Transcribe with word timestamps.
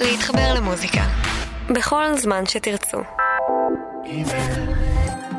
להתחבר 0.00 0.54
למוזיקה. 0.54 1.04
בכל 1.70 2.04
זמן 2.18 2.46
שתרצו. 2.46 2.98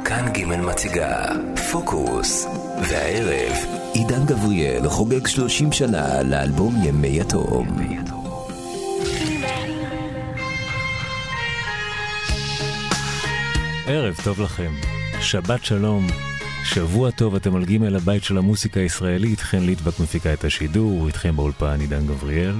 כאן 0.05 0.33
ג' 0.33 0.45
מציגה 0.45 1.25
פוקוס, 1.71 2.47
והערב 2.89 3.53
עידן 3.93 4.25
גבריאל 4.25 4.89
חוגג 4.89 5.27
30 5.27 5.71
שנה 5.71 6.23
לאלבום 6.23 6.75
ימי 6.83 7.21
התהום. 7.21 7.67
ערב 13.87 14.15
טוב 14.23 14.41
לכם, 14.41 14.71
שבת 15.21 15.65
שלום, 15.65 16.07
שבוע 16.63 17.11
טוב, 17.11 17.35
אתם 17.35 17.55
על 17.55 17.65
ג' 17.65 17.95
הבית 17.95 18.23
של 18.23 18.37
המוסיקה 18.37 18.79
הישראלית, 18.79 19.39
חן 19.39 19.59
ליטבק 19.59 19.99
מפיקה 19.99 20.33
את 20.33 20.43
השידור, 20.43 21.07
איתכם 21.07 21.35
באולפן 21.35 21.79
עידן 21.79 22.07
גבריאל. 22.07 22.55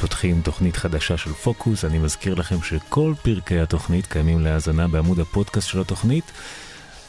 פותחים 0.00 0.42
תוכנית 0.42 0.76
חדשה 0.76 1.16
של 1.16 1.32
פוקוס, 1.32 1.84
אני 1.84 1.98
מזכיר 1.98 2.34
לכם 2.34 2.62
שכל 2.62 3.14
פרקי 3.22 3.60
התוכנית 3.60 4.06
קיימים 4.06 4.40
להאזנה 4.40 4.88
בעמוד 4.88 5.20
הפודקאסט 5.20 5.68
של 5.68 5.80
התוכנית, 5.80 6.24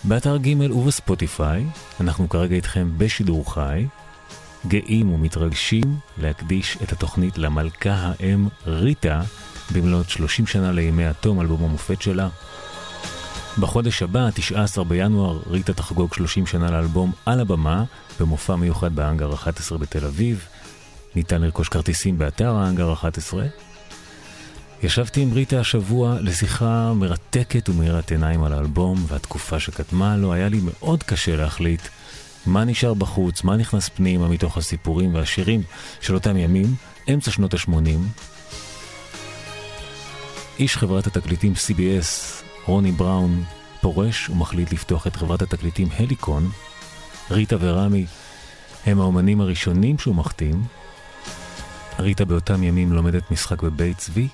באתר 0.04 0.38
ג' 0.38 0.72
ובספוטיפיי. 0.72 1.66
אנחנו 2.02 2.30
כרגע 2.30 2.56
איתכם 2.56 2.90
בשידור 2.98 3.54
חי, 3.54 3.86
גאים 4.68 5.12
ומתרגשים 5.12 5.96
להקדיש 6.18 6.78
את 6.84 6.92
התוכנית 6.92 7.38
למלכה 7.38 8.12
האם 8.20 8.48
ריטה, 8.68 9.22
במלאת 9.74 10.10
30 10.10 10.48
שנה 10.48 10.72
לימי 10.72 11.06
התום, 11.06 11.42
אלבום 11.42 11.64
המופת 11.64 12.02
שלה. 12.02 12.30
בחודש 13.60 14.04
הבא, 14.04 14.30
19 14.34 14.84
בינואר, 14.84 15.40
ריטה 15.48 15.74
תחגוג 15.74 16.14
30 16.14 16.46
שנה 16.46 16.72
לאלבום 16.72 17.12
על 17.26 17.40
הבמה, 17.40 17.84
במופע 18.20 18.56
מיוחד 18.56 18.96
באנגר 18.96 19.34
11 19.34 19.78
בתל 19.78 20.06
אביב. 20.06 20.48
ניתן 21.16 21.42
לרכוש 21.42 21.70
כרטיסים 21.70 22.18
באתר 22.18 22.56
האנגר 22.56 22.94
11. 22.94 23.46
ישבתי 24.84 25.22
עם 25.22 25.34
ריטה 25.34 25.60
השבוע 25.60 26.18
לשיחה 26.22 26.94
מרתקת 26.94 27.70
ומאירת 27.70 28.12
עיניים 28.12 28.44
על 28.44 28.54
האלבום 28.54 29.06
והתקופה 29.08 29.60
שקדמה 29.60 30.18
לו. 30.18 30.34
היה 30.34 30.50
לי 30.50 30.60
מאוד 30.64 31.04
קשה 31.04 31.36
להחליט 31.36 31.82
מה 32.46 32.66
נשאר 32.66 32.94
בחוץ, 32.94 33.44
מה 33.44 33.58
נכנס 33.58 33.90
פנימה 33.90 34.28
מתוך 34.28 34.58
הסיפורים 34.58 35.16
והשירים 35.16 35.64
של 36.02 36.14
אותם 36.14 36.38
ימים, 36.38 36.76
אמצע 37.14 37.32
שנות 37.32 37.54
ה-80. 37.54 38.22
איש 40.60 40.78
חברת 40.78 41.08
התקליטים 41.08 41.54
CBS, 41.54 42.44
רוני 42.66 42.92
בראון, 42.92 43.44
פורש 43.82 44.30
ומחליט 44.30 44.74
לפתוח 44.74 45.08
את 45.08 45.16
חברת 45.16 45.42
התקליטים 45.42 45.88
הליקון. 45.98 46.50
ריטה 47.32 47.56
ורמי 47.60 48.06
הם 48.86 49.00
האומנים 49.00 49.42
הראשונים 49.42 49.98
שהוא 49.98 50.16
מחתים. 50.16 50.79
ריטה 52.00 52.26
באותם 52.26 52.64
ימים 52.64 52.94
לומדת 52.94 53.32
משחק 53.32 53.62
בבית 53.62 53.98
צבי, 53.98 54.28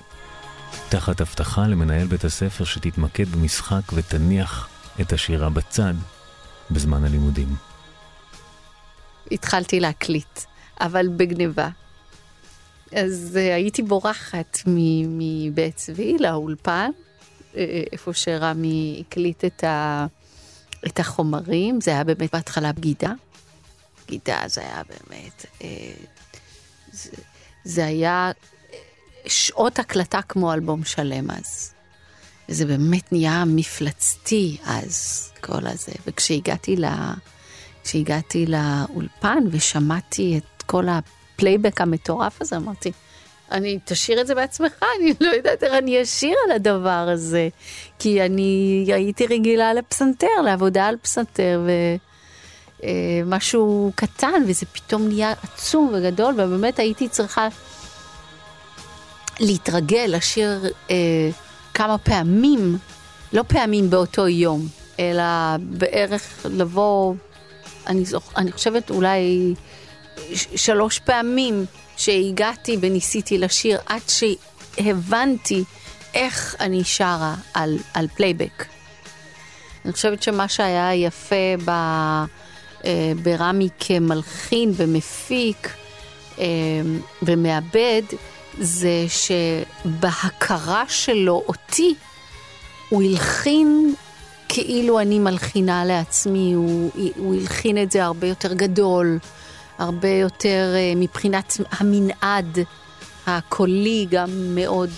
תחת 0.88 1.20
הבטחה 1.20 1.66
למנהל 1.66 2.06
בית 2.06 2.24
הספר 2.24 2.64
שתתמקד 2.64 3.28
במשחק 3.28 3.92
ותניח 3.92 4.68
את 5.00 5.12
השירה 5.12 5.50
בצד 5.50 5.94
בזמן 6.70 7.04
הלימודים. 7.04 7.48
התחלתי 9.32 9.80
להקליט, 9.80 10.40
אבל 10.80 11.08
בגניבה. 11.08 11.68
אז 12.92 13.38
uh, 13.38 13.54
הייתי 13.54 13.82
בורחת 13.82 14.58
מבית 14.66 15.76
צבי 15.76 16.16
לאולפן, 16.20 16.90
uh, 17.52 17.56
איפה 17.92 18.12
שרמי 18.14 19.04
הקליט 19.06 19.44
את, 19.44 19.64
ה, 19.64 20.06
את 20.86 21.00
החומרים, 21.00 21.80
זה 21.80 21.90
היה 21.90 22.04
באמת 22.04 22.32
בהתחלה 22.34 22.72
בגידה. 22.72 23.12
בגידה 24.06 24.42
זה 24.46 24.60
היה 24.60 24.82
באמת, 24.88 25.46
uh, 25.58 25.64
זה, 26.92 27.10
זה 27.66 27.86
היה 27.86 28.30
שעות 29.26 29.78
הקלטה 29.78 30.22
כמו 30.22 30.52
אלבום 30.52 30.84
שלם 30.84 31.30
אז. 31.30 31.74
וזה 32.48 32.66
באמת 32.66 33.12
נהיה 33.12 33.44
מפלצתי 33.46 34.56
אז, 34.64 35.28
כל 35.40 35.66
הזה. 35.66 35.92
וכשהגעתי, 36.06 36.76
לה, 36.76 37.14
כשהגעתי 37.84 38.46
לאולפן 38.46 39.44
ושמעתי 39.50 40.38
את 40.38 40.62
כל 40.62 40.84
הפלייבק 40.88 41.80
המטורף 41.80 42.42
הזה, 42.42 42.56
אמרתי, 42.56 42.92
אני, 43.50 43.78
תשאיר 43.84 44.20
את 44.20 44.26
זה 44.26 44.34
בעצמך, 44.34 44.72
אני 45.00 45.12
לא 45.20 45.30
יודעת 45.30 45.62
איך 45.62 45.72
אני 45.72 46.02
אשיר 46.02 46.34
על 46.44 46.52
הדבר 46.52 47.08
הזה. 47.12 47.48
כי 47.98 48.22
אני 48.22 48.84
הייתי 48.92 49.26
רגילה 49.26 49.74
לפסנתר, 49.74 50.40
לעבודה 50.44 50.86
על 50.86 50.96
פסנתר, 51.02 51.60
ומשהו 51.64 52.15
אה, 52.84 52.90
קטן, 53.94 54.42
וזה 54.46 54.66
פתאום 54.66 55.08
נהיה 55.08 55.34
עצום 55.42 55.92
וגדול, 55.94 56.34
ובאמת 56.34 56.78
הייתי 56.78 57.08
צריכה 57.08 57.48
להתרגל, 59.40 60.06
לשיר 60.08 60.64
אה, 60.90 60.96
כמה 61.74 61.98
פעמים, 61.98 62.78
לא 63.32 63.42
פעמים 63.48 63.90
באותו 63.90 64.28
יום, 64.28 64.68
אלא 65.00 65.22
בערך 65.60 66.46
לבוא, 66.50 67.14
אני, 67.86 68.04
זוכ, 68.04 68.32
אני 68.36 68.52
חושבת 68.52 68.90
אולי 68.90 69.54
שלוש 70.56 70.98
פעמים 70.98 71.64
שהגעתי 71.96 72.76
וניסיתי 72.80 73.38
לשיר 73.38 73.78
עד 73.86 74.00
שהבנתי 74.08 75.64
איך 76.14 76.56
אני 76.60 76.84
שרה 76.84 77.34
על, 77.54 77.78
על 77.94 78.08
פלייבק. 78.08 78.64
אני 79.84 79.92
חושבת 79.92 80.22
שמה 80.22 80.48
שהיה 80.48 80.94
יפה 80.94 81.54
ב, 81.64 81.70
ברמי 83.22 83.68
כמלחין 83.80 84.72
ומפיק 84.76 85.70
אה, 86.38 86.44
ומעבד, 87.22 88.02
זה 88.58 89.04
שבהכרה 89.08 90.84
שלו 90.88 91.42
אותי, 91.48 91.94
הוא 92.88 93.02
הלחין 93.02 93.94
כאילו 94.48 95.00
אני 95.00 95.18
מלחינה 95.18 95.84
לעצמי, 95.84 96.52
הוא, 96.52 96.90
הוא 97.16 97.34
הלחין 97.34 97.82
את 97.82 97.92
זה 97.92 98.04
הרבה 98.04 98.26
יותר 98.26 98.52
גדול, 98.52 99.18
הרבה 99.78 100.08
יותר 100.08 100.74
uh, 100.74 100.98
מבחינת 100.98 101.56
המנעד 101.70 102.58
הקולי, 103.26 104.06
גם 104.10 104.28
מאוד, 104.30 104.90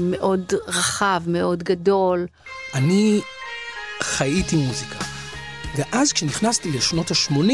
מאוד 0.00 0.52
רחב, 0.66 1.22
מאוד 1.26 1.62
גדול. 1.62 2.26
אני 2.74 3.20
חייתי 4.02 4.56
מוזיקה. 4.56 5.17
ואז 5.76 6.12
כשנכנסתי 6.12 6.72
לשנות 6.72 7.10
ה-80, 7.10 7.52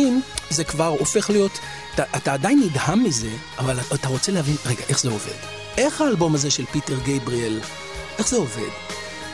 זה 0.50 0.64
כבר 0.64 0.86
הופך 0.86 1.30
להיות, 1.30 1.58
אתה, 1.94 2.02
אתה 2.16 2.32
עדיין 2.32 2.60
נדהם 2.60 3.04
מזה, 3.04 3.30
אבל 3.58 3.78
אתה 3.94 4.08
רוצה 4.08 4.32
להבין, 4.32 4.56
רגע, 4.66 4.82
איך 4.88 5.00
זה 5.00 5.08
עובד? 5.08 5.38
איך 5.76 6.00
האלבום 6.00 6.34
הזה 6.34 6.50
של 6.50 6.64
פיטר 6.64 6.98
גייבריאל, 7.04 7.60
איך 8.18 8.28
זה 8.28 8.36
עובד? 8.36 8.70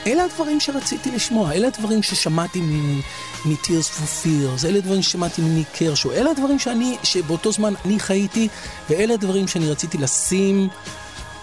אלה 0.06 0.24
הדברים 0.24 0.60
שרציתי 0.60 1.10
לשמוע, 1.10 1.52
אלה 1.52 1.68
הדברים 1.68 2.02
ששמעתי 2.02 2.60
מ-Tears 2.60 3.96
for 3.96 4.24
Fears, 4.24 4.66
אלה 4.66 4.78
הדברים 4.78 5.02
ששמעתי 5.02 5.42
מניק 5.42 5.68
קרשו, 5.74 6.12
אלה 6.12 6.30
הדברים 6.30 6.58
שאני, 6.58 6.96
שבאותו 7.02 7.52
זמן 7.52 7.74
אני 7.84 8.00
חייתי, 8.00 8.48
ואלה 8.90 9.14
הדברים 9.14 9.48
שאני 9.48 9.70
רציתי 9.70 9.98
לשים 9.98 10.68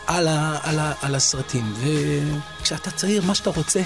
על, 0.08 0.28
ה, 0.28 0.60
על, 0.64 0.80
ה, 0.80 0.94
על 1.02 1.16
הסרטים. 1.16 1.74
וכשאתה 2.60 2.92
צעיר, 2.92 3.22
מה 3.22 3.36
שאתה 3.36 3.50
רוצה, 3.50 3.82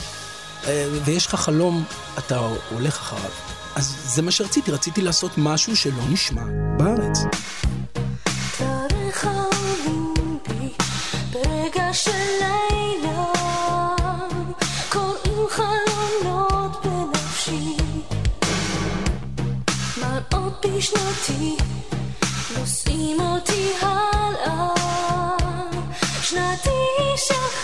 ויש 1.05 1.25
לך 1.27 1.35
חלום, 1.35 1.83
אתה 2.17 2.37
הולך 2.71 2.99
אחריו. 2.99 3.31
אז 3.75 3.95
זה 4.05 4.21
מה 4.21 4.31
שרציתי, 4.31 4.71
רציתי 4.71 5.01
לעשות 5.01 5.31
משהו 5.37 5.75
שלא 5.75 6.03
נשמע 6.09 6.43
בארץ. 6.77 7.17
בשנתי, 20.81 21.57
נושאים 22.57 23.19
אותי 23.19 23.71
הלאה, 23.81 24.67
שנתי 26.21 26.69
שלך, 27.17 27.60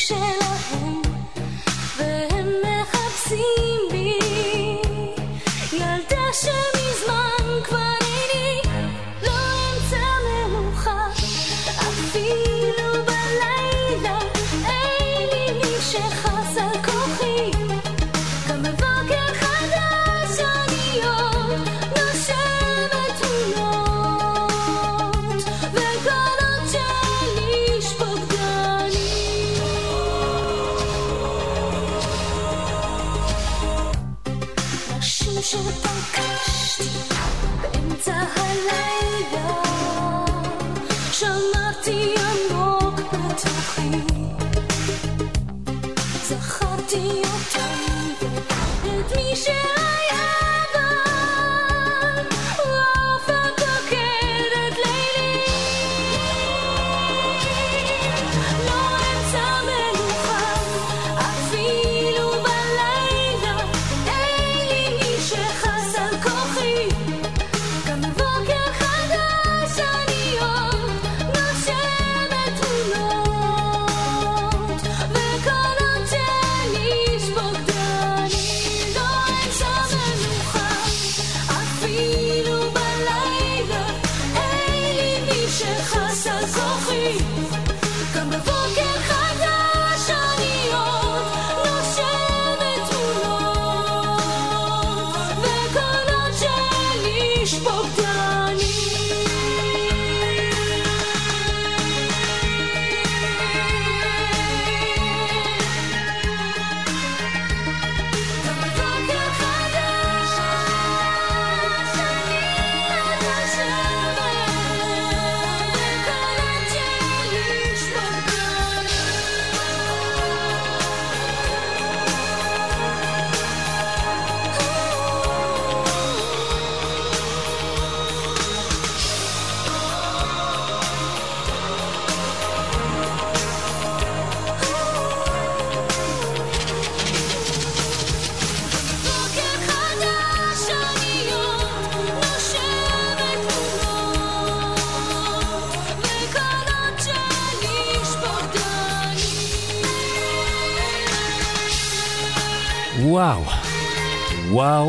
patient. 0.00 0.39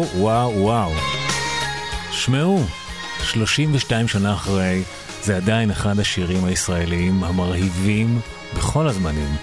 וואו, 0.02 0.20
וואו, 0.22 0.62
וואו. 0.62 0.92
שמעו, 2.12 2.64
32 3.24 4.08
שנה 4.08 4.34
אחרי, 4.34 4.84
זה 5.24 5.38
עדיין 5.38 5.72
אחד 5.72 6.00
השירים 6.00 6.46
הישראליים 6.46 7.24
המרהיבים 7.24 8.20
בכל 8.58 8.88
הזמנים. 8.88 9.36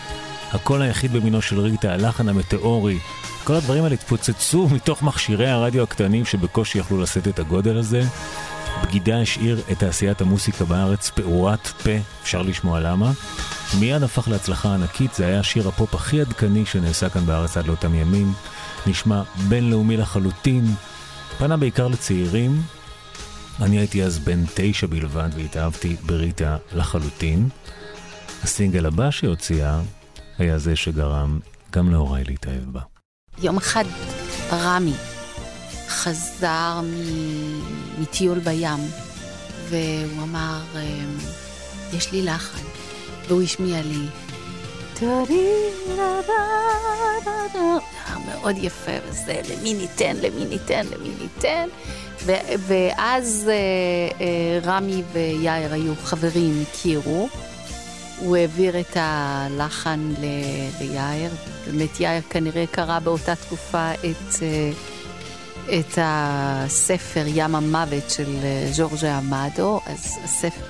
הקול 0.53 0.83
היחיד 0.83 1.13
במינו 1.13 1.43
של 1.43 1.61
ריטה, 1.61 1.93
הלחן 1.93 2.29
המטאורי, 2.29 2.99
כל 3.45 3.55
הדברים 3.55 3.85
האלה 3.85 3.95
התפוצצו 3.95 4.69
מתוך 4.75 5.03
מכשירי 5.03 5.49
הרדיו 5.49 5.83
הקטנים 5.83 6.25
שבקושי 6.25 6.79
יכלו 6.79 7.03
לשאת 7.03 7.29
את 7.29 7.39
הגודל 7.39 7.79
הזה. 7.79 8.03
בגידה 8.83 9.21
השאיר 9.21 9.61
את 9.73 9.79
תעשיית 9.79 10.21
המוסיקה 10.21 10.65
בארץ 10.65 11.11
פעורת 11.11 11.67
פה, 11.67 11.91
אפשר 12.23 12.43
לשמוע 12.43 12.81
למה. 12.81 13.11
מיד 13.81 14.03
הפך 14.03 14.29
להצלחה 14.29 14.75
ענקית, 14.75 15.15
זה 15.15 15.27
היה 15.27 15.43
שיר 15.43 15.69
הפופ 15.69 15.95
הכי 15.95 16.21
עדכני 16.21 16.67
שנעשה 16.67 17.09
כאן 17.09 17.27
בארץ 17.27 17.57
עד 17.57 17.67
לאותם 17.67 17.95
ימים. 17.95 18.33
נשמע 18.89 19.23
בינלאומי 19.49 19.97
לחלוטין, 19.97 20.65
פנה 21.39 21.57
בעיקר 21.57 21.89
לצעירים. 21.89 22.63
אני 23.63 23.79
הייתי 23.79 24.05
אז 24.05 24.19
בן 24.19 24.45
תשע 24.55 24.87
בלבד 24.87 25.29
והתאהבתי 25.35 25.97
בריטה 26.07 26.57
לחלוטין. 26.73 27.49
הסינגל 28.43 28.87
הבא 28.87 29.11
שהוציאה 29.11 29.81
היה 30.39 30.59
זה 30.59 30.77
שגרם 30.77 31.39
גם 31.73 31.91
להוריי 31.91 32.25
להתאהב 32.25 32.65
בה. 32.65 32.81
יום 33.43 33.57
אחד 33.57 33.85
רמי 34.53 34.95
חזר 35.89 36.81
מטיול 37.99 38.39
בים, 38.39 38.81
והוא 39.69 40.23
אמר, 40.23 40.61
אמ, 40.75 41.19
יש 41.93 42.13
לי 42.13 42.23
לחן, 42.23 42.65
והוא 43.29 43.43
השמיע 43.43 43.83
לי. 43.83 44.07
מאוד 48.27 48.57
יפה, 48.59 48.93
וזה 49.09 49.41
למי 49.51 49.75
ניתן, 49.75 50.17
למי 50.17 50.45
ניתן, 50.45 50.87
למי 50.87 51.11
ניתן. 51.21 51.69
ואז 52.59 53.51
אה, 53.51 53.55
אה, 54.21 54.61
רמי 54.65 55.03
ויאיר 55.13 55.73
היו 55.73 55.93
חברים, 56.03 56.65
הכירו. 56.71 57.29
הוא 58.19 58.37
העביר 58.37 58.81
את 58.81 58.97
הלחן 58.97 60.13
ליאיר. 60.81 61.31
באמת 61.67 62.01
יאיר 62.01 62.23
כנראה 62.31 62.65
קרא 62.71 62.99
באותה 62.99 63.35
תקופה 63.35 63.93
את, 63.93 64.43
אה, 64.43 64.71
את 65.79 65.99
הספר 66.03 67.25
ים 67.27 67.55
המוות 67.55 68.11
של 68.11 68.37
ז'ורג'ה 68.73 69.19
עמדו, 69.19 69.81
אז 69.87 70.19
הספר, 70.25 70.65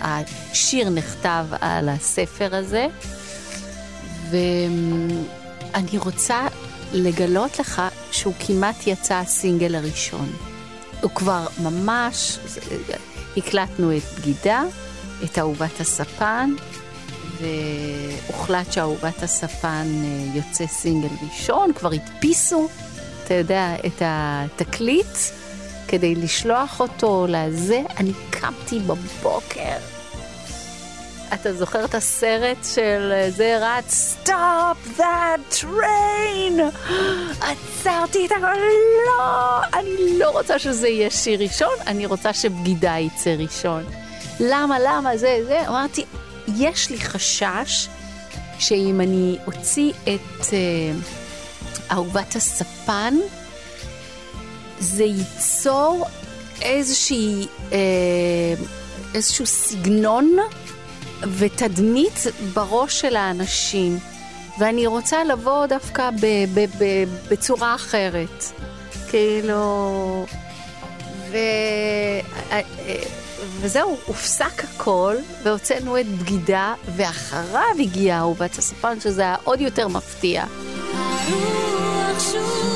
השיר 0.00 0.88
נכתב 0.88 1.46
על 1.60 1.88
הספר 1.88 2.54
הזה. 2.54 2.86
ואני 4.30 5.98
רוצה 5.98 6.46
לגלות 6.94 7.58
לך 7.58 7.82
שהוא 8.10 8.34
כמעט 8.46 8.86
יצא 8.86 9.14
הסינגל 9.14 9.74
הראשון. 9.74 10.32
הוא 11.02 11.10
כבר 11.10 11.46
ממש, 11.62 12.38
הקלטנו 13.36 13.96
את 13.96 14.02
בגידה, 14.18 14.62
את 15.24 15.38
אהובת 15.38 15.80
הספן, 15.80 16.54
והוחלט 17.40 18.72
שאהובת 18.72 19.22
הספן 19.22 19.86
אה, 20.04 20.36
יוצא 20.36 20.66
סינגל 20.66 21.08
ראשון, 21.22 21.72
כבר 21.72 21.90
הדפיסו, 21.92 22.68
אתה 23.24 23.34
יודע, 23.34 23.74
את 23.86 24.02
התקליט 24.04 25.16
כדי 25.88 26.14
לשלוח 26.14 26.80
אותו 26.80 27.26
לזה. 27.28 27.82
אני 27.96 28.12
קמתי 28.30 28.78
בבוקר. 28.78 29.76
אתה 31.34 31.52
זוכר 31.52 31.84
את 31.84 31.94
הסרט 31.94 32.56
של 32.74 33.12
אה, 33.12 33.30
זה 33.30 33.58
רץ, 33.60 34.16
Stop 34.24 34.98
that 34.98 35.54
train! 35.60 36.60
עצרתי 37.40 38.26
את 38.26 38.32
הכל, 38.32 38.58
לא! 39.06 39.60
אני 39.74 40.18
לא 40.18 40.30
רוצה 40.30 40.58
שזה 40.58 40.88
יהיה 40.88 41.10
שיר 41.10 41.40
ראשון, 41.40 41.74
אני 41.86 42.06
רוצה 42.06 42.32
שבגידה 42.32 42.98
יצא 42.98 43.30
ראשון. 43.38 43.84
למה, 44.40 44.76
למה, 44.78 45.16
זה, 45.16 45.38
זה? 45.46 45.68
אמרתי, 45.68 46.04
יש 46.56 46.90
לי 46.90 47.00
חשש 47.00 47.88
שאם 48.58 49.00
אני 49.00 49.38
אוציא 49.46 49.92
את 50.02 50.52
אה, 50.52 50.58
אהובת 51.90 52.36
הספן, 52.36 53.14
זה 54.78 55.04
ייצור 55.04 56.06
איזושהי, 56.62 57.46
אה, 57.72 57.78
איזשהו 59.14 59.46
סגנון 59.46 60.36
ותדמית 61.38 62.18
בראש 62.54 63.00
של 63.00 63.16
האנשים. 63.16 63.98
ואני 64.58 64.86
רוצה 64.86 65.24
לבוא 65.24 65.66
דווקא 65.66 66.10
ב, 66.10 66.26
ב, 66.54 66.60
ב, 66.78 66.84
בצורה 67.30 67.74
אחרת. 67.74 68.44
כאילו... 69.10 70.26
ו... 71.30 71.36
וזהו, 73.60 73.96
הופסק 74.06 74.64
הכל, 74.64 75.16
והוצאנו 75.42 76.00
את 76.00 76.06
בגידה, 76.08 76.74
ואחריו 76.96 77.74
הגיעה 77.78 78.18
אהובת 78.18 78.58
הספן, 78.58 79.00
שזה 79.00 79.22
היה 79.22 79.36
עוד 79.44 79.60
יותר 79.60 79.88
מפתיע. 79.88 80.44
הרוח 80.94 82.20
שוב 82.32 82.74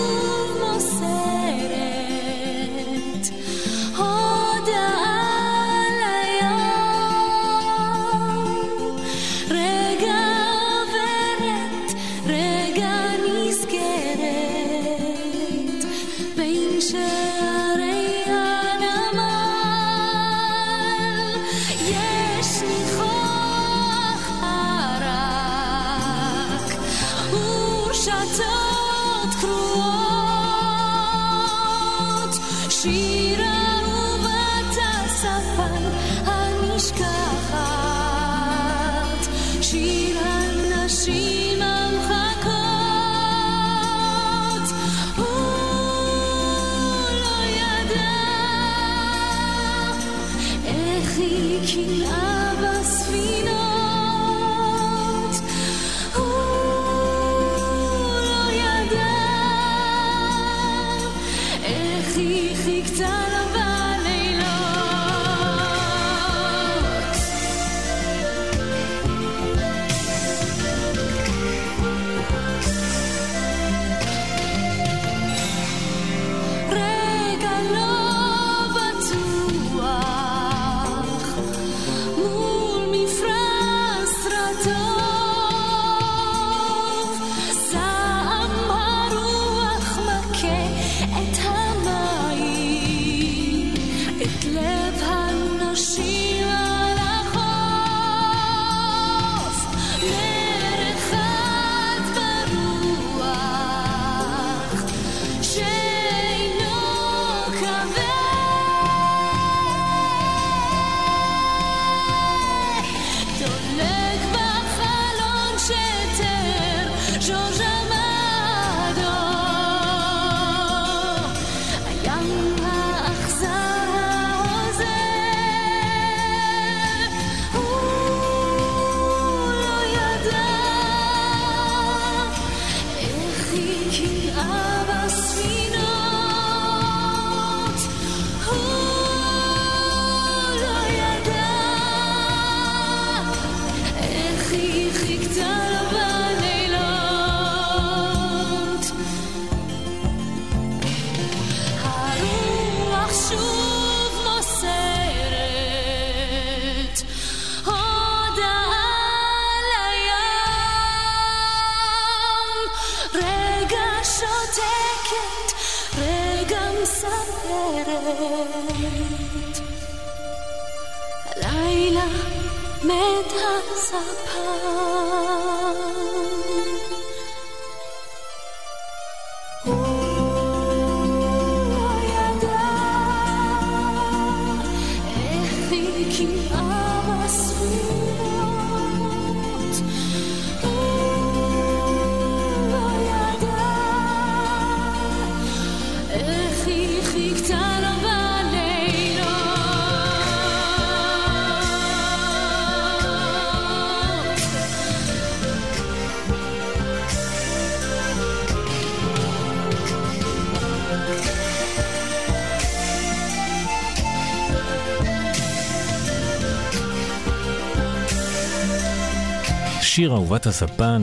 שיר 219.98 220.12
אהובת 220.12 220.46
הספן, 220.46 221.02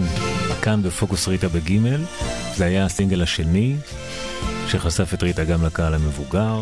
כאן 0.61 0.81
בפוקוס 0.83 1.27
ריטה 1.27 1.47
בגימל, 1.47 2.01
זה 2.55 2.65
היה 2.65 2.85
הסינגל 2.85 3.21
השני, 3.21 3.75
שחשף 4.67 5.13
את 5.13 5.23
ריטה 5.23 5.43
גם 5.43 5.65
לקהל 5.65 5.93
המבוגר. 5.93 6.61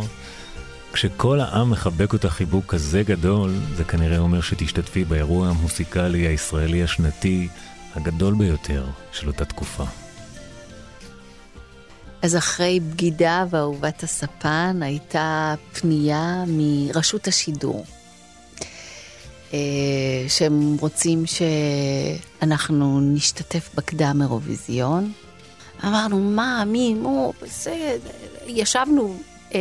כשכל 0.94 1.40
העם 1.40 1.70
מחבק 1.70 2.14
אותה 2.14 2.30
חיבוק 2.30 2.66
כזה 2.66 3.04
גדול, 3.04 3.54
זה 3.76 3.84
כנראה 3.84 4.18
אומר 4.18 4.42
שתשתתפי 4.42 5.06
באירוע 5.06 5.48
המוסיקלי 5.48 6.28
הישראלי 6.28 6.84
השנתי 6.84 7.48
הגדול 7.96 8.34
ביותר 8.34 8.86
של 9.12 9.28
אותה 9.28 9.46
תקופה. 9.46 9.86
אז 12.22 12.36
אחרי 12.36 12.80
בגידה 12.80 13.46
ואהובת 13.50 14.04
הספן 14.04 14.80
הייתה 14.82 15.56
פנייה 15.74 16.44
מרשות 16.48 17.28
השידור. 17.28 17.86
אה, 19.54 19.60
שהם 20.28 20.76
רוצים 20.80 21.24
שאנחנו 21.26 23.00
נשתתף 23.02 23.70
בקדם 23.76 24.20
אירוויזיון. 24.22 25.12
אמרנו, 25.84 26.20
מה, 26.20 26.64
מי, 26.66 26.94
מו, 26.94 27.34
בסדר. 27.42 28.10
ישבנו, 28.48 29.18
אה, 29.56 29.60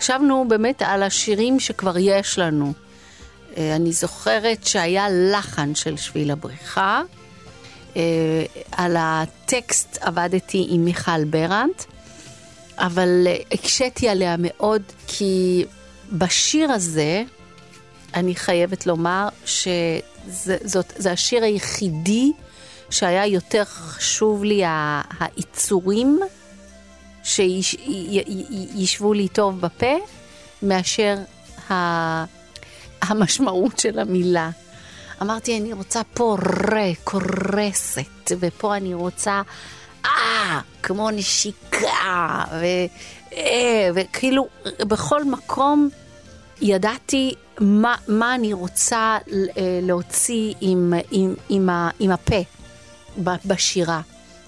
ישבנו 0.00 0.44
באמת 0.48 0.82
על 0.82 1.02
השירים 1.02 1.60
שכבר 1.60 1.98
יש 1.98 2.38
לנו. 2.38 2.72
אה, 3.56 3.76
אני 3.76 3.92
זוכרת 3.92 4.66
שהיה 4.66 5.06
לחן 5.10 5.74
של 5.74 5.96
שביל 5.96 6.30
הבריכה. 6.30 7.02
על 8.72 8.96
הטקסט 8.98 9.98
עבדתי 10.00 10.66
עם 10.70 10.84
מיכל 10.84 11.24
ברנט, 11.24 11.82
אבל 12.78 13.26
הקשיתי 13.52 14.08
עליה 14.08 14.36
מאוד, 14.38 14.82
כי 15.06 15.64
בשיר 16.12 16.70
הזה, 16.70 17.24
אני 18.14 18.34
חייבת 18.34 18.86
לומר 18.86 19.28
שזה 19.44 21.10
השיר 21.12 21.44
היחידי 21.44 22.32
שהיה 22.90 23.26
יותר 23.26 23.64
חשוב 23.64 24.44
לי 24.44 24.62
העיצורים 24.64 26.20
שישבו 27.24 29.12
לי 29.12 29.28
טוב 29.28 29.60
בפה, 29.60 29.96
מאשר 30.62 31.16
המשמעות 33.02 33.78
של 33.78 33.98
המילה. 33.98 34.50
אמרתי, 35.22 35.58
אני 35.58 35.72
רוצה 35.72 36.00
פה 36.14 36.36
רה, 36.70 36.90
קורסת, 37.04 38.32
ופה 38.40 38.76
אני 38.76 38.94
רוצה 38.94 39.42
אה, 40.04 40.60
כמו 40.82 41.10
נשיקה, 41.10 42.44
אה, 43.32 43.90
וכאילו 43.94 44.46
בכל 44.78 45.24
מקום 45.24 45.88
ידעתי 46.62 47.34
מה, 47.60 47.94
מה 48.08 48.34
אני 48.34 48.52
רוצה 48.52 49.18
אה, 49.28 49.80
להוציא 49.82 50.54
עם, 50.60 50.92
עם, 51.10 51.34
עם, 51.48 51.70
ה, 51.70 51.90
עם 51.98 52.10
הפה 52.10 52.42
בשירה. 53.18 54.00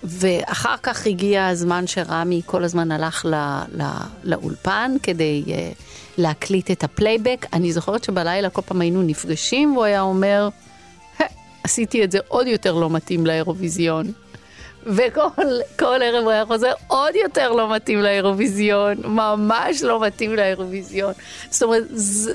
ואחר 0.04 0.74
כך 0.82 1.06
הגיע 1.06 1.46
הזמן 1.46 1.86
שרמי 1.86 2.42
כל 2.46 2.64
הזמן 2.64 2.90
הלך 2.90 3.26
ל, 3.26 3.34
ל, 3.76 3.82
לאולפן 4.24 4.96
כדי 5.02 5.42
uh, 5.46 5.50
להקליט 6.18 6.70
את 6.70 6.84
הפלייבק. 6.84 7.46
אני 7.52 7.72
זוכרת 7.72 8.04
שבלילה 8.04 8.50
כל 8.50 8.62
פעם 8.62 8.80
היינו 8.80 9.02
נפגשים 9.02 9.72
והוא 9.72 9.84
היה 9.84 10.00
אומר, 10.00 10.48
עשיתי 11.64 12.04
את 12.04 12.10
זה 12.10 12.18
עוד 12.28 12.46
יותר 12.46 12.74
לא 12.74 12.90
מתאים 12.90 13.26
לאירוויזיון. 13.26 14.12
וכל 14.86 16.02
ערב 16.02 16.22
הוא 16.22 16.30
היה 16.30 16.46
חוזר 16.46 16.72
עוד 16.86 17.14
יותר 17.14 17.52
לא 17.52 17.74
מתאים 17.74 17.98
לאירוויזיון, 17.98 18.96
ממש 19.04 19.82
לא 19.82 20.06
מתאים 20.06 20.34
לאירוויזיון. 20.34 21.12
זאת 21.50 21.62
אומרת, 21.62 21.84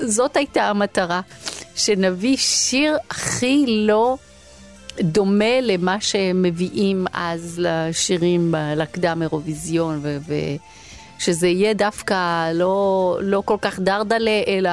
זאת 0.06 0.36
הייתה 0.36 0.62
המטרה, 0.62 1.20
שנביא 1.74 2.36
שיר 2.36 2.96
הכי 3.10 3.64
לא 3.68 4.16
דומה 5.00 5.60
למה 5.60 6.00
שמביאים 6.00 7.06
אז 7.12 7.54
לשירים 7.58 8.54
לקדם 8.76 9.22
אירוויזיון, 9.22 10.02
ושזה 11.18 11.48
יהיה 11.48 11.74
דווקא 11.74 12.52
לא, 12.52 13.18
לא 13.22 13.42
כל 13.44 13.56
כך 13.62 13.80
דרדלה, 13.80 14.42
אלא 14.46 14.70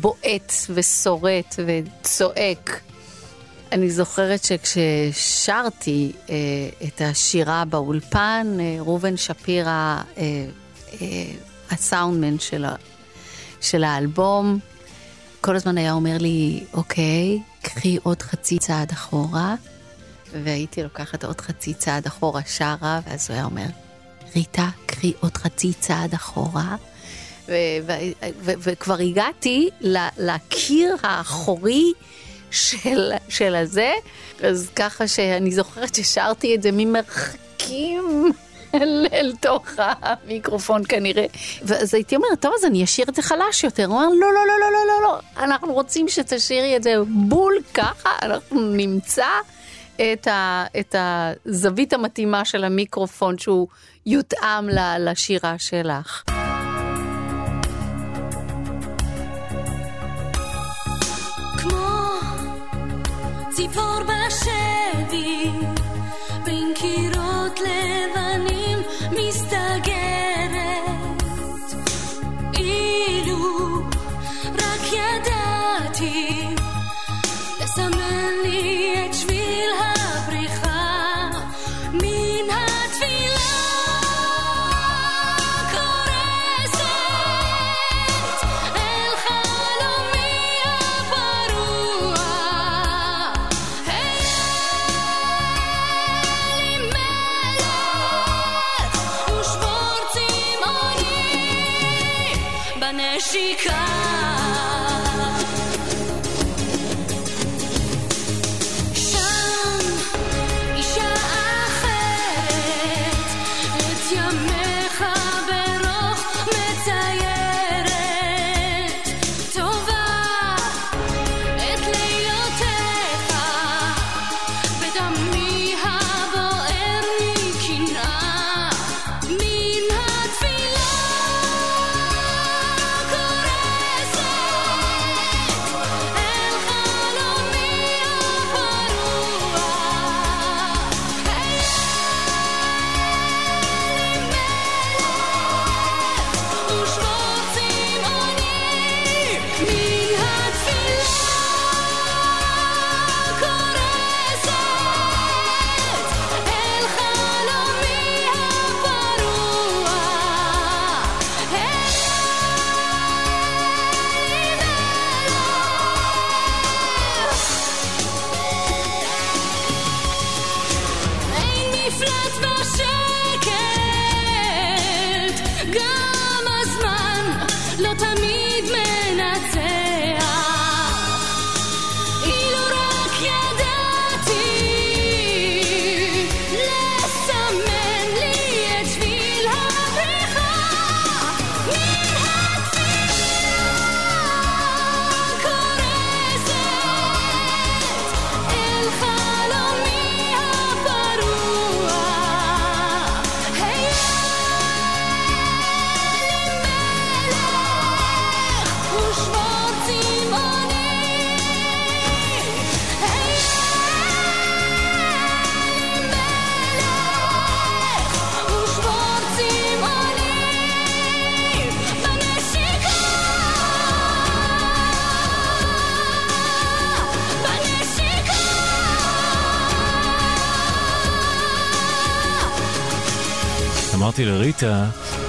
בועט 0.00 0.52
ושורט 0.70 1.54
וצועק. 1.66 2.80
אני 3.76 3.90
זוכרת 3.90 4.44
שכששרתי 4.44 6.12
אה, 6.30 6.34
את 6.88 7.00
השירה 7.00 7.64
באולפן, 7.64 8.46
אה, 8.60 8.76
ראובן 8.80 9.16
שפירא, 9.16 9.70
אה, 9.70 10.22
אה, 11.00 11.06
הסאונדמן 11.70 12.38
של, 12.38 12.64
ה, 12.64 12.74
של 13.60 13.84
האלבום, 13.84 14.58
כל 15.40 15.56
הזמן 15.56 15.78
היה 15.78 15.92
אומר 15.92 16.16
לי, 16.20 16.64
אוקיי, 16.72 17.38
קחי 17.62 17.98
עוד 18.02 18.22
חצי 18.22 18.58
צעד 18.58 18.90
אחורה, 18.92 19.54
והייתי 20.32 20.82
לוקחת 20.82 21.24
עוד 21.24 21.40
חצי 21.40 21.74
צעד 21.74 22.06
אחורה 22.06 22.40
שרה, 22.46 23.00
ואז 23.06 23.30
הוא 23.30 23.34
היה 23.34 23.44
אומר, 23.44 23.66
ריטה, 24.36 24.68
קחי 24.86 25.12
עוד 25.20 25.36
חצי 25.36 25.72
צעד 25.72 26.14
אחורה. 26.14 26.76
וכבר 28.42 28.98
הגעתי 28.98 29.68
לקיר 30.18 30.96
האחורי 31.02 31.92
של, 32.56 33.12
של 33.28 33.54
הזה, 33.54 33.92
אז 34.42 34.70
ככה 34.76 35.08
שאני 35.08 35.50
זוכרת 35.50 35.94
ששרתי 35.94 36.54
את 36.54 36.62
זה 36.62 36.70
ממרחקים. 36.72 38.32
אל, 38.74 39.06
אל 39.12 39.32
תוך 39.40 39.66
המיקרופון 39.78 40.82
כנראה. 40.88 41.26
ואז 41.62 41.94
הייתי 41.94 42.16
אומרת, 42.16 42.40
טוב, 42.40 42.52
אז 42.58 42.64
אני 42.64 42.84
אשאיר 42.84 43.06
את 43.08 43.14
זה 43.14 43.22
חלש 43.22 43.64
יותר. 43.64 43.86
הוא 43.86 43.96
אמר, 43.96 44.08
לא, 44.08 44.32
לא, 44.32 44.46
לא, 44.46 44.54
לא, 44.60 44.72
לא, 44.72 44.86
לא, 44.86 45.02
לא, 45.02 45.44
אנחנו 45.44 45.72
רוצים 45.72 46.08
שתשאירי 46.08 46.76
את 46.76 46.82
זה 46.82 46.94
בול 47.08 47.54
ככה, 47.74 48.10
אנחנו 48.22 48.60
נמצא 48.60 49.26
את, 49.96 50.26
ה, 50.26 50.64
את 50.80 50.94
הזווית 50.98 51.92
המתאימה 51.92 52.44
של 52.44 52.64
המיקרופון 52.64 53.38
שהוא 53.38 53.68
יותאם 54.06 54.68
לשירה 54.98 55.54
שלך. 55.58 56.22
Si 63.56 63.68
voor. 63.70 64.25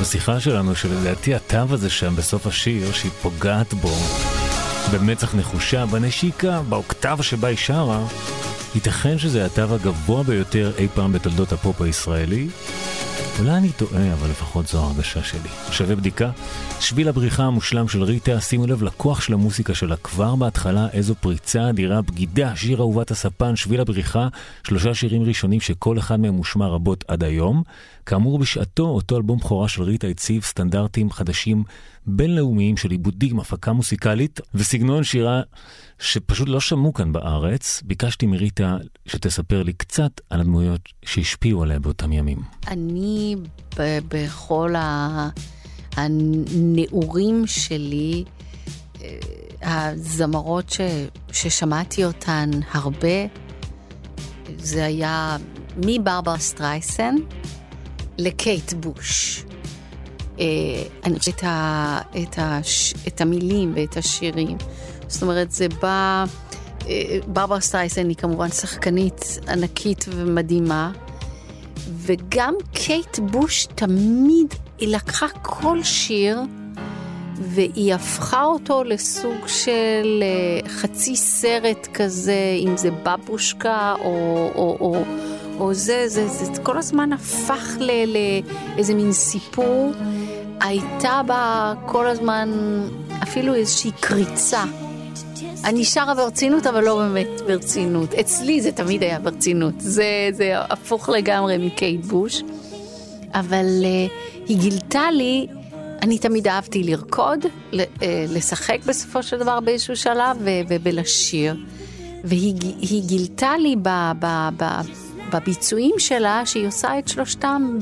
לריטה 0.07 0.17
בשיחה 0.17 0.39
שלנו 0.39 0.75
שלדעתי 0.75 1.35
התו 1.35 1.65
הזה 1.69 1.89
שם 1.89 2.15
בסוף 2.15 2.47
השיר 2.47 2.91
שהיא 2.91 3.11
פוגעת 3.21 3.73
בו 3.73 3.95
במצח 4.93 5.35
נחושה, 5.35 5.85
בנשיקה, 5.85 6.61
באוקטבה 6.69 7.23
שבה 7.23 7.47
היא 7.47 7.57
שרה, 7.57 8.07
ייתכן 8.75 9.17
שזה 9.17 9.45
התו 9.45 9.61
הגבוה 9.61 10.23
ביותר 10.23 10.71
אי 10.77 10.87
פעם 10.93 11.13
בתולדות 11.13 11.51
הפופ 11.51 11.81
הישראלי? 11.81 12.47
אולי 13.39 13.57
אני 13.57 13.71
טועה, 13.71 14.13
אבל 14.13 14.29
לפחות 14.29 14.67
זו 14.67 14.83
ההרגשה 14.83 15.23
שלי. 15.23 15.49
שווה 15.71 15.95
בדיקה. 15.95 16.31
שביל 16.79 17.09
הבריחה 17.09 17.43
המושלם 17.43 17.87
של 17.87 18.03
ריטה, 18.03 18.41
שימו 18.41 18.67
לב 18.67 18.83
לכוח 18.83 19.21
של 19.21 19.33
המוסיקה 19.33 19.75
שלה 19.75 19.95
כבר 19.95 20.35
בהתחלה, 20.35 20.87
איזו 20.93 21.15
פריצה 21.15 21.69
אדירה, 21.69 22.01
בגידה, 22.01 22.55
שיר 22.55 22.79
אהובת 22.79 23.11
הספן, 23.11 23.55
שביל 23.55 23.81
הבריחה, 23.81 24.27
שלושה 24.63 24.93
שירים 24.93 25.23
ראשונים 25.23 25.61
שכל 25.61 25.99
אחד 25.99 26.19
מהם 26.19 26.33
מושמע 26.33 26.67
רבות 26.67 27.03
עד 27.07 27.23
היום. 27.23 27.63
כאמור, 28.05 28.39
בשעתו, 28.39 28.83
אותו 28.83 29.17
אלבום 29.17 29.39
בכורה 29.39 29.67
של 29.67 29.83
ריטה 29.83 30.07
הציב 30.07 30.43
סטנדרטים 30.43 31.11
חדשים 31.11 31.63
בינלאומיים 32.07 32.77
של 32.77 32.91
עיבודים, 32.91 33.39
הפקה 33.39 33.73
מוסיקלית 33.73 34.39
וסגנון 34.53 35.03
שירה 35.03 35.41
שפשוט 35.99 36.49
לא 36.49 36.59
שמעו 36.59 36.93
כאן 36.93 37.11
בארץ. 37.11 37.81
ביקשתי 37.85 38.25
מריטה 38.25 38.77
שתספר 39.05 39.63
לי 39.63 39.73
קצת 39.73 40.11
על 40.29 40.41
הדמויות 40.41 40.81
שהשפיעו 41.05 41.63
עליה 41.63 41.79
באותם 41.79 42.13
ימים. 42.13 42.39
אני 42.67 43.26
ב- 43.79 43.99
בכל 44.07 44.73
ה- 44.77 45.29
הנעורים 45.95 47.43
שלי, 47.47 48.23
אה, 49.01 49.17
הזמרות 49.61 50.69
ש- 50.69 50.81
ששמעתי 51.31 52.05
אותן 52.05 52.49
הרבה, 52.71 53.25
זה 54.57 54.85
היה 54.85 55.37
מברברה 55.77 56.37
סטרייסן 56.39 57.15
לקייט 58.17 58.73
בוש. 58.73 59.43
אה, 60.39 60.45
אני 61.03 61.19
חושבת 61.19 61.35
את, 61.37 61.43
ה- 61.43 61.99
את, 62.23 62.35
הש- 62.37 62.93
את 63.07 63.21
המילים 63.21 63.73
ואת 63.75 63.97
השירים. 63.97 64.57
זאת 65.07 65.21
אומרת, 65.21 65.51
זה 65.51 65.67
בא... 65.81 66.25
אה, 66.87 67.19
ברברה 67.27 67.59
סטרייסן 67.59 68.07
היא 68.09 68.15
כמובן 68.15 68.49
שחקנית 68.49 69.39
ענקית 69.49 70.05
ומדהימה, 70.09 70.91
וגם 71.87 72.53
קייט 72.73 73.19
בוש 73.19 73.67
תמיד, 73.75 74.53
היא 74.79 74.95
לקחה 74.95 75.27
כל 75.41 75.83
שיר 75.83 76.39
והיא 77.41 77.93
הפכה 77.93 78.43
אותו 78.43 78.83
לסוג 78.83 79.47
של 79.47 80.23
אה, 80.23 80.69
חצי 80.69 81.15
סרט 81.15 81.87
כזה, 81.93 82.57
אם 82.59 82.77
זה 82.77 82.89
בבושקה 83.03 83.95
או, 83.99 84.49
או, 84.55 84.77
או, 84.79 85.03
או 85.59 85.73
זה, 85.73 86.03
זה, 86.07 86.27
זה, 86.27 86.45
זה 86.45 86.61
כל 86.61 86.77
הזמן 86.77 87.13
הפך 87.13 87.77
לאיזה 87.77 88.93
מין 88.93 89.11
סיפור. 89.11 89.91
הייתה 90.61 91.21
בה 91.27 91.73
כל 91.85 92.07
הזמן 92.07 92.49
אפילו 93.23 93.53
איזושהי 93.53 93.91
קריצה. 93.99 94.63
אני 95.67 95.85
שרה 95.85 96.15
ברצינות, 96.15 96.67
אבל 96.67 96.83
לא 96.83 96.95
באמת 96.95 97.41
ברצינות. 97.47 98.13
אצלי 98.13 98.61
זה 98.61 98.71
תמיד 98.71 99.03
היה 99.03 99.19
ברצינות. 99.19 99.73
זה, 99.77 100.29
זה 100.31 100.51
הפוך 100.55 101.09
לגמרי 101.09 101.57
מקייט 101.57 102.05
בוש. 102.05 102.43
אבל 103.33 103.65
uh, 103.81 104.11
היא 104.47 104.57
גילתה 104.57 105.11
לי, 105.11 105.47
אני 106.01 106.17
תמיד 106.17 106.47
אהבתי 106.47 106.83
לרקוד, 106.83 107.45
ל- 107.71 107.81
uh, 107.81 108.03
לשחק 108.29 108.77
בסופו 108.85 109.23
של 109.23 109.37
דבר 109.37 109.59
באיזשהו 109.59 109.95
שלב 109.95 110.37
ו- 110.39 110.49
ובלשיר. 110.69 111.55
והיא 112.23 112.55
היא 112.79 113.03
גילתה 113.03 113.57
לי 113.57 113.75
ב, 113.81 113.89
ב, 114.19 114.49
ב, 114.57 114.65
בביצועים 115.33 115.95
שלה 115.97 116.41
שהיא 116.45 116.67
עושה 116.67 116.99
את 116.99 117.07
שלושתם 117.07 117.77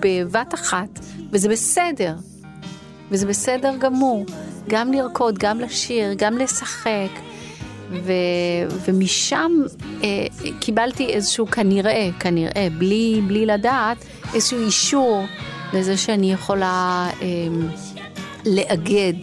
בבת 0.00 0.54
אחת, 0.54 0.98
וזה 1.32 1.48
בסדר. 1.48 2.14
וזה 3.10 3.26
בסדר 3.26 3.76
גמור. 3.76 4.26
גם 4.68 4.92
לרקוד, 4.92 5.38
גם 5.38 5.60
לשיר, 5.60 6.12
גם 6.16 6.38
לשחק. 6.38 7.27
ו, 7.90 8.12
ומשם 8.88 9.52
אה, 10.04 10.26
קיבלתי 10.60 11.06
איזשהו 11.06 11.46
כנראה, 11.46 12.08
כנראה, 12.20 12.68
בלי, 12.78 13.20
בלי 13.26 13.46
לדעת, 13.46 14.04
איזשהו 14.34 14.58
אישור 14.58 15.24
לזה 15.72 15.96
שאני 15.96 16.32
יכולה 16.32 17.10
אה, 17.22 17.26
לאגד 18.46 19.14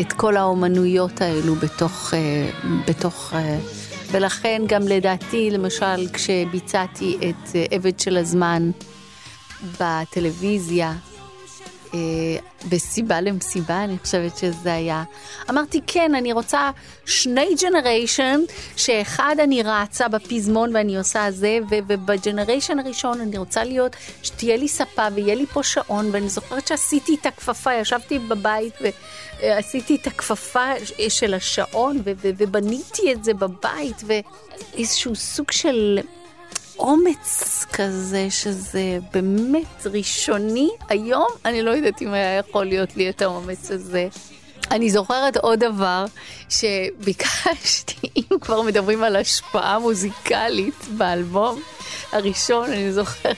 את 0.00 0.12
כל 0.12 0.36
האומנויות 0.36 1.20
האלו 1.20 1.54
בתוך, 1.54 2.14
אה, 2.14 2.50
בתוך 2.88 3.34
אה, 3.34 3.58
ולכן 4.10 4.62
גם 4.66 4.82
לדעתי, 4.82 5.50
למשל, 5.50 6.08
כשביצעתי 6.12 7.16
את 7.16 7.56
אה, 7.56 7.64
עבד 7.70 8.00
של 8.00 8.16
הזמן 8.16 8.70
בטלוויזיה, 9.80 10.92
בסיבה 12.68 13.20
למסיבה, 13.20 13.84
אני 13.84 13.98
חושבת 13.98 14.36
שזה 14.36 14.74
היה. 14.74 15.02
אמרתי, 15.50 15.80
כן, 15.86 16.14
אני 16.14 16.32
רוצה 16.32 16.70
שני 17.06 17.54
ג'נריישן, 17.62 18.40
שאחד 18.76 19.36
אני 19.42 19.62
רצה 19.62 20.08
בפזמון 20.08 20.76
ואני 20.76 20.96
עושה 20.96 21.30
זה, 21.30 21.58
ובג'נריישן 21.68 22.78
הראשון 22.78 23.20
אני 23.20 23.38
רוצה 23.38 23.64
להיות, 23.64 23.96
שתהיה 24.22 24.56
לי 24.56 24.68
ספה 24.68 25.06
ויהיה 25.14 25.34
לי 25.34 25.46
פה 25.46 25.62
שעון, 25.62 26.08
ואני 26.12 26.28
זוכרת 26.28 26.66
שעשיתי 26.66 27.16
את 27.20 27.26
הכפפה, 27.26 27.74
ישבתי 27.74 28.18
בבית 28.18 28.74
ועשיתי 29.42 29.96
את 29.96 30.06
הכפפה 30.06 30.66
של 31.08 31.34
השעון, 31.34 32.02
ובניתי 32.04 33.12
את 33.12 33.24
זה 33.24 33.34
בבית, 33.34 34.02
ואיזשהו 34.06 35.16
סוג 35.16 35.50
של... 35.50 36.00
אומץ 36.80 37.64
כזה, 37.72 38.26
שזה 38.30 38.98
באמת 39.12 39.86
ראשוני. 39.86 40.70
היום 40.88 41.28
אני 41.44 41.62
לא 41.62 41.70
יודעת 41.70 42.02
אם 42.02 42.12
היה 42.12 42.38
יכול 42.38 42.66
להיות 42.66 42.96
לי 42.96 43.10
את 43.10 43.22
האומץ 43.22 43.70
הזה. 43.70 44.08
אני 44.70 44.90
זוכרת 44.90 45.36
עוד 45.36 45.58
דבר 45.58 46.04
שביקשתי, 46.48 48.08
אם 48.16 48.38
כבר 48.40 48.62
מדברים 48.62 49.02
על 49.02 49.16
השפעה 49.16 49.78
מוזיקלית 49.78 50.84
באלבום 50.96 51.62
הראשון, 52.12 52.70
אני 52.70 52.92
זוכרת, 52.92 53.36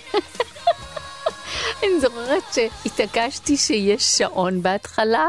אני 1.83 2.01
זוכרת 2.01 2.43
שהתעקשתי 2.55 3.57
שיש 3.57 4.19
שעון 4.19 4.63
בהתחלה, 4.63 5.27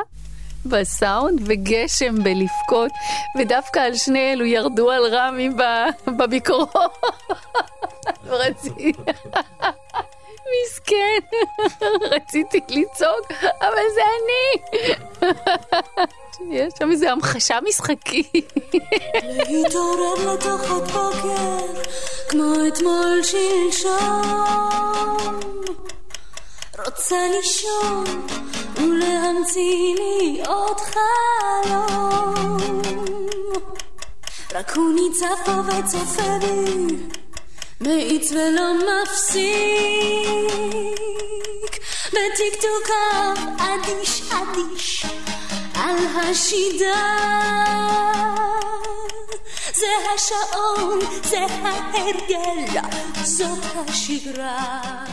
בסאונד 0.66 1.42
וגשם 1.46 2.24
בלבכות, 2.24 2.92
ודווקא 3.40 3.80
על 3.80 3.96
שני 3.96 4.34
אלו 4.34 4.46
ירדו 4.46 4.92
על 4.92 5.06
רמי 5.06 5.50
בביקורות. 6.08 6.98
ורציתי... 8.28 8.94
מסכן, 10.66 11.20
רציתי 12.16 12.60
לצעוק, 12.70 13.32
אבל 13.62 13.84
זה 13.96 14.02
אני. 14.20 14.64
יש 16.52 16.74
שם 16.80 16.92
איזו 16.92 17.08
המחשה 17.08 17.58
משחקית. 17.70 18.54
בוקר, 20.94 21.58
כמו 22.30 22.54
אתמול 22.68 23.20
שלשום. 23.24 24.64
רוצה 26.80 27.28
לישון 27.36 28.04
ולהמציא 28.76 29.96
לי 29.96 30.44
עוד 30.48 30.78
חלום. 30.80 32.58
רק 34.54 34.76
הוא 34.76 34.94
ניצב 34.96 35.36
פה 35.46 35.52
וצופה 35.52 36.38
בי, 36.40 36.96
מאיץ 37.82 38.32
ולא 38.32 38.74
מפסיק. 38.74 40.14
בטיקטוקיו 42.08 43.34
אדיש 43.58 44.24
אדיש 44.32 45.06
על 45.76 45.96
השידה. 46.16 47.04
זה 49.74 49.88
השעון, 50.16 51.00
זה 51.24 51.40
ההרגל, 51.40 52.82
זאת 53.24 53.60
השגרה. 53.76 55.13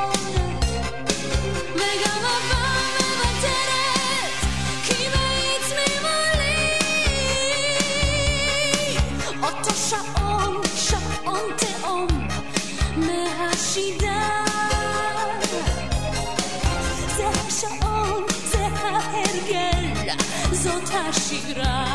השגרה. 21.51 21.90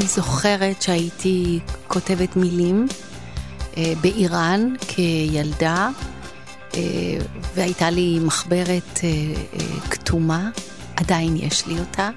זוכרת 0.08 0.82
שהייתי 0.82 1.58
כותבת 1.88 2.36
מילים 2.36 2.86
אה, 3.76 3.92
באיראן 4.00 4.74
כילדה, 4.88 5.88
אה, 6.74 6.80
והייתה 7.54 7.90
לי 7.90 8.18
מחברת 8.22 9.00
אה, 9.04 9.08
אה, 9.54 9.80
כתומה, 9.90 10.50
עדיין 11.00 11.36
יש 11.36 11.66
לי 11.66 11.78
אותה, 11.78 12.10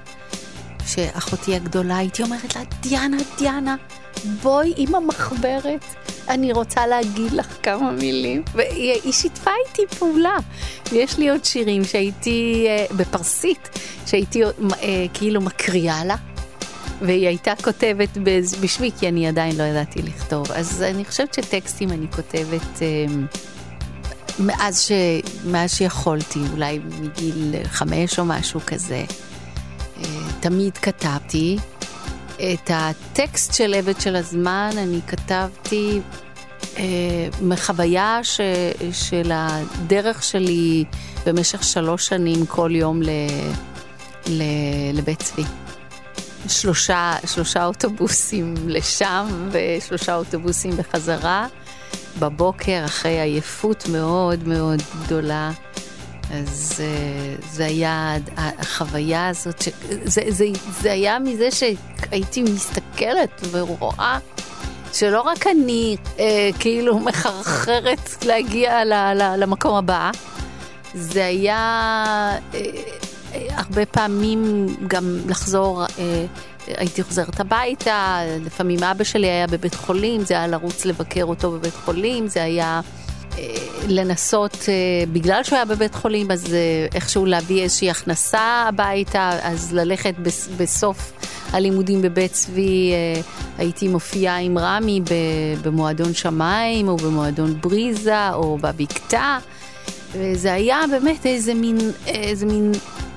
שאחותי 0.86 1.54
הגדולה, 1.54 1.96
הייתי 1.96 2.22
אומרת 2.22 2.56
לה, 2.56 2.62
דיאנה, 2.80 3.16
דיאנה, 3.38 3.76
בואי 4.42 4.74
עם 4.76 4.94
המחברת 4.94 5.84
אני 6.28 6.52
רוצה 6.52 6.86
להגיד 6.86 7.32
לך 7.32 7.56
כמה 7.62 7.90
מילים. 7.90 8.42
והיא 8.54 9.12
שיתפה 9.12 9.50
איתי 9.68 9.96
פעולה. 9.96 10.36
ויש 10.92 11.18
לי 11.18 11.30
עוד 11.30 11.44
שירים 11.44 11.84
שהייתי, 11.84 12.66
אה, 12.68 12.96
בפרסית, 12.96 13.68
שהייתי 14.06 14.44
אה, 14.44 14.48
כאילו 15.14 15.40
מקריאה 15.40 16.04
לה. 16.04 16.16
והיא 17.00 17.26
הייתה 17.26 17.52
כותבת 17.64 18.08
בשמי, 18.60 18.90
כי 19.00 19.08
אני 19.08 19.28
עדיין 19.28 19.56
לא 19.56 19.62
ידעתי 19.62 20.02
לכתוב. 20.02 20.52
אז 20.52 20.82
אני 20.82 21.04
חושבת 21.04 21.34
שטקסטים 21.34 21.90
אני 21.90 22.06
כותבת 22.10 22.82
אה, 22.82 23.06
מאז, 24.38 24.80
ש, 24.80 24.92
מאז 25.46 25.74
שיכולתי, 25.74 26.40
אולי 26.52 26.80
מגיל 27.00 27.54
חמש 27.64 28.18
או 28.18 28.24
משהו 28.24 28.60
כזה. 28.66 29.04
תמיד 30.40 30.78
כתבתי. 30.78 31.58
את 32.36 32.70
הטקסט 32.70 33.54
של 33.54 33.74
עבד 33.74 34.00
של 34.00 34.16
הזמן 34.16 34.70
אני 34.78 35.00
כתבתי 35.06 36.00
אה, 36.78 36.84
מחוויה 37.42 38.20
ש, 38.22 38.40
של 38.92 39.30
הדרך 39.34 40.22
שלי 40.22 40.84
במשך 41.26 41.64
שלוש 41.64 42.06
שנים 42.06 42.46
כל 42.46 42.70
יום 42.74 43.02
ל, 43.02 43.08
ל, 44.26 44.42
לבית 44.94 45.22
צבי. 45.22 45.44
שלושה, 46.48 47.16
שלושה 47.26 47.64
אוטובוסים 47.64 48.54
לשם 48.66 49.26
ושלושה 49.50 50.14
אוטובוסים 50.14 50.76
בחזרה 50.76 51.46
בבוקר 52.18 52.82
אחרי 52.84 53.20
עייפות 53.20 53.88
מאוד 53.88 54.48
מאוד 54.48 54.82
גדולה. 55.02 55.50
אז 56.30 56.80
uh, 56.80 57.44
זה 57.50 57.64
היה 57.64 58.16
החוויה 58.36 59.28
הזאת, 59.28 59.62
ש... 59.62 59.68
זה, 60.04 60.22
זה, 60.28 60.44
זה 60.80 60.92
היה 60.92 61.18
מזה 61.18 61.48
שהייתי 61.50 62.42
מסתכלת 62.42 63.40
ורואה 63.50 64.18
שלא 64.92 65.20
רק 65.20 65.46
אני 65.46 65.96
uh, 66.16 66.20
כאילו 66.58 66.98
מחרחרת 66.98 68.24
להגיע 68.24 68.84
ל, 68.84 68.92
ל, 68.92 69.34
למקום 69.36 69.74
הבא, 69.74 70.10
זה 70.94 71.26
היה 71.26 72.38
uh, 72.52 72.56
הרבה 73.50 73.86
פעמים 73.86 74.66
גם 74.86 75.18
לחזור, 75.28 75.84
uh, 75.84 75.98
הייתי 76.66 77.02
חוזרת 77.02 77.40
הביתה, 77.40 78.18
לפעמים 78.44 78.82
אבא 78.82 79.04
שלי 79.04 79.26
היה 79.26 79.46
בבית 79.46 79.74
חולים, 79.74 80.20
זה 80.20 80.34
היה 80.34 80.46
לרוץ 80.46 80.84
לבקר 80.84 81.24
אותו 81.24 81.50
בבית 81.50 81.74
חולים, 81.74 82.28
זה 82.28 82.42
היה... 82.42 82.80
לנסות, 83.88 84.56
אה, 84.68 85.06
בגלל 85.12 85.42
שהוא 85.44 85.56
היה 85.56 85.64
בבית 85.64 85.94
חולים, 85.94 86.30
אז 86.30 86.54
אה, 86.54 86.86
איכשהו 86.94 87.26
להביא 87.26 87.62
איזושהי 87.62 87.90
הכנסה 87.90 88.64
הביתה, 88.68 89.30
אז 89.42 89.72
ללכת 89.72 90.14
בסוף 90.58 91.12
הלימודים 91.52 92.02
בבית 92.02 92.32
צבי, 92.32 92.92
אה, 92.92 93.20
הייתי 93.58 93.88
מופיעה 93.88 94.38
עם 94.38 94.58
רמי 94.58 95.00
במועדון 95.62 96.14
שמיים, 96.14 96.88
או 96.88 96.96
במועדון 96.96 97.60
בריזה, 97.60 98.32
או 98.32 98.58
בבקתה, 98.58 99.38
וזה 100.18 100.52
היה 100.52 100.80
באמת 100.90 101.26
איזה 101.26 101.54
מין, 101.54 101.78
איזה 102.06 102.46
מין 102.46 102.72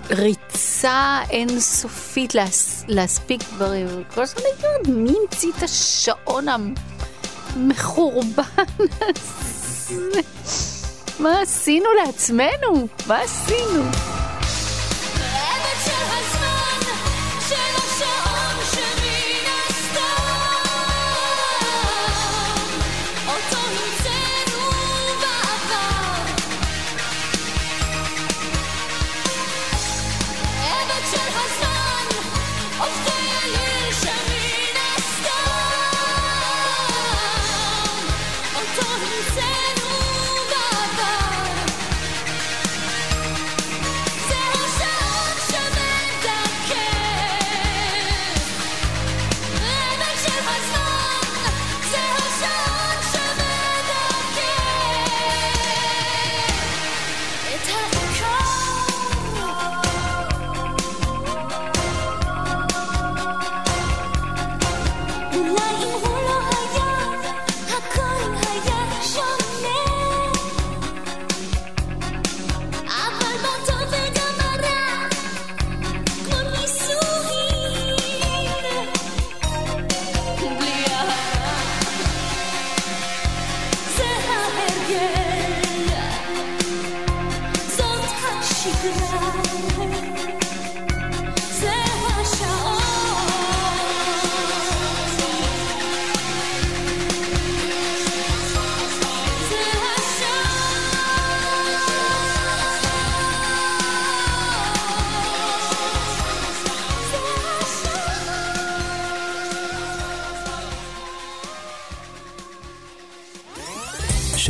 ריצה 0.10 1.20
אינסופית 1.30 2.36
להס, 2.36 2.84
להספיק 2.88 3.42
דברים. 3.54 3.88
כל 4.16 4.22
הזמן 4.22 4.42
הייתי 4.46 4.64
אומרת, 4.68 4.88
מי 4.88 5.18
המציא 5.22 5.52
את 5.58 5.64
השעון 5.64 6.46
המחורבן 7.56 8.44
הזה? 9.02 10.22
מה 11.20 11.42
עשינו 11.42 11.86
לעצמנו? 12.06 12.88
מה 13.08 13.22
עשינו? 13.22 13.84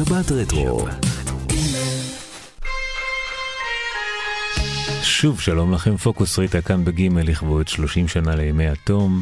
שבת 0.08 0.32
רטרו. 0.32 0.88
שוב 5.02 5.40
שלום 5.42 5.74
לכם, 5.74 5.98
פוקוס 5.98 6.40
ריטה 6.40 6.62
כאן 6.62 6.86
בגימל 6.86 7.22
לכבוד 7.22 7.68
30 7.68 8.08
שנה 8.08 8.36
לימי 8.36 8.68
התום. 8.68 9.22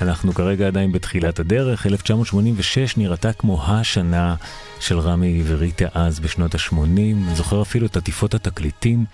אנחנו 0.00 0.34
כרגע 0.34 0.66
עדיין 0.66 0.92
בתחילת 0.92 1.38
הדרך, 1.38 1.86
1986 1.86 2.96
נראתה 2.96 3.32
כמו 3.32 3.64
השנה 3.64 4.34
של 4.80 4.98
רמי 4.98 5.42
וריטה 5.46 5.86
אז 5.94 6.20
בשנות 6.20 6.54
ה-80, 6.54 6.76
אני 6.76 7.34
זוכר 7.34 7.62
אפילו 7.62 7.86
את 7.86 7.96
עטיפות 7.96 8.34
התקליטים 8.34 9.04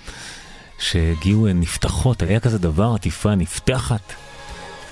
שהגיעו, 0.78 1.48
הן 1.48 1.60
נפתחות, 1.60 2.22
היה 2.22 2.40
כזה 2.40 2.58
דבר, 2.58 2.94
עטיפה 2.94 3.34
נפתחת, 3.34 4.12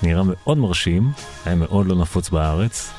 נראה 0.03 0.23
מאוד 0.25 0.57
מרשים, 0.57 1.11
היה 1.45 1.55
מאוד 1.55 1.87
לא 1.87 1.95
נפוץ 1.95 2.29
בארץ. 2.29 2.91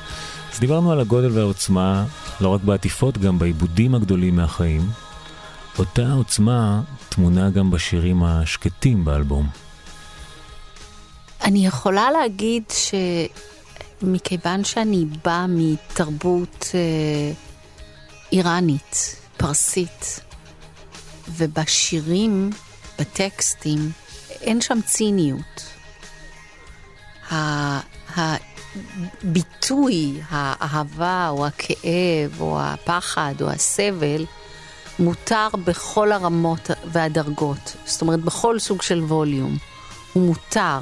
אז 0.53 0.59
דיברנו 0.59 0.91
על 0.91 0.99
הגודל 0.99 1.31
והעוצמה, 1.31 2.05
לא 2.41 2.49
רק 2.49 2.61
בעטיפות, 2.61 3.17
גם 3.17 3.39
בעיבודים 3.39 3.95
הגדולים 3.95 4.35
מהחיים. 4.35 4.89
אותה 5.79 6.11
עוצמה 6.11 6.81
טמונה 7.09 7.49
גם 7.49 7.71
בשירים 7.71 8.23
השקטים 8.23 9.05
באלבום. 9.05 9.49
אני 11.43 11.67
יכולה 11.67 12.11
להגיד 12.11 12.63
שמכיוון 14.01 14.63
שאני 14.63 15.05
באה 15.25 15.45
מתרבות 15.47 16.67
אה, 16.73 17.31
איראנית, 18.31 19.15
פרסית, 19.37 20.19
ובשירים, 21.29 22.49
בטקסטים, 22.99 23.91
אין 24.41 24.61
שם 24.61 24.79
ציניות. 24.85 25.73
הביטוי, 29.23 30.21
האהבה 30.29 31.29
או 31.29 31.45
הכאב 31.45 32.39
או 32.39 32.57
הפחד 32.61 33.33
או 33.41 33.49
הסבל, 33.49 34.25
מותר 34.99 35.47
בכל 35.63 36.11
הרמות 36.11 36.69
והדרגות. 36.85 37.75
זאת 37.85 38.01
אומרת, 38.01 38.19
בכל 38.19 38.59
סוג 38.59 38.81
של 38.81 39.03
ווליום. 39.03 39.57
הוא 40.13 40.23
מותר, 40.23 40.79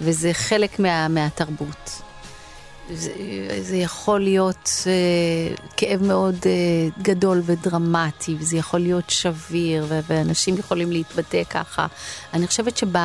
וזה 0.00 0.32
חלק 0.32 0.78
מה, 0.78 1.08
מהתרבות. 1.08 2.02
זה, 2.90 3.12
זה 3.60 3.76
יכול 3.76 4.20
להיות 4.20 4.70
uh, 4.84 5.62
כאב 5.76 6.02
מאוד 6.02 6.34
uh, 6.34 7.02
גדול 7.02 7.42
ודרמטי, 7.44 8.36
וזה 8.38 8.56
יכול 8.56 8.80
להיות 8.80 9.10
שביר, 9.10 9.86
ו- 9.88 10.00
ואנשים 10.06 10.58
יכולים 10.58 10.92
להתבטא 10.92 11.42
ככה. 11.50 11.86
אני 12.32 12.46
חושבת 12.46 12.76
שב... 12.76 12.96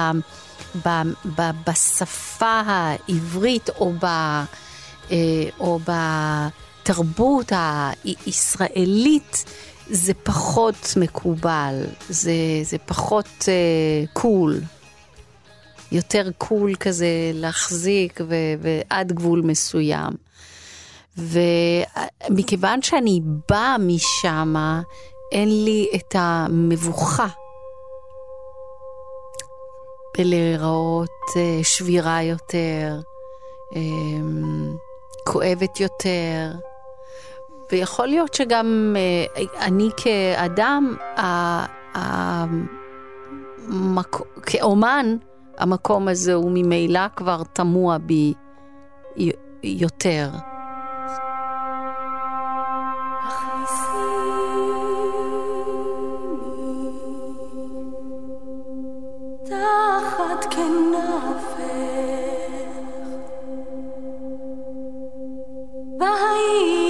ב, 0.86 0.90
ב, 1.36 1.42
בשפה 1.68 2.62
העברית 2.66 3.70
או, 3.70 3.94
ב, 3.94 4.06
אה, 4.06 5.16
או 5.60 5.80
בתרבות 6.84 7.52
הישראלית 8.26 9.46
זה 9.90 10.14
פחות 10.14 10.94
מקובל, 10.98 11.84
זה, 12.10 12.34
זה 12.64 12.78
פחות 12.78 13.46
קול. 14.14 14.60
Cool. 14.62 14.78
יותר 15.92 16.30
קול 16.38 16.76
כזה 16.76 17.08
להחזיק 17.34 18.22
ו, 18.28 18.36
ועד 18.62 19.12
גבול 19.12 19.42
מסוים. 19.42 20.14
ומכיוון 21.18 22.82
שאני 22.82 23.22
באה 23.50 23.78
משם, 23.78 24.56
אין 25.32 25.66
לי 25.66 25.88
את 25.96 26.16
המבוכה 26.16 27.28
בלהיראות 30.18 31.10
uh, 31.30 31.64
שבירה 31.64 32.24
יותר, 32.24 33.00
um, 33.74 33.78
כואבת 35.26 35.80
יותר. 35.80 36.52
ויכול 37.72 38.08
להיות 38.08 38.34
שגם 38.34 38.96
uh, 38.96 39.40
אני 39.60 39.90
כאדם, 39.98 40.96
uh, 41.18 41.20
uh, 41.96 42.00
מק... 43.68 44.18
כאומן, 44.46 45.18
המקום 45.58 46.08
הזה 46.08 46.34
הוא 46.34 46.52
ממילא 46.54 47.08
כבר 47.16 47.42
תמוה 47.54 47.98
בי 47.98 48.34
יותר. 49.64 50.30
מושלם. 59.58 60.07
Bye. 65.98 66.87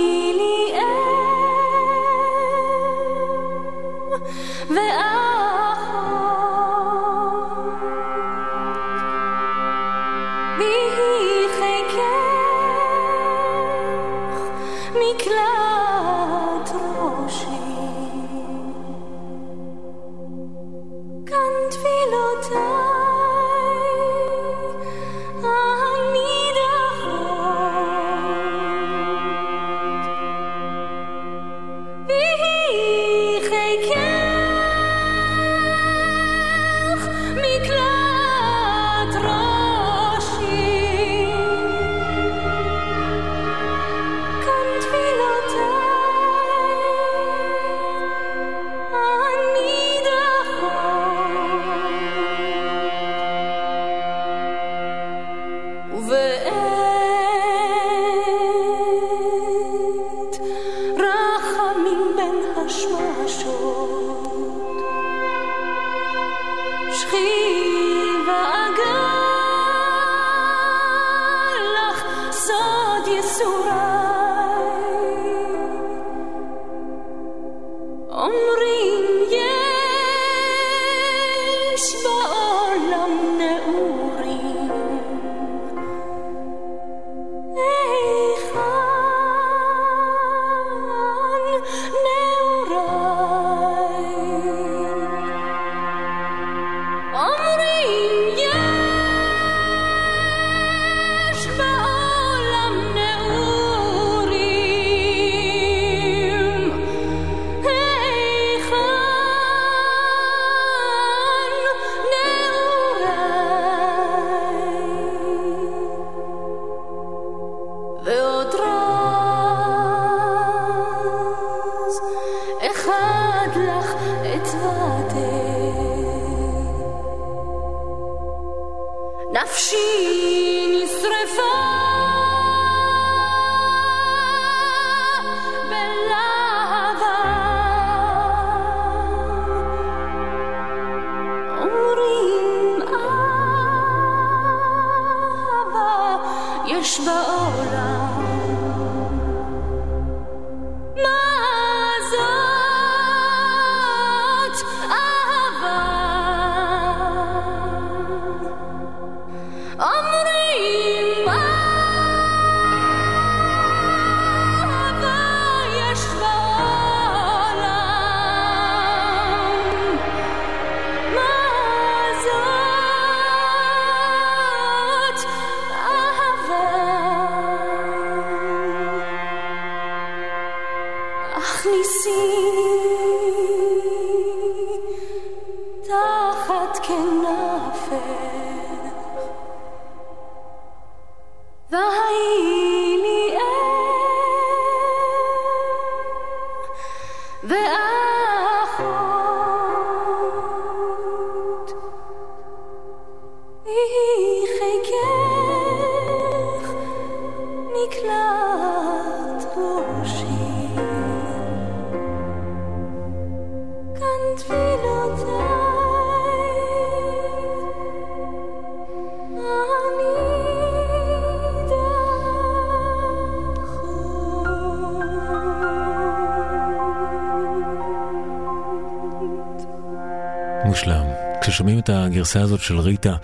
הגרסה 232.17 232.41
הזאת 232.41 232.59
של 232.59 232.79
ריטה, 232.79 233.15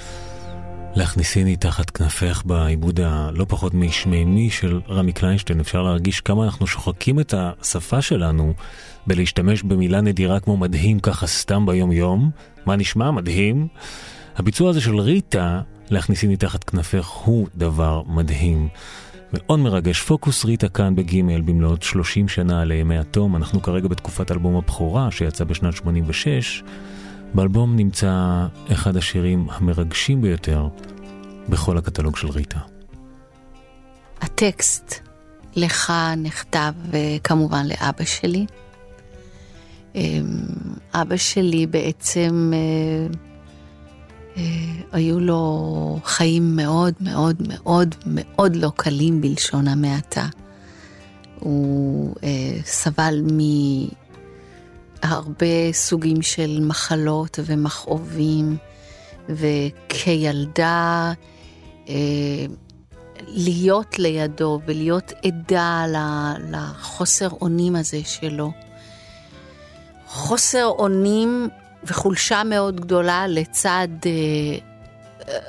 להכניסיני 0.95 1.55
תחת 1.55 1.89
כנפך 1.89 2.43
בעיבוד 2.45 2.99
הלא 2.99 3.45
פחות 3.49 3.73
משמימי 3.73 4.49
של 4.49 4.81
רמי 4.89 5.13
קליינשטיין. 5.13 5.59
אפשר 5.59 5.81
להרגיש 5.81 6.21
כמה 6.21 6.45
אנחנו 6.45 6.67
שוחקים 6.67 7.19
את 7.19 7.33
השפה 7.37 8.01
שלנו 8.01 8.53
בלהשתמש 9.07 9.63
במילה 9.63 10.01
נדירה 10.01 10.39
כמו 10.39 10.57
מדהים 10.57 10.99
ככה 10.99 11.27
סתם 11.27 11.65
ביום 11.65 11.91
יום. 11.91 12.31
מה 12.65 12.75
נשמע? 12.75 13.11
מדהים. 13.11 13.67
הביצוע 14.35 14.69
הזה 14.69 14.81
של 14.81 14.99
ריטה, 14.99 15.61
להכניסיני 15.89 16.37
תחת 16.37 16.63
כנפך, 16.63 17.07
הוא 17.07 17.47
דבר 17.55 18.01
מדהים. 18.07 18.67
מאוד 19.33 19.59
מרגש. 19.59 20.01
פוקוס 20.01 20.45
ריטה 20.45 20.69
כאן 20.69 20.95
בגימל 20.95 21.41
במלאת 21.41 21.83
30 21.83 22.27
שנה 22.27 22.65
לימי 22.65 22.97
התום. 22.97 23.35
אנחנו 23.35 23.61
כרגע 23.61 23.87
בתקופת 23.87 24.31
אלבום 24.31 24.55
הבכורה 24.55 25.11
שיצא 25.11 25.43
בשנת 25.43 25.75
86. 25.75 26.63
באלבום 27.34 27.75
נמצא 27.75 28.45
אחד 28.71 28.97
השירים 28.97 29.47
המרגשים 29.49 30.21
ביותר 30.21 30.67
בכל 31.49 31.77
הקטלוג 31.77 32.17
של 32.17 32.29
ריטה. 32.29 32.59
הטקסט 34.21 34.99
לך 35.55 35.93
נכתב 36.17 36.73
אה, 36.93 37.17
כמובן 37.23 37.65
לאבא 37.65 38.05
שלי. 38.05 38.45
אמ, 39.95 40.21
אבא 40.93 41.17
שלי 41.17 41.67
בעצם 41.67 42.51
אה, 42.53 43.17
אה, 44.38 44.43
היו 44.91 45.19
לו 45.19 45.99
חיים 46.03 46.55
מאוד 46.55 46.93
מאוד 46.99 47.36
מאוד 47.47 47.95
מאוד 48.07 48.55
לא 48.55 48.71
קלים 48.75 49.21
בלשון 49.21 49.67
המעטה. 49.67 50.27
הוא 51.39 52.15
סבל 52.65 53.21
הרבה 55.04 55.74
סוגים 55.74 56.22
של 56.22 56.60
מחלות 56.62 57.39
ומכאובים, 57.45 58.58
וכילדה 59.30 61.14
אה, 61.89 61.93
להיות 63.28 63.99
לידו 63.99 64.60
ולהיות 64.66 65.12
עדה 65.26 65.86
לחוסר 66.49 67.30
אונים 67.41 67.76
הזה 67.76 67.99
שלו. 68.06 68.51
חוסר 70.08 70.66
אונים 70.66 71.49
וחולשה 71.84 72.43
מאוד 72.43 72.80
גדולה 72.80 73.28
לצד 73.28 73.88
אה, 74.06 74.12
אה 75.30 75.39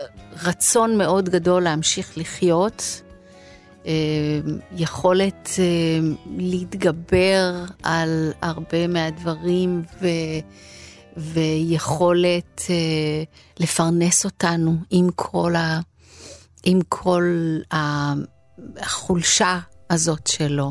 רצון 0.42 0.98
מאוד 0.98 1.28
גדול 1.28 1.62
להמשיך 1.62 2.18
לחיות, 2.18 3.02
יכולת 4.76 5.48
אה, 5.58 5.64
להתגבר 6.36 7.64
על 7.82 8.32
הרבה 8.42 8.86
מהדברים 8.86 9.82
ו, 10.02 10.06
ויכולת 11.16 12.62
אה, 12.70 13.22
לפרנס 13.60 14.24
אותנו 14.24 14.76
עם 14.90 15.08
כל, 15.14 15.56
ה, 15.56 15.80
עם 16.64 16.78
כל 16.88 17.24
החולשה 17.70 19.58
הזאת 19.90 20.26
שלו. 20.26 20.70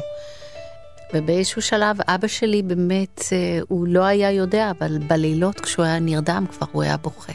ובאיזשהו 1.14 1.62
שלב 1.62 1.98
אבא 2.08 2.28
שלי 2.28 2.62
באמת, 2.62 3.24
הוא 3.68 3.88
לא 3.88 4.04
היה 4.04 4.32
יודע, 4.32 4.72
אבל 4.80 4.98
בלילות 4.98 5.60
כשהוא 5.60 5.86
היה 5.86 6.00
נרדם 6.00 6.46
כבר 6.52 6.68
הוא 6.72 6.84
היה 6.84 6.98
בוכה. 6.98 7.34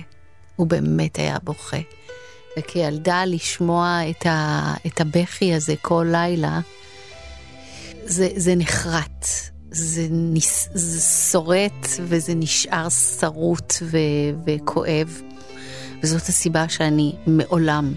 הוא 0.57 0.67
באמת 0.67 1.19
היה 1.19 1.37
בוכה. 1.43 1.77
וכילדה 2.59 3.25
לשמוע 3.25 4.01
את, 4.11 4.27
ה, 4.27 4.75
את 4.87 5.01
הבכי 5.01 5.55
הזה 5.55 5.75
כל 5.83 6.07
לילה, 6.11 6.61
זה, 8.05 8.29
זה 8.37 8.55
נחרט, 8.55 9.27
זה, 9.71 10.07
נס, 10.11 10.69
זה 10.75 11.01
שורט 11.31 11.87
וזה 12.01 12.35
נשאר 12.35 12.89
שרוט 12.89 13.73
ו, 13.83 13.99
וכואב. 14.47 15.21
וזאת 16.03 16.23
הסיבה 16.29 16.69
שאני 16.69 17.13
מעולם 17.27 17.93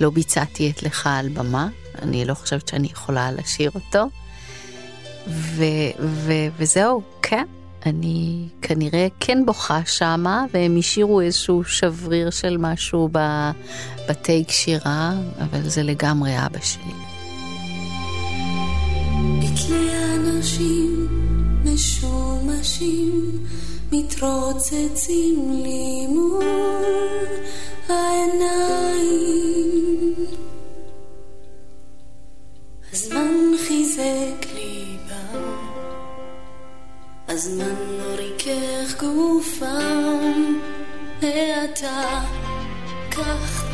לא 0.00 0.10
ביצעתי 0.10 0.70
את 0.70 0.82
לך 0.82 1.08
על 1.10 1.28
במה, 1.28 1.68
אני 2.02 2.24
לא 2.24 2.34
חושבת 2.34 2.68
שאני 2.68 2.86
יכולה 2.86 3.32
לשיר 3.32 3.70
אותו. 3.74 4.08
ו, 5.28 5.64
ו, 6.00 6.32
וזהו, 6.56 7.02
כן. 7.22 7.46
אני 7.86 8.48
כנראה 8.62 9.06
כן 9.20 9.46
בוכה 9.46 9.80
שמה, 9.86 10.44
והם 10.52 10.76
השאירו 10.78 11.20
איזשהו 11.20 11.64
שבריר 11.64 12.30
של 12.30 12.56
משהו 12.58 13.08
בטייק 14.08 14.50
שירה, 14.50 15.12
אבל 15.40 15.68
זה 15.68 15.82
לגמרי 15.82 16.46
אבא 16.46 16.60
שלי. 16.60 16.94
משומשים 21.74 23.46
מתרוצצים 23.92 25.62
לי 25.62 26.06
מול 26.06 26.44
העיניים. 27.88 29.34
הזמן 32.92 33.52
חיזק 33.68 34.46
הזמן 37.34 37.74
לא 37.98 38.14
ריכך 38.14 39.00
גופם, 39.00 40.58
ואתה 41.22 42.20
קח 43.10 43.64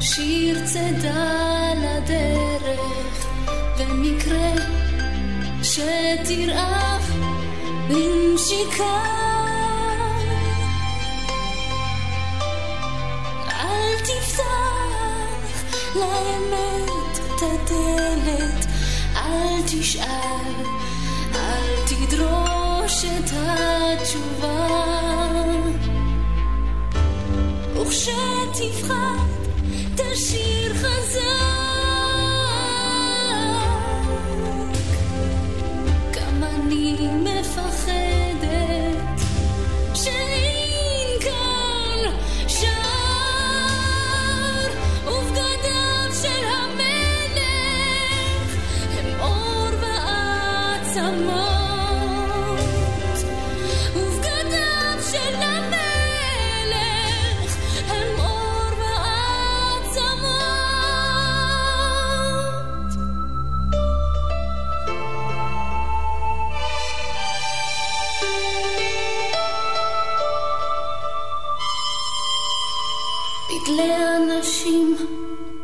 שיר 0.00 0.66
צידה 0.66 1.72
לדרך, 1.76 3.26
במקרה 3.78 4.52
שתרעב 5.62 7.10
לנשיקה. 7.90 9.02
אל 13.48 13.98
תפתח 14.04 15.64
לאמת 15.94 17.18
את 17.18 17.42
הדלת, 17.42 18.66
אל 19.16 19.62
תשאל, 19.66 20.78
אל 21.34 21.86
תדרוש. 21.86 22.58
את 23.04 23.30
התשובה 23.32 24.66
וכשתפחד 27.74 29.26
תשאיר 29.96 30.74
חזק 30.74 31.58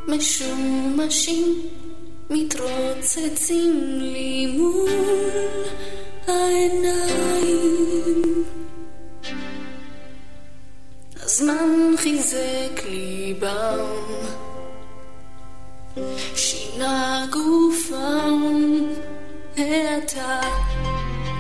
משומשים 0.09 1.63
מתרוצצים 2.31 3.99
לי 4.01 4.47
מול 4.47 4.91
העיניים. 6.27 7.65
הזמן 11.23 11.95
חיזק 11.97 12.85
ליבם, 12.89 13.87
שינה 16.37 17.27
גופם, 17.31 18.43
ואתה 19.57 20.41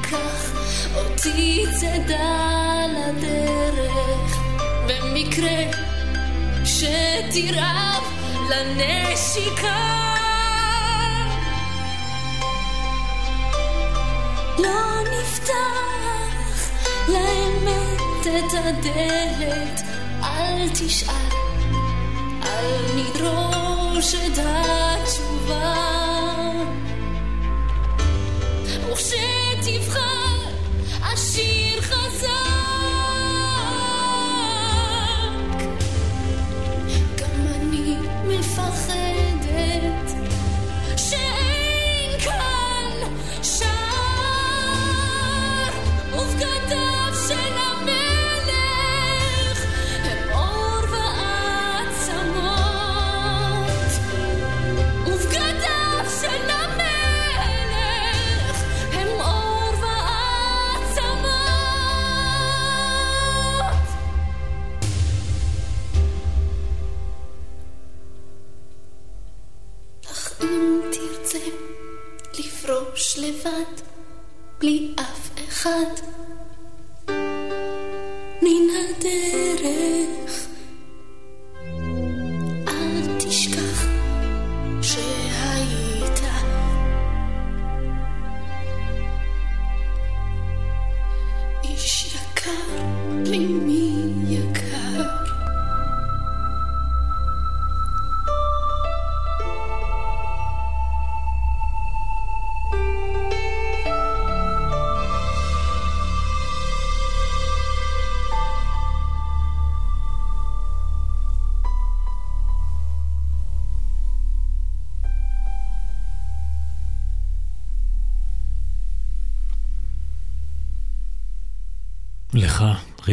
קח 0.02 0.52
אותי 0.96 1.64
צדה 1.80 2.86
לדרך, 2.88 4.36
במקרה 4.88 5.83
שתרעב 7.34 8.04
לנשיקה. 8.50 10.04
לא 14.58 15.00
נפתח 15.12 16.70
לאמת 17.08 18.26
את 18.26 18.58
הדלת, 18.64 19.80
אל 20.22 20.68
תשאל, 20.68 21.14
אל 22.42 22.80
נדרוש 22.96 24.14
את 24.14 24.38
התשובה. 24.38 26.13
אף 75.66 76.23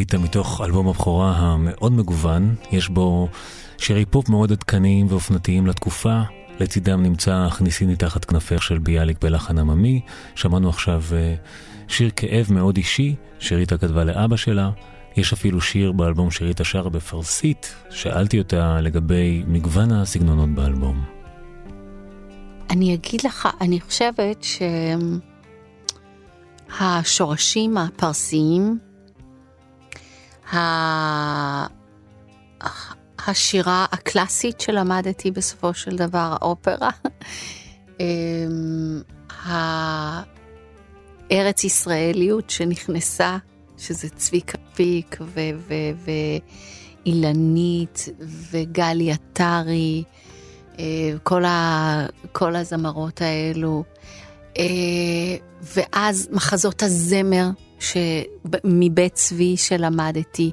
לך, 0.01 0.05
ריטה, 0.05 0.17
מתוך 0.17 0.61
אלבום 0.61 0.87
הבכורה 0.87 1.31
המאוד 1.31 1.91
מגוון, 1.91 2.55
יש 2.71 2.89
בו 2.89 3.29
שירי 3.77 4.05
פופ 4.05 4.29
מאוד 4.29 4.51
עדכניים 4.51 5.07
ואופנתיים 5.09 5.67
לתקופה. 5.67 6.21
לצידם 6.59 7.03
נמצא 7.03 7.45
"הכניסיני 7.47 7.95
תחת 7.95 8.25
כנפך" 8.25 8.63
של 8.63 8.77
ביאליק 8.77 9.17
בלחן 9.21 9.57
עממי. 9.57 10.01
שמענו 10.35 10.69
עכשיו 10.69 11.03
אה, 11.13 11.35
שיר 11.87 12.11
כאב 12.15 12.47
מאוד 12.49 12.77
אישי, 12.77 13.15
שריטה 13.39 13.77
כתבה 13.77 14.03
לאבא 14.03 14.35
שלה. 14.35 14.71
יש 15.17 15.33
אפילו 15.33 15.61
שיר 15.61 15.91
באלבום 15.91 16.31
שריטה 16.31 16.63
שרה 16.63 16.89
בפרסית. 16.89 17.75
שאלתי 17.89 18.39
אותה 18.39 18.81
לגבי 18.81 19.43
מגוון 19.47 19.91
הסגנונות 19.91 20.49
באלבום. 20.49 21.03
אני 22.69 22.93
אגיד 22.93 23.21
לך, 23.25 23.49
אני 23.61 23.79
חושבת 23.81 24.45
שהשורשים 26.79 27.77
הפרסיים 27.77 28.90
השירה 33.27 33.85
הקלאסית 33.91 34.61
שלמדתי 34.61 35.31
בסופו 35.31 35.73
של 35.73 35.95
דבר, 35.95 36.37
האופרה, 36.41 36.89
אמ, 37.99 39.01
הארץ 41.29 41.63
ישראליות 41.63 42.49
שנכנסה, 42.49 43.37
שזה 43.77 44.09
צביקה 44.09 44.57
פיק 44.73 45.17
ואילנית 47.05 48.09
וגלי 48.51 49.11
עטרי, 49.11 50.03
אה, 50.79 50.83
כל, 51.23 51.43
כל 52.31 52.55
הזמרות 52.55 53.21
האלו, 53.21 53.83
אה, 54.57 54.63
ואז 55.61 56.29
מחזות 56.31 56.83
הזמר 56.83 57.49
מבית 58.63 59.13
צבי 59.13 59.57
שלמדתי, 59.57 60.51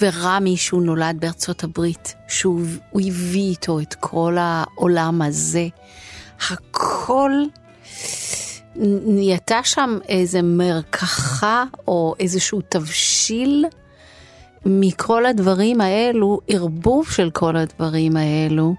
ורמי 0.00 0.56
שהוא 0.56 0.82
נולד 0.82 1.16
בארצות 1.20 1.64
הברית, 1.64 2.14
שהוא 2.28 2.60
הביא 2.94 3.50
איתו 3.50 3.80
את 3.80 3.94
כל 4.00 4.36
העולם 4.40 5.22
הזה. 5.22 5.68
הכל 6.50 7.30
נהייתה 9.06 9.60
שם 9.64 9.98
איזה 10.08 10.42
מרקחה 10.42 11.64
או 11.88 12.14
איזשהו 12.20 12.60
תבשיל 12.68 13.64
מכל 14.66 15.26
הדברים 15.26 15.80
האלו, 15.80 16.40
ערבוב 16.48 17.10
של 17.10 17.30
כל 17.30 17.56
הדברים 17.56 18.16
האלו, 18.16 18.74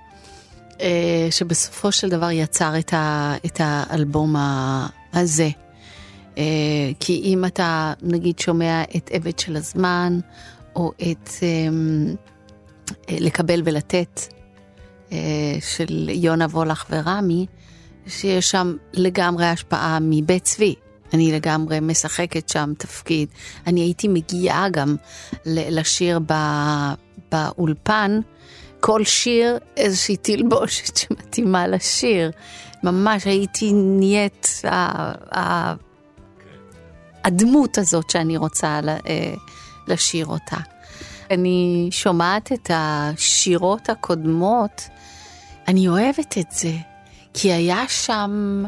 אה, 0.82 1.28
שבסופו 1.32 1.91
של 1.91 2.09
דבר 2.09 2.32
יצר 2.32 2.80
את, 2.80 2.93
ה, 2.93 3.34
את 3.45 3.61
האלבום 3.63 4.36
הזה. 5.13 5.49
אה, 6.38 6.43
כי 6.99 7.21
אם 7.23 7.45
אתה 7.45 7.93
נגיד 8.01 8.39
שומע 8.39 8.83
את 8.95 9.09
עבד 9.13 9.39
של 9.39 9.55
הזמן, 9.55 10.19
או 10.75 10.91
את 11.11 11.29
אמ, 11.41 12.15
אה, 13.09 13.17
לקבל 13.19 13.61
ולתת 13.65 14.33
אה, 15.11 15.17
של 15.61 16.09
יונה 16.09 16.45
וולך 16.45 16.85
ורמי, 16.89 17.45
שיש 18.07 18.51
שם 18.51 18.75
לגמרי 18.93 19.45
השפעה 19.45 19.97
מבית 20.01 20.43
צבי. 20.43 20.75
אני 21.13 21.31
לגמרי 21.31 21.79
משחקת 21.79 22.49
שם 22.49 22.73
תפקיד. 22.77 23.29
אני 23.67 23.81
הייתי 23.81 24.07
מגיעה 24.07 24.69
גם 24.69 24.95
לשיר 25.45 26.19
בא, 26.19 26.93
באולפן, 27.31 28.19
כל 28.79 29.03
שיר 29.03 29.57
איזושהי 29.77 30.17
תלבושת 30.17 30.97
שמתאימה 30.97 31.67
לשיר. 31.67 32.31
ממש 32.83 33.25
הייתי 33.25 33.71
נהיית 33.73 34.61
הדמות 37.28 37.78
הזאת 37.78 38.09
שאני 38.09 38.38
רוצה 38.38 38.80
אה, 38.88 39.34
לשיר 39.88 40.25
אותה. 40.25 40.57
אני 41.32 41.88
שומעת 41.91 42.51
את 42.51 42.71
השירות 42.73 43.89
הקודמות, 43.89 44.82
אני 45.67 45.88
אוהבת 45.88 46.38
את 46.38 46.51
זה, 46.51 46.73
כי 47.34 47.53
היה 47.53 47.84
שם 47.88 48.63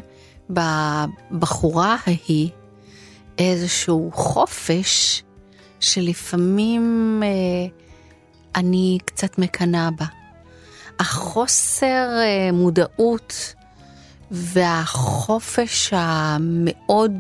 בבחורה 0.49 1.97
ההיא 2.05 2.49
איזשהו 3.37 4.11
חופש 4.13 5.23
שלפעמים 5.79 7.19
אה, 7.23 7.79
אני 8.55 8.97
קצת 9.05 9.39
מקנאה 9.39 9.89
בה. 9.91 10.05
החוסר 10.99 12.07
אה, 12.19 12.51
מודעות 12.53 13.53
והחופש 14.31 15.93
המאוד 15.95 17.11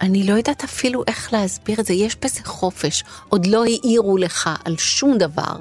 אני 0.00 0.26
לא 0.26 0.34
יודעת 0.34 0.64
אפילו 0.64 1.02
איך 1.06 1.32
להסביר 1.32 1.80
את 1.80 1.86
זה, 1.86 1.92
יש 1.92 2.16
בזה 2.16 2.40
חופש. 2.44 3.04
עוד 3.28 3.46
לא 3.46 3.64
העירו 3.64 4.16
לך 4.16 4.50
על 4.64 4.76
שום 4.78 5.18
דבר. 5.18 5.56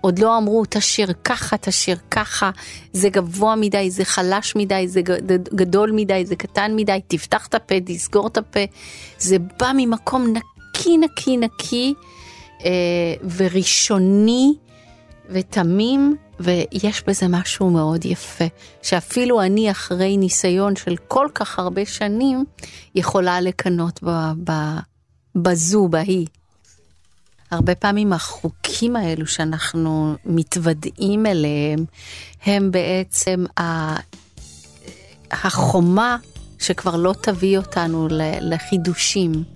עוד 0.00 0.18
לא 0.18 0.38
אמרו, 0.38 0.62
תשאיר 0.68 1.12
ככה, 1.24 1.56
תשאיר 1.56 1.98
ככה, 2.10 2.50
זה 2.92 3.08
גבוה 3.08 3.56
מדי, 3.56 3.90
זה 3.90 4.04
חלש 4.04 4.56
מדי, 4.56 4.88
זה 4.88 5.00
גדול 5.54 5.92
מדי, 5.92 6.26
זה 6.26 6.36
קטן 6.36 6.72
מדי, 6.76 7.00
תפתח 7.08 7.46
את 7.46 7.54
הפה, 7.54 7.74
תסגור 7.86 8.26
את 8.26 8.36
הפה. 8.36 8.60
זה 9.18 9.36
בא 9.38 9.72
ממקום 9.76 10.26
נקי, 10.26 10.98
נקי, 10.98 11.36
נקי, 11.36 11.94
אה, 12.64 12.70
וראשוני, 13.36 14.54
ותמים, 15.30 16.16
ויש 16.40 17.02
בזה 17.06 17.28
משהו 17.28 17.70
מאוד 17.70 18.04
יפה, 18.04 18.44
שאפילו 18.82 19.42
אני 19.42 19.70
אחרי 19.70 20.16
ניסיון 20.16 20.76
של 20.76 20.96
כל 21.08 21.26
כך 21.34 21.58
הרבה 21.58 21.86
שנים, 21.86 22.44
יכולה 22.94 23.40
לקנות 23.40 24.00
בזו, 25.34 25.88
בהיא. 25.88 26.26
הרבה 27.50 27.74
פעמים 27.74 28.12
החוקים 28.12 28.96
האלו 28.96 29.26
שאנחנו 29.26 30.14
מתוודעים 30.24 31.26
אליהם, 31.26 31.84
הם 32.44 32.70
בעצם 32.70 33.44
החומה 35.30 36.16
שכבר 36.58 36.96
לא 36.96 37.14
תביא 37.22 37.58
אותנו 37.58 38.08
לחידושים. 38.40 39.55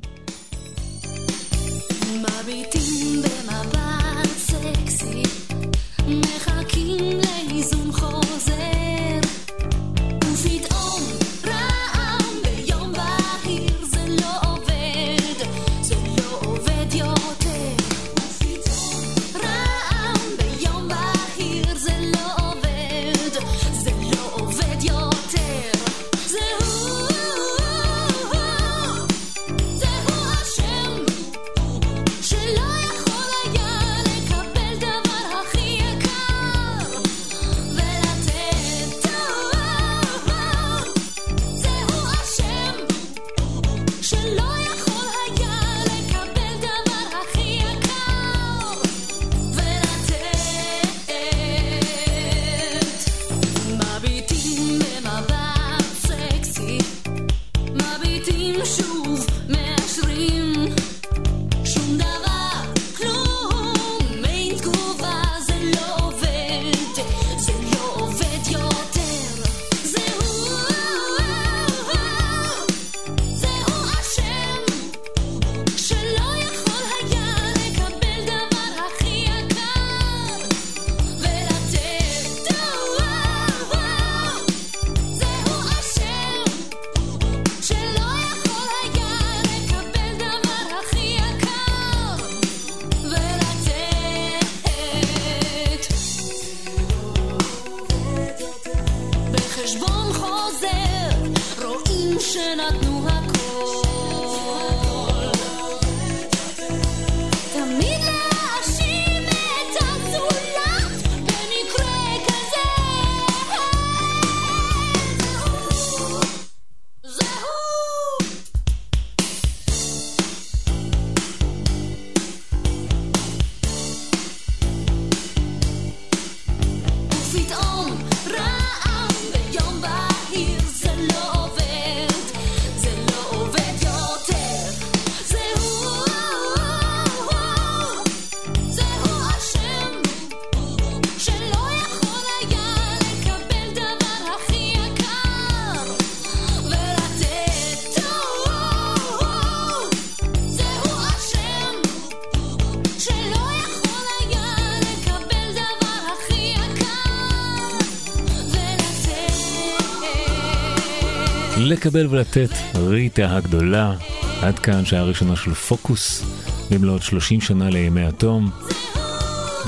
לקבל 161.80 162.06
ולתת, 162.10 162.50
ריטה 162.74 163.36
הגדולה. 163.36 163.94
עד 164.42 164.58
כאן 164.58 164.84
שעה 164.84 165.02
ראשונה 165.02 165.36
של 165.36 165.54
פוקוס, 165.54 166.24
במלאת 166.70 167.02
30 167.02 167.40
שנה 167.40 167.70
לימי 167.70 168.04
התום. 168.04 168.50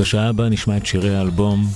בשעה 0.00 0.28
הבאה 0.28 0.48
נשמע 0.48 0.76
את 0.76 0.86
שירי 0.86 1.16
האלבום 1.16 1.66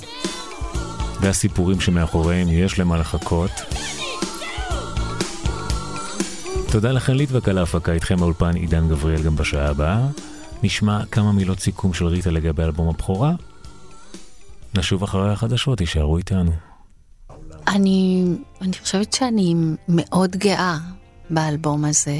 והסיפורים 1.20 1.80
שמאחוריהם 1.80 2.49
יש 2.51 2.78
למה 2.78 2.99
לחכות. 2.99 3.51
תודה 6.70 6.93
לכן 6.93 7.16
ליטבק 7.16 7.49
על 7.49 7.59
ההפקה 7.59 7.93
איתכם 7.93 8.16
באולפן 8.16 8.57
עידן 8.57 8.89
גבריאל 8.89 9.22
גם 9.22 9.37
בשעה 9.37 9.68
הבאה. 9.68 10.07
נשמע 10.62 11.07
כמה 11.07 11.32
מילות 11.32 11.61
סיכום 11.61 11.95
של 11.95 12.07
ריטה 12.07 12.30
לגבי 12.30 12.62
אלבום 12.62 12.89
הבכורה. 12.89 13.32
נשוב 14.74 15.03
אחרי 15.03 15.32
החדשות, 15.32 15.78
תישארו 15.78 16.18
איתנו. 16.18 16.76
אני, 17.69 18.25
אני 18.61 18.73
חושבת 18.83 19.12
שאני 19.12 19.55
מאוד 19.89 20.37
גאה 20.37 20.79
באלבום 21.31 21.85
הזה. 21.85 22.19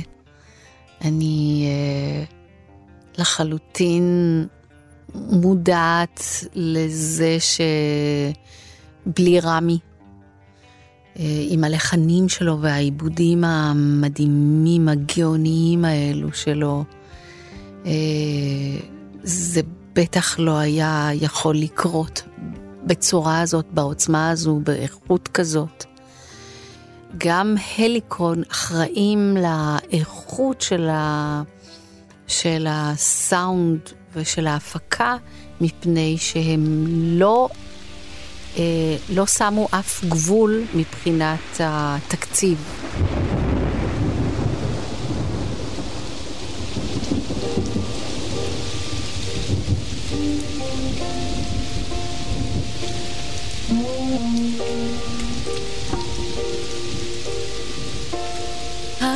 אני 1.05 1.67
אה, 1.67 2.25
לחלוטין 3.19 4.47
מודעת 5.15 6.25
לזה 6.55 7.37
שבלי 9.07 9.41
רמי, 9.41 9.79
אה, 11.19 11.45
עם 11.49 11.65
הלחנים 11.65 12.29
שלו 12.29 12.61
והעיבודים 12.61 13.45
המדהימים, 13.45 14.89
הגאוניים 14.89 15.85
האלו 15.85 16.33
שלו, 16.33 16.85
אה, 17.87 17.93
זה 19.23 19.61
בטח 19.93 20.39
לא 20.39 20.59
היה 20.59 21.11
יכול 21.15 21.57
לקרות 21.57 22.23
בצורה 22.87 23.41
הזאת, 23.41 23.67
בעוצמה 23.71 24.31
הזו, 24.31 24.61
באיכות 24.65 25.29
כזאת. 25.29 25.85
גם 27.19 27.55
הליקון 27.79 28.43
אחראים 28.51 29.37
לאיכות 29.37 30.61
של, 30.61 30.89
ה... 30.89 31.43
של 32.27 32.67
הסאונד 32.71 33.81
ושל 34.15 34.47
ההפקה, 34.47 35.17
מפני 35.61 36.17
שהם 36.19 36.85
לא, 37.19 37.49
אה, 38.59 38.97
לא 39.15 39.27
שמו 39.27 39.69
אף 39.71 40.05
גבול 40.05 40.63
מבחינת 40.75 41.61
התקציב. 41.61 42.59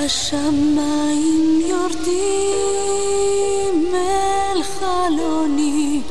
השמיים 0.05 1.61
יורדים 1.67 2.15
אל 3.95 4.63
חלוני, 4.63 6.03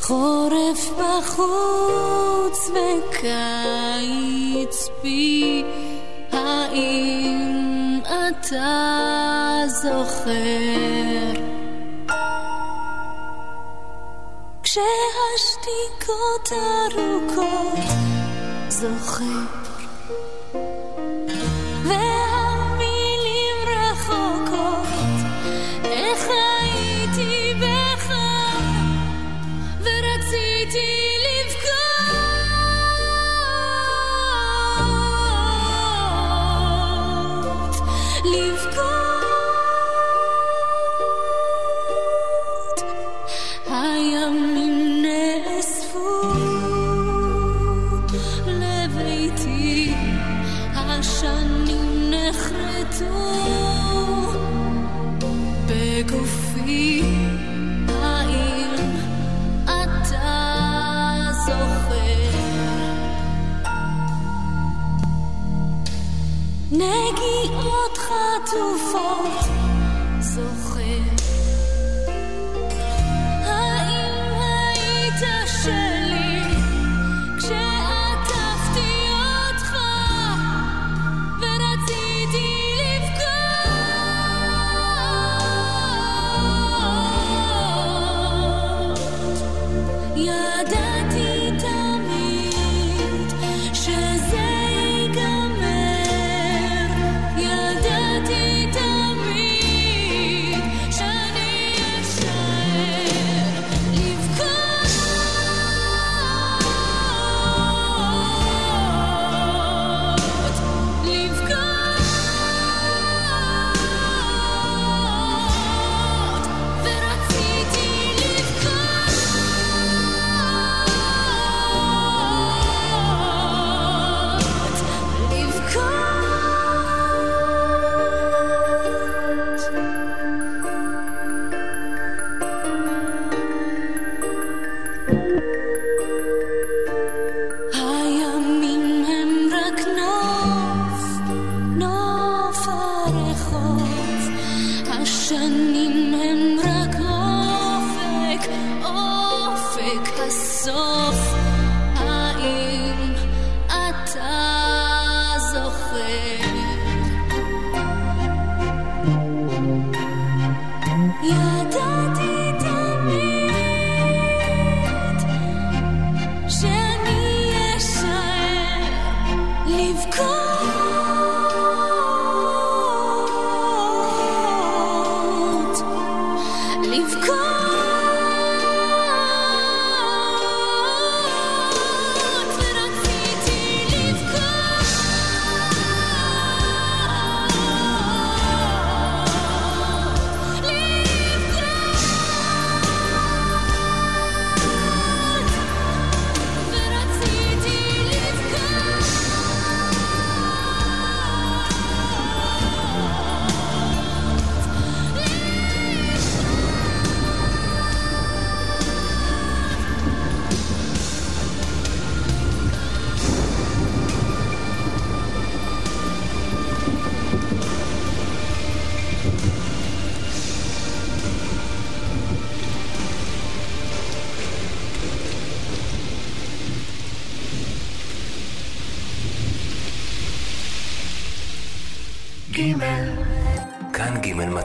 חורף 0.00 0.90
בחוץ 0.98 2.70
וקיץ 2.70 3.68
בי, 5.02 5.64
האם 6.32 8.00
אתה 8.04 9.62
זוכר? 9.66 10.32
כשהשתיקות 14.62 16.52
ארוכות 16.52 17.88
זוכר 18.68 19.61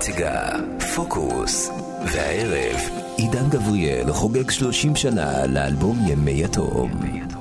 מציגה 0.08 0.50
פוקוס, 0.96 1.70
והערב 2.06 2.80
עידן 3.18 3.50
גבריאל 3.50 4.14
חוגג 4.14 4.50
30 4.52 4.96
שנה 4.96 5.46
לאלבום 5.46 5.98
ימי 6.08 6.46
התום. 6.46 6.92
שוב, 6.92 7.02
שלום 7.02 7.37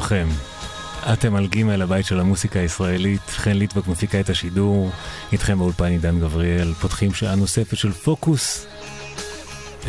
לכם. 0.00 0.28
אתם 1.12 1.34
על 1.34 1.46
ג' 1.46 1.70
הבית 1.70 2.06
של 2.06 2.20
המוסיקה 2.20 2.58
הישראלית, 2.58 3.20
חן 3.28 3.52
ליטבק 3.52 3.86
מפיקה 3.86 4.20
את 4.20 4.30
השידור, 4.30 4.90
איתכם 5.32 5.58
באולפן 5.58 5.84
עידן 5.84 6.20
גבריאל, 6.20 6.72
פותחים 6.74 7.14
שעה 7.14 7.34
נוספת 7.34 7.76
של 7.76 7.92
פוקוס. 7.92 8.66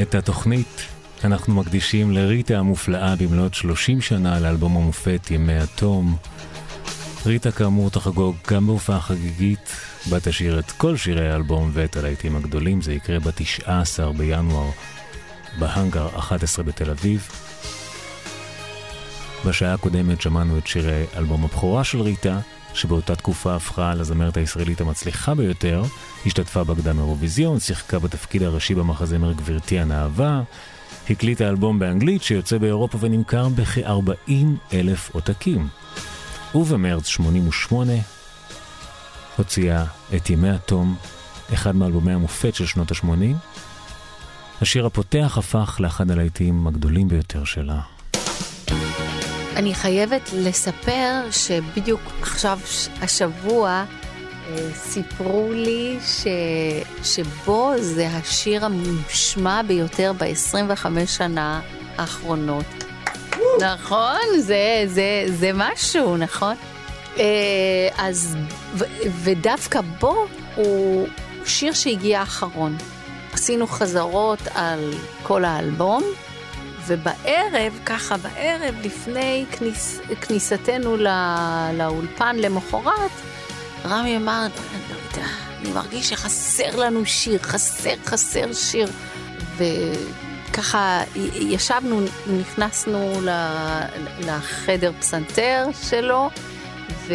את 0.01 0.15
התוכנית 0.15 0.81
אנחנו 1.23 1.55
מקדישים 1.55 2.11
לריטה 2.11 2.57
המופלאה 2.57 3.15
במלאת 3.15 3.53
30 3.53 4.01
שנה 4.01 4.39
לאלבום 4.39 4.77
המופת 4.77 5.27
ימי 5.31 5.57
התום. 5.57 6.17
ריטה 7.25 7.51
כאמור 7.51 7.89
תחגוג 7.89 8.35
גם 8.47 8.67
בהופעה 8.67 9.01
חגיגית, 9.01 9.75
בה 10.09 10.19
תשאיר 10.19 10.59
את 10.59 10.71
כל 10.71 10.97
שירי 10.97 11.31
האלבום 11.31 11.71
ואת 11.73 11.97
הלהיטים 11.97 12.35
הגדולים, 12.35 12.81
זה 12.81 12.93
יקרה 12.93 13.19
ב-19 13.19 14.11
בינואר 14.17 14.69
בהאנגר 15.59 16.07
11 16.17 16.65
בתל 16.65 16.89
אביב. 16.89 17.27
בשעה 19.45 19.73
הקודמת 19.73 20.21
שמענו 20.21 20.57
את 20.57 20.67
שירי 20.67 21.03
אלבום 21.17 21.43
הבכורה 21.43 21.83
של 21.83 22.01
ריטה, 22.01 22.39
שבאותה 22.73 23.15
תקופה 23.15 23.55
הפכה 23.55 23.95
לזמרת 23.95 24.37
הישראלית 24.37 24.81
המצליחה 24.81 25.35
ביותר, 25.35 25.83
השתתפה 26.25 26.63
בקדם 26.63 26.99
אירוויזיון, 26.99 27.59
שיחקה 27.59 27.99
בתפקיד 27.99 28.43
הראשי 28.43 28.75
במחזמר 28.75 29.33
גברתי 29.33 29.79
הנאווה, 29.79 30.41
הקליטה 31.09 31.49
אלבום 31.49 31.79
באנגלית 31.79 32.23
שיוצא 32.23 32.57
באירופה 32.57 32.97
ונמכר 33.01 33.49
בכ-40 33.49 34.31
אלף 34.73 35.09
עותקים. 35.13 35.67
ובמרץ 36.55 37.07
88 37.07 37.93
הוציאה 39.37 39.85
את 40.15 40.29
ימי 40.29 40.49
התום, 40.49 40.95
אחד 41.53 41.75
מאלבומי 41.75 42.13
המופת 42.13 42.55
של 42.55 42.65
שנות 42.65 42.91
ה-80. 42.91 43.35
השיר 44.61 44.85
הפותח 44.85 45.35
הפך 45.37 45.77
לאחד 45.79 46.11
הלהיטים 46.11 46.67
הגדולים 46.67 47.07
ביותר 47.07 47.43
שלה. 47.43 47.90
אני 49.55 49.75
חייבת 49.75 50.29
לספר 50.33 51.31
שבדיוק 51.31 52.01
עכשיו, 52.21 52.59
השבוע, 53.01 53.85
אה, 54.49 54.57
סיפרו 54.73 55.49
לי 55.53 55.97
ש... 56.05 56.27
שבו 57.03 57.73
זה 57.77 58.07
השיר 58.07 58.65
המושמע 58.65 59.61
ביותר 59.61 60.13
ב-25 60.17 60.85
שנה 61.05 61.61
האחרונות. 61.97 62.65
נכון? 63.61 64.19
זה, 64.39 64.83
זה, 64.85 65.23
זה 65.27 65.51
משהו, 65.53 66.17
נכון? 66.17 66.55
אה, 67.17 67.23
אז, 67.97 68.37
ו, 68.73 68.85
ודווקא 69.23 69.81
בו 69.81 70.27
הוא 70.55 71.07
שיר 71.45 71.73
שהגיע 71.73 72.23
אחרון. 72.23 72.77
עשינו 73.33 73.67
חזרות 73.67 74.39
על 74.55 74.93
כל 75.23 75.45
האלבום. 75.45 76.03
ובערב, 76.87 77.79
ככה 77.85 78.17
בערב, 78.17 78.75
לפני 78.83 79.45
כניס, 79.51 79.99
כניסתנו 80.21 80.97
לא, 80.97 81.11
לאולפן 81.73 82.35
למחרת, 82.35 83.11
רמי 83.85 84.17
אמר, 84.17 84.45
אני 84.45 84.81
לא 84.89 84.95
יודע, 85.09 85.27
אני 85.59 85.71
מרגיש 85.71 86.09
שחסר 86.09 86.75
לנו 86.75 87.05
שיר, 87.05 87.39
חסר, 87.39 87.95
חסר 88.05 88.53
שיר. 88.53 88.89
וככה 89.57 91.03
ישבנו, 91.35 92.01
נכנסנו 92.39 93.21
לחדר 94.19 94.91
פסנתר 94.99 95.65
שלו, 95.89 96.29
ו... 97.07 97.13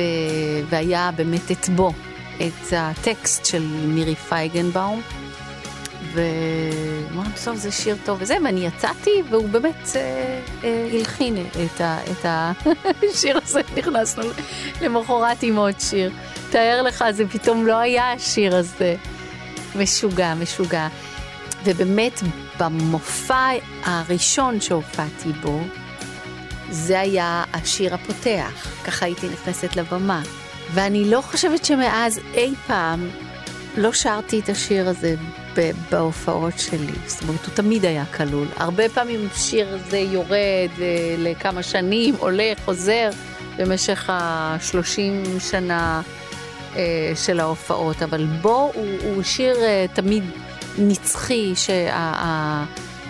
והיה 0.69 1.11
באמת 1.17 1.51
את 1.51 1.69
בו, 1.69 1.93
את 2.37 2.73
הטקסט 2.73 3.45
של 3.45 3.63
מירי 3.87 4.15
פייגנבאום. 4.15 5.03
ואמרנו, 6.13 7.31
טוב, 7.45 7.57
זה 7.57 7.73
שיר 7.73 7.97
טוב 8.05 8.19
וזה, 8.21 8.37
ואני 8.45 8.67
יצאתי, 8.67 9.23
והוא 9.31 9.49
באמת 9.49 9.97
אה, 9.97 10.41
אה, 10.65 10.89
הלחין 10.93 11.47
את, 11.65 11.81
ה, 11.81 11.99
את 12.11 12.27
השיר 13.11 13.39
הזה, 13.45 13.61
נכנסנו 13.77 14.25
למחרת 14.83 15.43
עם 15.43 15.57
עוד 15.57 15.81
שיר. 15.81 16.13
תאר 16.51 16.83
לך, 16.83 17.05
זה 17.11 17.29
פתאום 17.29 17.67
לא 17.67 17.77
היה 17.77 18.13
השיר 18.13 18.57
הזה. 18.57 18.97
משוגע, 19.77 20.35
משוגע. 20.35 20.89
ובאמת, 21.65 22.21
במופע 22.59 23.49
הראשון 23.85 24.61
שהופעתי 24.61 25.33
בו, 25.43 25.61
זה 26.71 27.01
היה 27.01 27.45
השיר 27.53 27.95
הפותח. 27.95 28.69
ככה 28.85 29.07
הייתי 29.07 29.29
נכנסת 29.29 29.77
לבמה. 29.77 30.23
ואני 30.75 31.11
לא 31.11 31.21
חושבת 31.21 31.65
שמאז 31.65 32.21
אי 32.35 32.55
פעם 32.67 33.09
לא 33.77 33.93
שרתי 33.93 34.41
את 34.41 34.49
השיר 34.49 34.89
הזה 34.89 35.15
בהופעות 35.91 36.59
שלי. 36.59 36.93
זאת 37.07 37.23
אומרת, 37.23 37.45
הוא 37.47 37.55
תמיד 37.55 37.85
היה 37.85 38.05
כלול. 38.05 38.47
הרבה 38.57 38.89
פעמים 38.89 39.29
שיר 39.37 39.69
הזה 39.75 39.99
יורד 39.99 40.71
אה, 40.81 41.15
לכמה 41.19 41.63
שנים, 41.63 42.15
עולה, 42.19 42.53
חוזר, 42.65 43.11
במשך 43.59 44.11
השלושים 44.13 45.23
שנה 45.39 46.03
אה, 46.77 47.13
של 47.15 47.41
ההופעות, 47.41 48.03
אבל 48.03 48.27
בו 48.27 48.71
הוא, 48.75 48.87
הוא 49.03 49.23
שיר 49.23 49.57
אה, 49.57 49.87
תמיד 49.93 50.25
נצחי, 50.79 51.53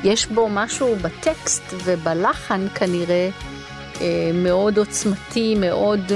שיש 0.05 0.27
בו 0.27 0.49
משהו 0.51 0.97
בטקסט 1.03 1.75
ובלחן 1.85 2.67
כנראה. 2.75 3.29
מאוד 4.35 4.79
עוצמתי, 4.79 5.55
מאוד 5.55 6.13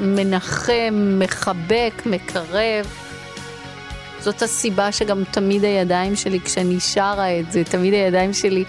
מנחם, 0.00 1.18
מחבק, 1.18 2.02
מקרב. 2.06 3.05
זאת 4.26 4.42
הסיבה 4.42 4.92
שגם 4.92 5.24
תמיד 5.30 5.64
הידיים 5.64 6.16
שלי, 6.16 6.40
כשאני 6.40 6.80
שרה 6.80 7.40
את 7.40 7.52
זה, 7.52 7.64
תמיד 7.64 7.94
הידיים 7.94 8.32
שלי 8.32 8.64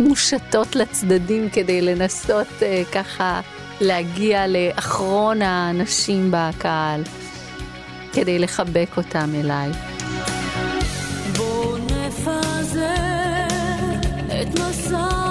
מושטות 0.00 0.76
לצדדים 0.76 1.50
כדי 1.50 1.80
לנסות 1.80 2.46
אה, 2.62 2.82
ככה 2.92 3.40
להגיע 3.80 4.46
לאחרון 4.46 5.42
האנשים 5.42 6.30
בקהל, 6.30 7.02
כדי 8.12 8.38
לחבק 8.38 8.96
אותם 8.96 9.30
אליי. 9.34 9.70
בוא 11.36 11.78
נפזר 11.78 12.84
את 14.26 14.58
מסע 14.58 15.27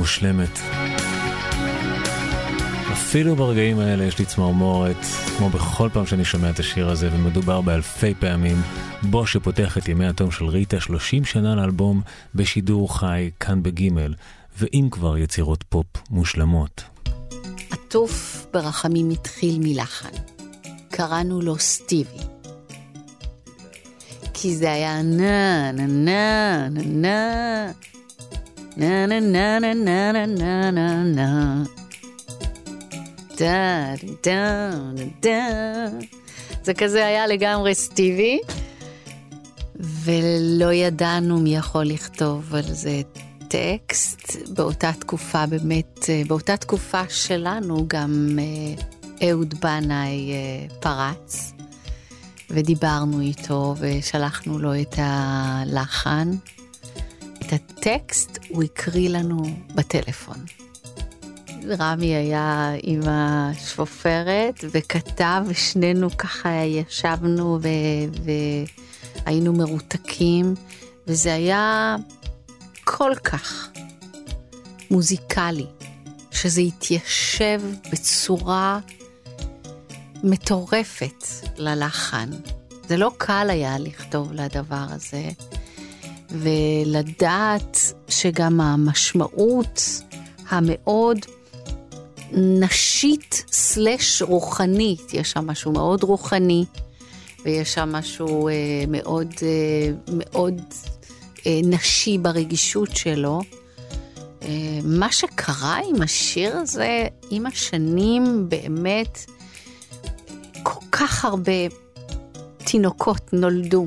מושלמת. 0.00 0.58
אפילו 2.92 3.36
ברגעים 3.36 3.78
האלה 3.78 4.04
יש 4.04 4.18
לי 4.18 4.24
צמרמורת, 4.24 4.96
כמו 5.38 5.50
בכל 5.50 5.88
פעם 5.92 6.06
שאני 6.06 6.24
שומע 6.24 6.50
את 6.50 6.58
השיר 6.58 6.88
הזה, 6.88 7.10
ומדובר 7.12 7.60
באלפי 7.60 8.14
פעמים. 8.14 8.56
בו 9.02 9.26
שפותח 9.26 9.78
את 9.78 9.88
ימי 9.88 10.06
התום 10.06 10.30
של 10.30 10.44
ריטה, 10.44 10.80
30 10.80 11.24
שנה 11.24 11.54
לאלבום 11.54 12.02
בשידור 12.34 12.98
חי, 12.98 13.30
כאן 13.40 13.62
בגימל, 13.62 14.14
ואם 14.58 14.88
כבר 14.90 15.18
יצירות 15.18 15.64
פופ 15.68 15.86
מושלמות. 16.10 16.82
עטוף 17.70 18.46
ברחמים 18.52 19.10
התחיל 19.10 19.58
מלחן. 19.58 20.16
קראנו 20.90 21.40
לו 21.40 21.58
סטיבי. 21.58 22.18
כי 24.34 24.56
זה 24.56 24.72
היה 24.72 25.02
נה 25.02 25.72
נה 25.72 25.86
נה 25.86 26.68
נה 26.84 27.89
נה 28.80 29.06
זה 36.62 36.74
כזה 36.74 37.06
היה 37.06 37.26
לגמרי 37.26 37.74
סטיבי, 37.74 38.38
ולא 39.76 40.72
ידענו 40.72 41.40
מי 41.40 41.56
יכול 41.56 41.84
לכתוב 41.84 42.54
על 42.54 42.62
זה 42.62 43.02
טקסט. 43.48 44.36
באותה 44.54 44.92
תקופה 44.92 45.46
באמת, 45.46 46.00
באותה 46.26 46.56
תקופה 46.56 47.02
שלנו 47.08 47.84
גם 47.88 48.38
אהוד 49.28 49.54
בנאי 49.60 50.32
פרץ, 50.80 51.52
ודיברנו 52.50 53.20
איתו 53.20 53.74
ושלחנו 53.80 54.58
לו 54.58 54.80
את 54.80 54.94
הלחן. 54.96 56.30
את 57.54 57.60
הטקסט 57.70 58.38
הוא 58.48 58.62
הקריא 58.62 59.08
לנו 59.08 59.42
בטלפון. 59.74 60.36
רמי 61.78 62.14
היה 62.14 62.72
עם 62.82 63.00
השפופרת 63.06 64.64
וכתב, 64.70 65.42
ושנינו 65.46 66.16
ככה 66.16 66.50
ישבנו 66.50 67.58
ו- 67.62 68.32
והיינו 69.24 69.52
מרותקים, 69.52 70.54
וזה 71.06 71.34
היה 71.34 71.96
כל 72.84 73.12
כך 73.24 73.68
מוזיקלי, 74.90 75.66
שזה 76.30 76.60
התיישב 76.60 77.62
בצורה 77.92 78.80
מטורפת 80.22 81.24
ללחן. 81.56 82.30
זה 82.88 82.96
לא 82.96 83.10
קל 83.18 83.46
היה 83.50 83.78
לכתוב 83.78 84.32
לדבר 84.32 84.86
הזה, 84.90 85.28
ולדעת 86.32 87.78
שגם 88.08 88.60
המשמעות 88.60 89.82
המאוד 90.48 91.18
נשית 92.32 93.44
סלש 93.52 94.22
רוחנית, 94.22 95.14
יש 95.14 95.30
שם 95.30 95.46
משהו 95.46 95.72
מאוד 95.72 96.02
רוחני, 96.02 96.64
ויש 97.44 97.74
שם 97.74 97.88
משהו 97.92 98.48
אה, 98.48 98.54
מאוד, 98.88 99.28
אה, 99.42 99.92
מאוד 100.12 100.60
אה, 101.46 101.60
נשי 101.64 102.18
ברגישות 102.18 102.96
שלו. 102.96 103.40
אה, 104.42 104.78
מה 104.84 105.12
שקרה 105.12 105.78
עם 105.88 106.02
השיר 106.02 106.56
הזה, 106.56 107.06
עם 107.30 107.46
השנים, 107.46 108.48
באמת, 108.48 109.24
כל 110.62 110.84
כך 110.92 111.24
הרבה 111.24 111.52
תינוקות 112.64 113.32
נולדו 113.32 113.86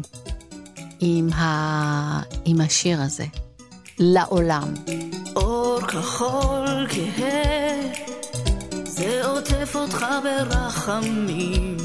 עם, 1.06 1.34
ה... 1.34 2.22
עם 2.46 2.62
השיר 2.62 3.02
הזה, 3.02 3.26
לעולם. 4.00 4.74
אור 5.36 5.82
כחול 5.82 6.88
כהה, 6.90 7.92
זה 8.86 9.26
עוטף 9.26 9.76
אותך 9.76 10.06
ברחמים. 10.24 11.78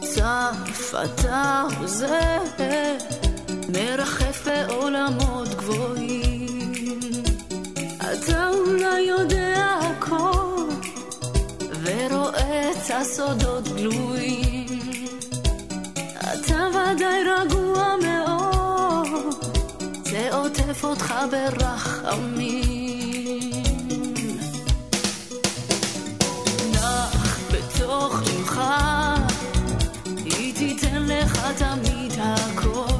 צף 0.00 0.94
אתה 1.04 1.64
הוזה, 1.78 2.38
מרחף 3.68 4.48
בעולמות 4.48 5.48
גבוהים. 5.48 6.62
אתה 7.96 8.48
אולי 8.48 9.00
יודע 9.00 9.78
הכל, 9.80 10.68
ורואה 11.82 12.70
את 12.70 12.90
הסודות 13.00 13.68
גלויים. 13.68 14.59
אתה 16.60 16.68
ודאי 16.68 17.22
רגוע 17.24 17.94
מאוד, 18.02 19.34
זה 20.04 20.28
עוטף 20.32 20.84
אותך 20.84 21.14
ברחמים. 21.30 22.70
נח 26.72 27.38
בתוך 27.52 28.22
עמך, 28.22 28.60
היא 30.24 30.54
תיתן 30.54 31.02
לך 31.02 31.46
תמיד 31.56 32.12
הכל. 32.18 32.99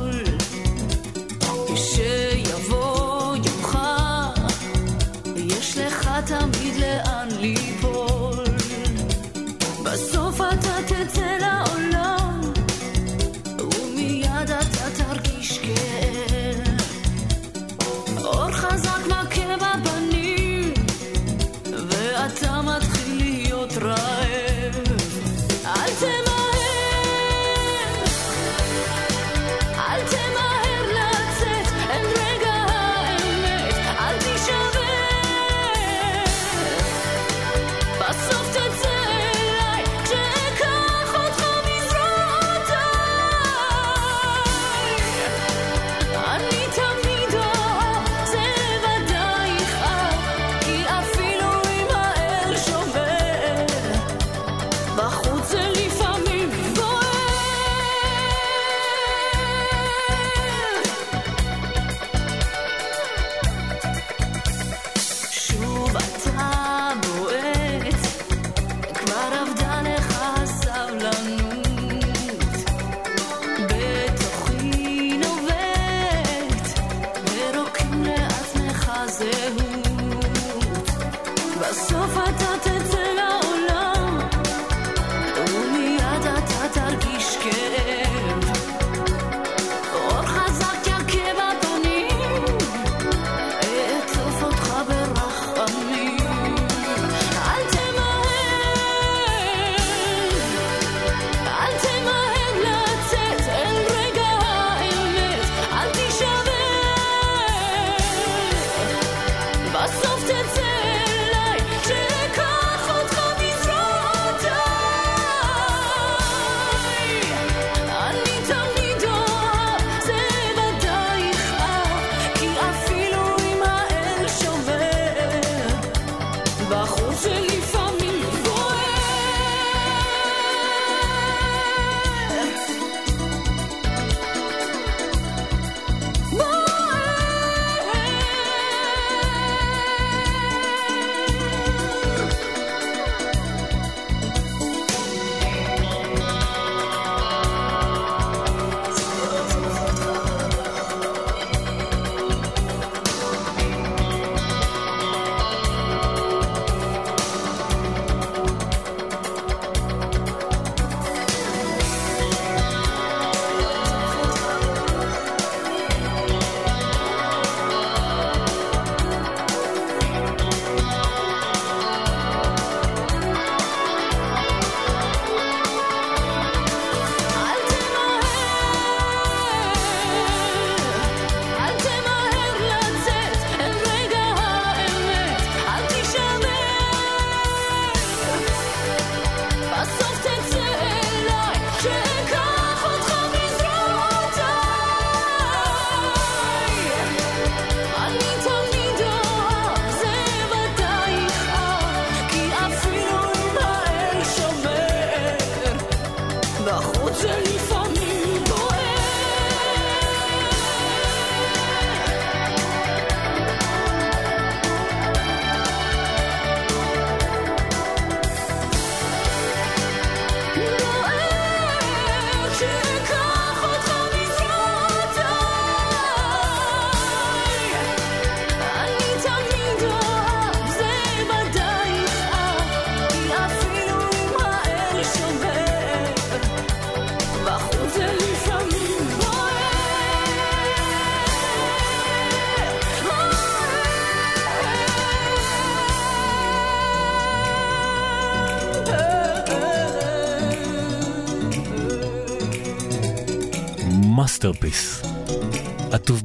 בחוץ 126.70 127.39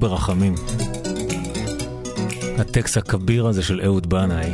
ברחמים. 0.10 0.56
הטקסט 2.58 2.98
הכביר 2.98 3.48
הזה 3.48 3.64
של 3.64 3.82
אהוד 3.86 4.10
בנאי. 4.10 4.52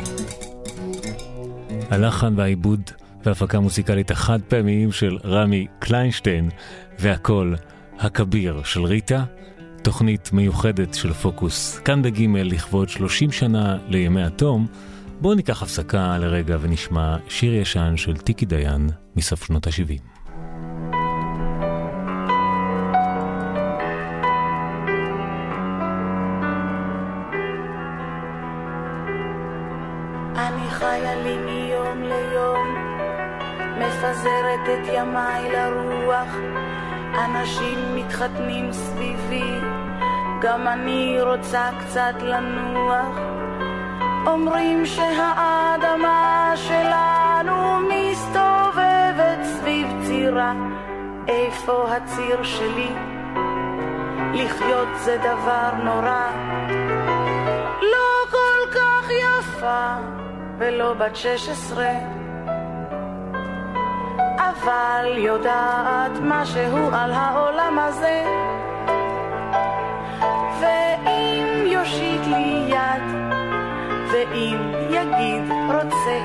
הלחן 1.90 2.34
והעיבוד 2.36 2.90
וההפקה 3.24 3.58
המוזיקלית 3.58 4.10
החד 4.10 4.38
פעמיים 4.48 4.92
של 4.92 5.18
רמי 5.24 5.66
קליינשטיין 5.78 6.50
והקול 6.98 7.56
הכביר 7.98 8.62
של 8.64 8.84
ריטה. 8.84 9.24
תוכנית 9.82 10.32
מיוחדת 10.32 10.94
של 10.94 11.12
פוקוס, 11.12 11.78
כאן 11.78 12.02
בגימל 12.02 12.42
לכבוד 12.42 12.88
30 12.88 13.32
שנה 13.32 13.78
לימי 13.88 14.22
התום. 14.22 14.66
בואו 15.20 15.34
ניקח 15.34 15.62
הפסקה 15.62 16.18
לרגע 16.18 16.56
ונשמע 16.60 17.16
שיר 17.28 17.54
ישן 17.54 17.96
של 17.96 18.16
טיקי 18.16 18.46
דיין 18.46 18.90
מסוף 19.16 19.44
שנות 19.44 19.66
ה-70. 19.66 20.21
ימיי 35.02 35.50
לרוח, 35.50 36.36
אנשים 37.24 37.96
מתחתנים 37.96 38.72
סביבי, 38.72 39.50
גם 40.40 40.68
אני 40.68 41.16
רוצה 41.22 41.70
קצת 41.80 42.14
לנוח. 42.22 43.16
אומרים 44.26 44.86
שהאדמה 44.86 46.52
שלנו 46.56 47.78
מסתובבת 47.80 49.38
סביב 49.42 49.86
צירה, 50.02 50.52
איפה 51.28 51.86
הציר 51.92 52.42
שלי? 52.42 52.90
לחיות 54.34 54.88
זה 54.94 55.16
דבר 55.18 55.70
נורא. 55.84 56.30
לא 57.82 58.30
כל 58.30 58.74
כך 58.74 59.10
יפה 59.10 59.94
ולא 60.58 60.94
בת 60.94 61.16
שש 61.16 61.48
עשרה 61.48 62.21
אבל 64.50 65.06
יודעת 65.16 66.12
משהו 66.22 66.88
על 66.92 67.12
העולם 67.12 67.78
הזה. 67.78 68.24
ואם 70.60 71.66
יושיט 71.66 72.26
לי 72.26 72.64
יד 72.68 73.02
ואם 74.12 74.58
יגיד 74.90 75.52
רוצה 75.66 76.20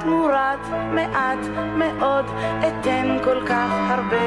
תמורת 0.00 0.66
מעט 0.94 1.46
מאוד 1.76 2.24
אתן 2.58 3.16
כל 3.24 3.46
כך 3.46 3.70
הרבה. 3.88 4.26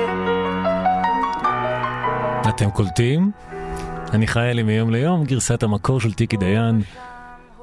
אתם 2.49 2.69
קולטים? 2.69 3.31
אני 4.13 4.27
חיה 4.27 4.53
לי 4.53 4.63
מיום 4.63 4.89
ליום, 4.89 5.23
גרסת 5.23 5.63
המקור 5.63 5.99
של 5.99 6.13
טיקי 6.13 6.37
דיין, 6.37 6.81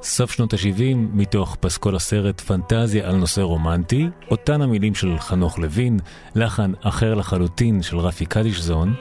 סוף 0.07 0.31
שנות 0.31 0.53
ה-70, 0.53 0.95
מתוך 0.95 1.57
פסקול 1.59 1.95
הסרט 1.95 2.41
פנטזיה 2.41 3.09
על 3.09 3.15
נושא 3.15 3.41
רומנטי, 3.41 4.07
אותן 4.31 4.61
המילים 4.61 4.95
של 4.95 5.19
חנוך 5.19 5.59
לוין, 5.59 5.99
לחן 6.35 6.71
אחר 6.81 7.13
לחלוטין 7.13 7.81
של 7.81 7.97
רפי 7.97 8.25
קדישזון. 8.25 8.93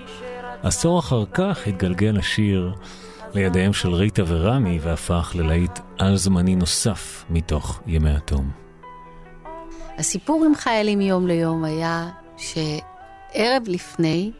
עשור 0.63 0.99
אחר 0.99 1.25
כך 1.33 1.67
התגלגל 1.67 2.19
השיר 2.19 2.73
לידיהם 3.35 3.73
של 3.73 3.89
ריטה 3.89 4.23
ורמי 4.27 4.79
והפך 4.83 5.33
ללהיט 5.35 5.79
על-זמני 5.99 6.57
נוסף 6.57 7.25
מתוך 7.31 7.81
ימי 7.87 8.11
התום. 8.11 8.51
הסיפור 9.99 10.45
עם 10.45 10.55
חיילים 10.55 10.99
מיום 10.99 11.27
ליום 11.27 11.65
היה 11.65 12.11
שערב 12.37 13.63
לפני 13.67 14.31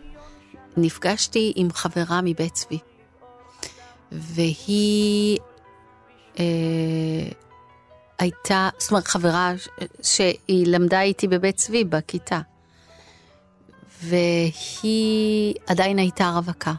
נפגשתי 0.77 1.53
עם 1.57 1.69
חברה 1.73 2.21
מבית 2.23 2.53
צבי, 2.53 2.79
והיא 4.13 5.39
אה, 6.39 6.45
הייתה, 8.19 8.69
זאת 8.79 8.91
אומרת, 8.91 9.07
חברה 9.07 9.53
שהיא 10.03 10.67
למדה 10.67 11.01
איתי 11.01 11.29
בבית 11.29 11.57
צבי 11.57 11.85
בכיתה, 11.85 12.41
והיא 14.03 15.55
עדיין 15.67 15.99
הייתה 15.99 16.31
רווקה. 16.35 16.73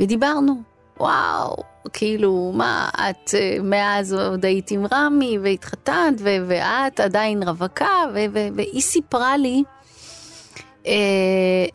ודיברנו, 0.00 0.62
וואו, 1.00 1.56
כאילו, 1.92 2.52
מה, 2.54 2.88
את 2.94 3.34
אה, 3.34 3.56
מאז 3.62 4.12
עוד 4.12 4.44
היית 4.44 4.70
עם 4.70 4.86
רמי 4.92 5.38
והתחתנת, 5.42 6.14
ואת 6.20 7.00
עדיין 7.00 7.42
רווקה, 7.42 8.04
והיא 8.54 8.82
סיפרה 8.82 9.36
לי 9.36 9.62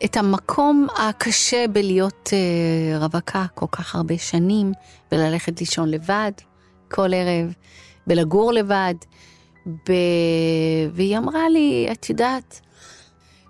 את 0.04 0.16
המקום 0.16 0.86
הקשה 0.98 1.64
בלהיות 1.72 2.30
אה, 2.32 2.98
רווקה 2.98 3.46
כל 3.54 3.66
כך 3.72 3.94
הרבה 3.94 4.18
שנים, 4.18 4.72
וללכת 5.12 5.60
לישון 5.60 5.90
לבד 5.90 6.32
כל 6.90 7.14
ערב, 7.14 7.52
ולגור 8.06 8.52
לבד. 8.52 8.94
ב... 9.66 9.92
והיא 10.92 11.18
אמרה 11.18 11.48
לי, 11.48 11.88
את 11.92 12.10
יודעת, 12.10 12.60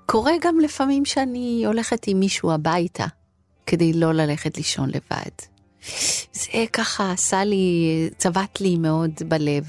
קורה 0.06 0.32
גם 0.40 0.60
לפעמים 0.60 1.04
שאני 1.04 1.62
הולכת 1.66 2.06
עם 2.06 2.20
מישהו 2.20 2.52
הביתה, 2.52 3.06
כדי 3.66 3.92
לא 3.92 4.12
ללכת 4.12 4.56
לישון 4.56 4.88
לבד. 4.88 5.30
זה 6.32 6.64
ככה 6.72 7.12
עשה 7.12 7.44
לי, 7.44 8.10
צבט 8.16 8.60
לי 8.60 8.76
מאוד 8.76 9.10
בלב. 9.28 9.64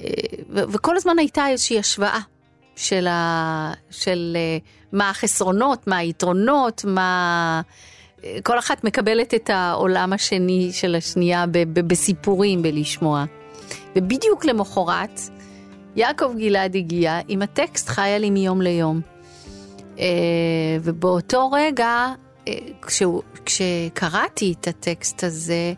אה, 0.00 0.06
ו- 0.50 0.72
וכל 0.72 0.96
הזמן 0.96 1.18
הייתה 1.18 1.48
איזושהי 1.48 1.78
השוואה 1.78 2.20
של, 2.80 3.06
ה... 3.06 3.72
של 3.90 4.36
אה, 4.36 4.58
מה 4.92 5.10
החסרונות, 5.10 5.86
מה 5.86 5.96
היתרונות, 5.96 6.84
מה... 6.84 7.60
אה, 8.24 8.38
כל 8.42 8.58
אחת 8.58 8.84
מקבלת 8.84 9.34
את 9.34 9.50
העולם 9.50 10.12
השני 10.12 10.70
של 10.72 10.94
השנייה 10.94 11.46
ב- 11.46 11.58
ב- 11.58 11.88
בסיפורים, 11.88 12.62
בלשמוע. 12.62 13.24
ובדיוק 13.96 14.44
למחרת, 14.44 15.20
יעקב 15.96 16.32
גלעד 16.38 16.76
הגיע 16.76 17.20
עם 17.28 17.42
הטקסט 17.42 17.88
חיה 17.88 18.18
לי 18.18 18.30
מיום 18.30 18.62
ליום. 18.62 19.00
אה, 19.98 20.06
ובאותו 20.82 21.50
רגע, 21.50 22.06
כשהוא, 22.82 23.22
כשקראתי 23.44 24.54
את 24.60 24.68
הטקסט 24.68 25.24
הזה, 25.24 25.72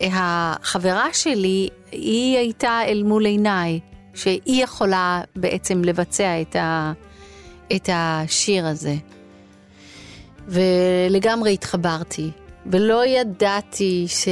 החברה 0.00 1.12
שלי, 1.12 1.68
היא 1.92 2.38
הייתה 2.38 2.80
אל 2.86 3.02
מול 3.02 3.26
עיניי, 3.26 3.80
שהיא 4.18 4.64
יכולה 4.64 5.20
בעצם 5.36 5.84
לבצע 5.84 6.40
את, 6.40 6.56
ה, 6.56 6.92
את 7.76 7.88
השיר 7.92 8.66
הזה. 8.66 8.94
ולגמרי 10.48 11.54
התחברתי, 11.54 12.30
ולא 12.66 13.06
ידעתי 13.06 14.06
ש, 14.08 14.28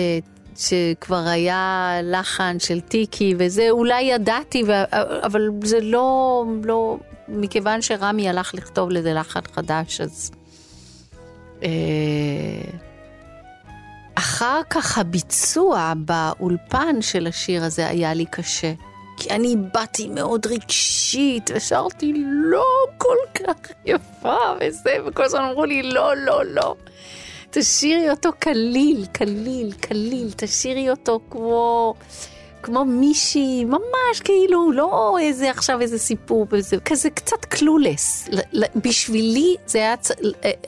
שכבר 0.57 1.29
היה 1.29 1.93
לחן 2.03 2.57
של 2.59 2.81
טיקי 2.81 3.35
וזה, 3.39 3.71
אולי 3.71 4.03
ידעתי, 4.03 4.63
אבל 5.23 5.49
זה 5.65 5.81
לא, 5.81 6.45
לא, 6.65 6.99
מכיוון 7.29 7.83
שרמי 7.83 8.29
הלך 8.29 8.55
לכתוב 8.55 8.91
לזה 8.91 9.13
לחן 9.13 9.41
חדש, 9.55 10.01
אז... 10.01 10.31
אה, 11.63 11.69
אחר 14.15 14.61
כך 14.71 14.99
הביצוע 14.99 15.93
באולפן 15.97 17.03
של 17.03 17.27
השיר 17.27 17.65
הזה 17.65 17.89
היה 17.89 18.15
לי 18.15 18.25
קשה. 18.31 18.73
כי 19.17 19.31
אני 19.31 19.57
באתי 19.75 20.09
מאוד 20.09 20.47
רגשית, 20.47 21.51
ושרתי 21.55 22.13
לא 22.27 22.65
כל 22.99 23.17
כך 23.35 23.71
יפה 23.85 24.37
וזה, 24.61 24.97
וכל 25.07 25.25
הזמן 25.25 25.41
אמרו 25.41 25.65
לי 25.65 25.83
לא, 25.83 26.17
לא, 26.17 26.45
לא. 26.45 26.75
תשאירי 27.51 28.11
אותו 28.11 28.31
קליל, 28.39 29.07
קליל, 29.13 29.73
קליל, 29.81 30.29
תשאירי 30.37 30.91
אותו 30.91 31.21
כמו, 31.31 31.95
כמו 32.63 32.85
מישהי 32.85 33.65
ממש 33.65 34.21
כאילו, 34.25 34.73
לא 34.73 35.17
איזה 35.21 35.51
עכשיו 35.51 35.81
איזה 35.81 35.99
סיפור, 35.99 36.47
וזה, 36.51 36.77
כזה 36.85 37.11
קצת 37.11 37.45
קלולס. 37.45 38.29
בשבילי 38.77 39.57
זה 39.67 39.79
היה, 39.79 39.95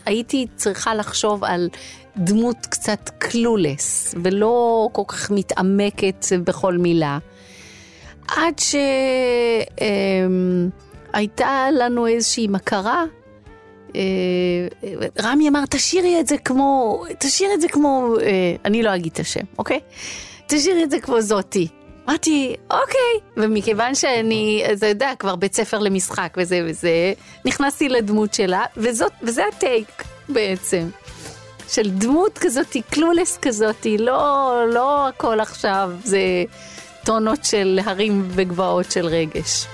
הייתי 0.04 0.46
צריכה 0.56 0.94
לחשוב 0.94 1.44
על 1.44 1.68
דמות 2.16 2.66
קצת 2.66 3.10
קלולס, 3.18 4.14
ולא 4.22 4.88
כל 4.92 5.02
כך 5.08 5.30
מתעמקת 5.30 6.26
בכל 6.44 6.78
מילה. 6.78 7.18
עד 8.36 8.60
שהייתה 11.12 11.66
לנו 11.72 12.06
איזושהי 12.06 12.48
מכרה. 12.48 13.04
אה, 13.96 14.00
רמי 15.22 15.48
אמר, 15.48 15.66
תשאירי 15.70 16.20
את 16.20 16.26
זה 16.26 16.38
כמו, 16.38 17.02
תשאירי 17.18 17.54
את 17.54 17.60
זה 17.60 17.68
כמו, 17.68 18.14
אה, 18.22 18.54
אני 18.64 18.82
לא 18.82 18.94
אגיד 18.94 19.12
את 19.12 19.20
השם, 19.20 19.44
אוקיי? 19.58 19.80
תשאירי 20.46 20.84
את 20.84 20.90
זה 20.90 21.00
כמו 21.00 21.20
זאתי. 21.20 21.68
אמרתי, 22.08 22.56
אוקיי. 22.70 23.20
ומכיוון 23.36 23.94
שאני, 23.94 24.64
אתה 24.72 24.86
יודע, 24.86 25.12
כבר 25.18 25.36
בית 25.36 25.54
ספר 25.54 25.78
למשחק 25.78 26.36
וזה 26.36 26.60
וזה, 26.66 27.12
נכנסתי 27.44 27.88
לדמות 27.88 28.34
שלה, 28.34 28.64
וזאת, 28.76 29.12
וזה 29.22 29.42
הטייק 29.46 30.02
בעצם. 30.28 30.88
של 31.68 31.90
דמות 31.90 32.38
כזאתי, 32.38 32.82
קלולס 32.82 33.38
כזאתי, 33.42 33.98
לא, 33.98 34.52
לא 34.72 35.08
הכל 35.08 35.40
עכשיו 35.40 35.90
זה 36.04 36.20
טונות 37.04 37.44
של 37.44 37.78
הרים 37.84 38.28
וגבעות 38.30 38.90
של 38.90 39.06
רגש. 39.06 39.66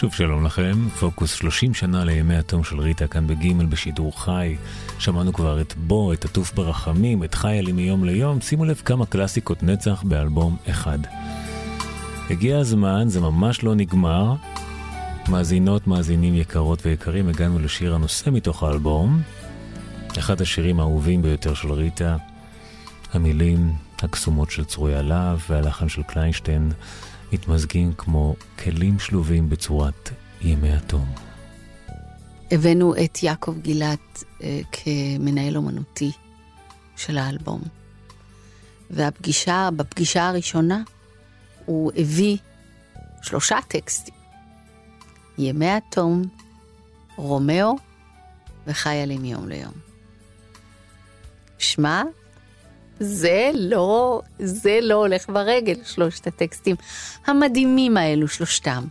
שוב 0.00 0.14
שלום 0.14 0.46
לכם, 0.46 0.88
פוקוס 1.00 1.34
30 1.34 1.74
שנה 1.74 2.04
לימי 2.04 2.36
התום 2.36 2.64
של 2.64 2.80
ריטה 2.80 3.06
כאן 3.06 3.26
בגימל 3.26 3.66
בשידור 3.66 4.20
חי. 4.20 4.56
שמענו 4.98 5.32
כבר 5.32 5.60
את 5.60 5.74
בו, 5.76 6.12
את 6.12 6.24
עטוף 6.24 6.52
ברחמים, 6.52 7.24
את 7.24 7.34
חיה 7.34 7.62
לי 7.62 7.72
מיום 7.72 8.04
ליום, 8.04 8.40
שימו 8.40 8.64
לב 8.64 8.82
כמה 8.84 9.06
קלאסיקות 9.06 9.62
נצח 9.62 10.02
באלבום 10.02 10.56
אחד. 10.70 10.98
הגיע 12.30 12.58
הזמן, 12.58 13.08
זה 13.08 13.20
ממש 13.20 13.62
לא 13.62 13.74
נגמר. 13.74 14.34
מאזינות, 15.28 15.86
מאזינים 15.86 16.34
יקרות 16.34 16.86
ויקרים, 16.86 17.28
הגענו 17.28 17.58
לשיר 17.58 17.94
הנושא 17.94 18.30
מתוך 18.30 18.62
האלבום. 18.62 19.22
אחד 20.18 20.40
השירים 20.40 20.80
האהובים 20.80 21.22
ביותר 21.22 21.54
של 21.54 21.72
ריטה. 21.72 22.16
המילים 23.12 23.72
הקסומות 24.02 24.50
של 24.50 24.64
צרויה 24.64 25.02
להב 25.02 25.38
והלחן 25.48 25.88
של 25.88 26.02
קליינשטיין 26.02 26.72
מתמזגים 27.32 27.92
כמו 27.92 28.34
כלים 28.64 28.98
שלובים 28.98 29.50
בצורת 29.50 30.10
ימי 30.40 30.72
התום. 30.72 31.14
הבאנו 32.50 32.94
את 33.04 33.22
יעקב 33.22 33.54
גלעד 33.62 34.24
אה, 34.42 34.60
כמנהל 34.72 35.56
אומנותי 35.56 36.10
של 36.96 37.18
האלבום. 37.18 37.62
והפגישה, 38.90 39.68
בפגישה 39.76 40.28
הראשונה, 40.28 40.82
הוא 41.66 41.92
הביא 41.96 42.36
שלושה 43.22 43.58
טקסטים. 43.68 44.14
ימי 45.38 45.70
התום, 45.70 46.22
רומאו 47.16 47.76
וחיילים 48.66 49.22
מיום 49.22 49.48
ליום. 49.48 49.72
שמע, 51.58 52.02
זה 53.00 53.50
לא, 53.54 54.22
זה 54.38 54.78
לא 54.82 54.94
הולך 54.94 55.28
ברגל, 55.28 55.74
שלושת 55.84 56.26
הטקסטים 56.26 56.76
המדהימים 57.26 57.96
האלו, 57.96 58.28
שלושתם. 58.28 58.84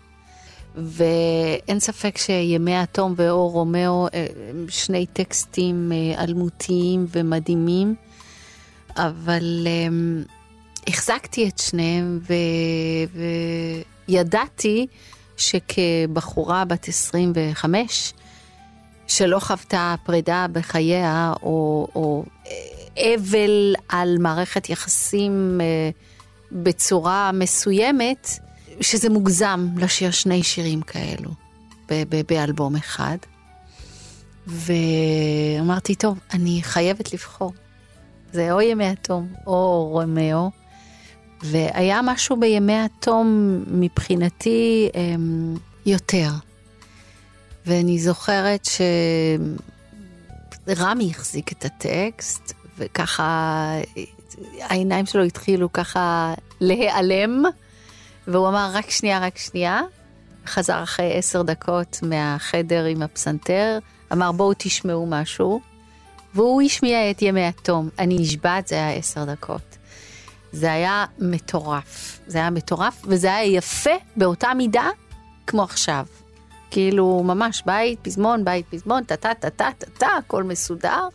ואין 0.76 1.80
ספק 1.80 2.18
שימי 2.18 2.76
התום 2.76 3.14
ורומאו 3.18 4.08
אה, 4.14 4.28
הם 4.50 4.66
שני 4.70 5.06
טקסטים 5.06 5.92
אה, 5.92 6.24
אלמותיים 6.24 7.06
ומדהימים, 7.10 7.96
אבל 8.96 9.68
um, 9.68 10.30
החזקתי 10.88 11.48
את 11.48 11.58
שניהם 11.58 12.20
ו... 12.30 12.34
וידעתי 14.08 14.88
שכבחורה 15.38 16.66
בת 16.66 16.88
25, 16.88 18.14
שלא 19.08 19.40
חוותה 19.40 19.96
פרידה 20.04 20.46
בחייה, 20.52 21.34
או, 21.44 21.88
או 21.96 22.24
אבל 23.16 23.76
על 23.90 24.18
מערכת 24.20 24.70
יחסים 24.70 25.62
אה, 25.62 25.90
בצורה 26.52 27.32
מסוימת, 27.34 28.30
שזה 28.82 29.10
מוגזם 29.10 29.68
לשיר 29.78 30.12
שני 30.12 30.44
שירים 30.44 30.82
כאלו 30.82 31.32
באלבום 32.28 32.76
אחד. 32.76 33.18
ואמרתי, 34.48 35.96
טוב, 35.96 36.20
אני 36.34 36.60
חייבת 36.64 37.14
לבחור. 37.14 37.54
זה 38.34 38.52
או 38.52 38.62
ימי 38.62 38.86
התום 38.86 39.34
או 39.48 39.90
רומאו. 39.92 40.52
והיה 41.42 42.02
משהו 42.04 42.40
בימי 42.40 42.80
התום 42.80 43.60
מבחינתי 43.68 44.90
אמ, 44.96 45.56
יותר. 45.86 46.30
ואני 47.66 48.00
זוכרת 48.00 48.68
שרמי 50.68 51.12
החזיק 51.12 51.52
את 51.52 51.66
הטקסט, 51.66 52.54
וככה 52.80 53.72
העיניים 54.60 55.06
שלו 55.06 55.24
התחילו 55.24 55.74
ככה 55.74 56.34
להיעלם, 56.60 57.44
והוא 58.28 58.50
אמר, 58.50 58.70
רק 58.74 58.90
שנייה, 58.90 59.20
רק 59.20 59.38
שנייה. 59.38 59.82
חזר 60.46 60.84
אחרי 60.84 61.18
עשר 61.18 61.42
דקות 61.42 62.00
מהחדר 62.02 62.86
עם 62.86 63.02
הפסנתר, 63.02 63.80
אמר, 64.12 64.32
בואו 64.32 64.54
תשמעו 64.58 65.06
משהו. 65.10 65.62
והוא 66.34 66.62
השמיע 66.62 67.12
את 67.12 67.22
ימי 67.22 67.46
התום. 67.46 67.90
אני 68.00 68.16
נשבעת, 68.20 68.68
זה 68.68 68.76
היה 68.76 68.92
עשר 68.92 69.26
דקות. 69.26 69.78
זה 70.52 70.72
היה 70.72 71.06
מטורף. 71.20 72.20
זה 72.28 72.38
היה 72.38 72.50
מטורף, 72.50 73.02
וזה 73.04 73.36
היה 73.36 73.56
יפה 73.58 73.90
באותה 74.16 74.54
מידה 74.54 74.90
כמו 75.48 75.64
עכשיו. 75.64 76.06
כאילו, 76.72 77.24
ממש 77.26 77.64
בית, 77.66 78.00
פזמון, 78.02 78.46
בית, 78.46 78.66
פזמון, 78.70 79.04
טה-טה-טה-טה-טה, 79.04 80.08
הכל 80.08 80.44
מסודר. 80.44 81.08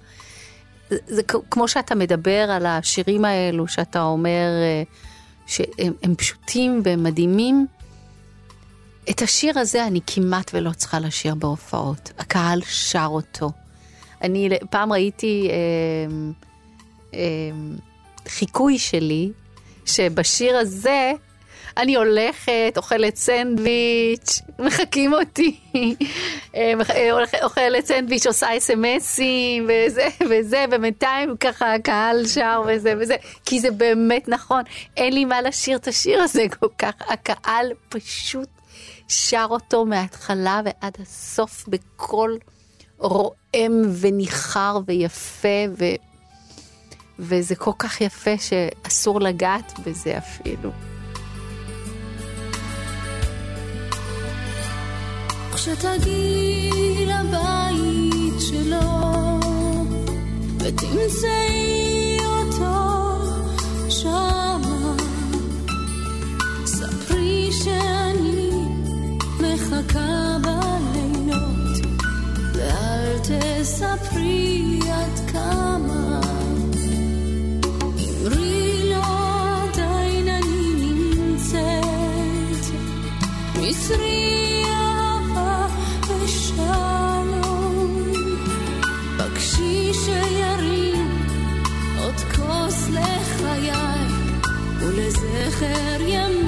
זה, 1.07 1.23
כמו 1.51 1.69
שאתה 1.69 1.95
מדבר 1.95 2.51
על 2.51 2.67
השירים 2.67 3.25
האלו, 3.25 3.69
שאתה 3.69 4.03
אומר 4.03 4.49
אה, 4.63 4.83
שהם 5.47 6.15
פשוטים 6.17 6.81
והם 6.85 7.03
מדהימים. 7.03 7.67
את 9.11 9.23
השיר 9.23 9.59
הזה 9.59 9.87
אני 9.87 10.01
כמעט 10.07 10.51
ולא 10.55 10.71
צריכה 10.71 10.99
לשיר 10.99 11.35
בהופעות. 11.35 12.13
הקהל 12.19 12.61
שר 12.63 13.09
אותו. 13.11 13.51
אני 14.23 14.49
פעם 14.71 14.93
ראיתי 14.93 15.49
אה, 15.51 15.55
אה, 17.15 17.21
חיקוי 18.29 18.79
שלי, 18.79 19.31
שבשיר 19.87 20.57
הזה 20.57 21.13
אני 21.77 21.97
הולכת, 21.97 22.75
אוכלת 22.77 23.17
סנדוויץ', 23.17 24.41
מחקים 24.59 25.13
אותי, 25.15 25.61
אה, 26.57 26.73
אוכלת 27.43 27.87
סנדוויץ', 27.87 28.27
עושה 28.27 28.57
אס.אם.אסים 28.57 29.69
וזה 29.69 30.09
וזה, 30.31 30.65
ובינתיים 30.71 31.37
ככה 31.41 31.75
הקהל 31.75 32.27
שר 32.27 32.63
וזה 32.67 32.95
וזה, 33.01 33.17
כי 33.45 33.61
זה 33.61 33.71
באמת 33.71 34.29
נכון, 34.29 34.63
אין 34.97 35.13
לי 35.13 35.25
מה 35.25 35.43
לשיר 35.43 35.77
את 35.77 35.89
השיר 35.89 36.23
הזה 36.23 36.45
כל 36.61 36.69
כך, 36.79 36.93
הקהל 37.01 37.73
פשוט 37.89 38.49
שר 39.09 39.47
אותו 39.51 39.85
מההתחלה 39.85 40.61
ועד 40.65 40.97
הסוף 41.03 41.65
בקול 41.69 42.39
רועם 42.99 43.83
וניחר 44.01 44.79
ויפה, 44.87 45.65
ו... 45.79 45.85
וזה 47.19 47.55
כל 47.55 47.71
כך 47.79 48.01
יפה 48.01 48.39
שאסור 48.39 49.21
לגעת 49.21 49.73
בזה 49.87 50.19
אפילו. 50.19 50.94
כשתגיעי 55.65 57.07
לבית 57.07 58.41
שלו 58.41 59.41
ותמצאי 60.59 62.17
אותו 62.25 63.25
שמה. 63.89 64.97
ספרי 66.67 67.51
שאני 67.53 68.51
מחכה 69.41 70.37
בלילות 70.43 71.87
ואל 72.55 73.19
תספרי 73.19 74.79
עד 74.91 75.31
כמה. 75.33 76.21
אמרי 77.99 78.91
לו 78.91 79.03
עדיין 79.73 80.29
אני 80.29 80.75
נמצאת 80.79 82.65
מסרי 83.61 84.44
ולזכר 95.61 96.01
ימי 96.01 96.44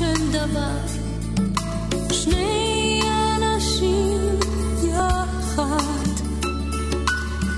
של 0.00 0.32
דבר. 0.32 0.76
שני 2.12 3.00
אנשים 3.36 4.18
יחד. 4.84 6.06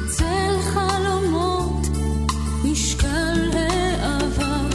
צל 0.09 0.56
חלומות 0.74 1.86
משקל 2.64 3.51
העבר 3.55 4.69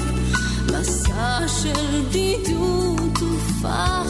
מסע 0.72 1.48
של 1.48 2.02
בדידות 2.10 3.22
ופחד 3.22 4.07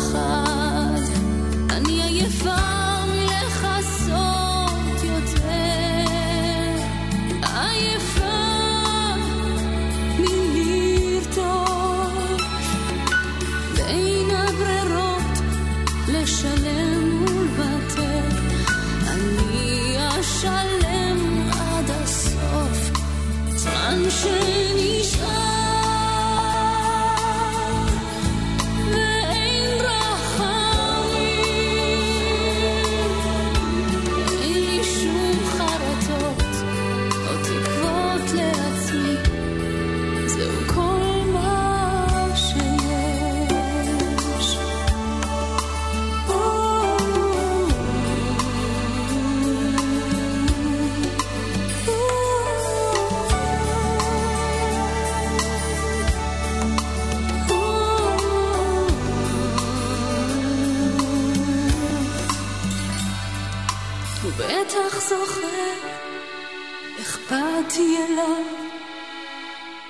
באתי 67.78 67.98
אליו. 67.98 68.44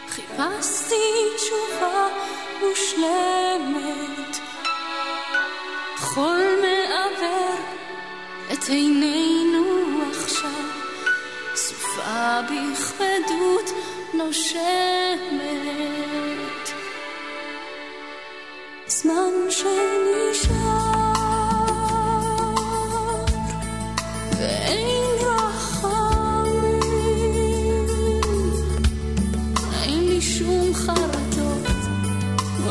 חיפשתי 0.07 0.95
תשובה 1.35 2.07
מושלמת. 2.61 4.37
חול 5.97 6.43
מעוור 6.61 7.55
את 8.53 8.63
עינינו 8.69 9.63
עכשיו. 10.11 10.63
סופה 11.55 12.39
בכבדות 12.41 13.71
נושמת. 14.13 15.47
זמן 18.87 19.33
שנשאר 19.49 20.06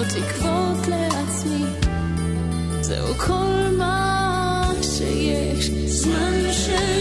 תקוות 0.09 0.87
לעצמי. 0.89 1.65
זהו 2.81 3.15
כל 3.15 3.69
מה 3.79 4.73
שיש. 4.83 5.71
זמן 5.87 6.33
שנשאר 6.53 6.96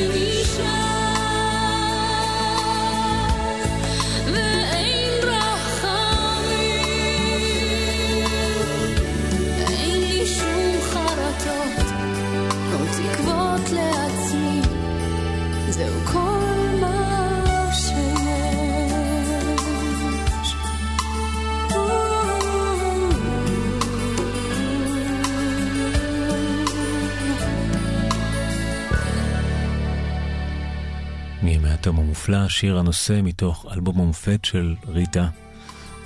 התום 31.86 31.99
המופלא, 31.99 32.48
שיר 32.48 32.78
הנושא 32.78 33.20
מתוך 33.24 33.66
אלבום 33.72 34.02
המופת 34.02 34.45
של 34.45 34.76
ריטה. 34.88 35.28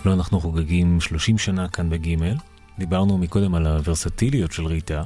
לא 0.05 0.13
אנחנו 0.13 0.39
חוגגים 0.39 1.01
30 1.01 1.37
שנה 1.37 1.67
כאן 1.67 1.89
בגימל. 1.89 2.35
דיברנו 2.79 3.17
מקודם 3.17 3.55
על 3.55 3.67
הוורסטיליות 3.67 4.51
של 4.51 4.65
ריטה, 4.65 5.03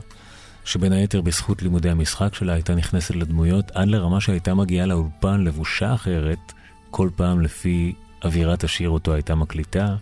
שבין 0.65 0.91
היתר 0.91 1.21
בזכות 1.21 1.61
לימודי 1.61 1.89
המשחק 1.89 2.35
שלה 2.35 2.53
הייתה 2.53 2.75
נכנסת 2.75 3.15
לדמויות 3.15 3.71
עד 3.71 3.87
לרמה 3.87 4.21
שהייתה 4.21 4.53
מגיעה 4.53 4.85
לאולפן 4.85 5.41
לבושה 5.41 5.93
אחרת, 5.93 6.53
כל 6.91 7.09
פעם 7.15 7.41
לפי 7.41 7.93
אווירת 8.23 8.63
השיר 8.63 8.89
אותו 8.89 9.13
הייתה 9.13 9.35
מקליטה. 9.35 9.95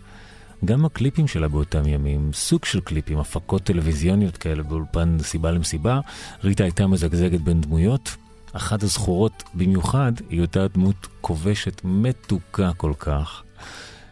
גם 0.64 0.84
הקליפים 0.84 1.28
שלה 1.28 1.48
באותם 1.48 1.86
ימים, 1.86 2.30
סוג 2.32 2.64
של 2.64 2.80
קליפים, 2.80 3.18
הפקות 3.18 3.62
טלוויזיוניות 3.62 4.36
כאלה 4.36 4.62
באולפן 4.62 5.16
סיבה 5.22 5.50
למסיבה, 5.50 6.00
ריטה 6.44 6.64
הייתה 6.64 6.86
מזגזגת 6.86 7.40
בין 7.40 7.60
דמויות. 7.60 8.16
אחת 8.52 8.82
הזכורות 8.82 9.42
במיוחד 9.54 10.12
היא 10.30 10.40
אותה 10.40 10.68
דמות 10.68 11.06
כובשת 11.20 11.80
מתוקה 11.84 12.70
כל 12.76 12.92
כך, 12.98 13.42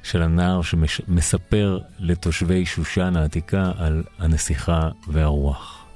של 0.02 0.22
הנער 0.22 0.62
שמספר 0.62 1.78
לתושבי 1.98 2.66
שושן 2.66 3.16
העתיקה 3.16 3.72
על 3.78 4.02
הנסיכה 4.18 4.88
והרוח. 5.08 5.86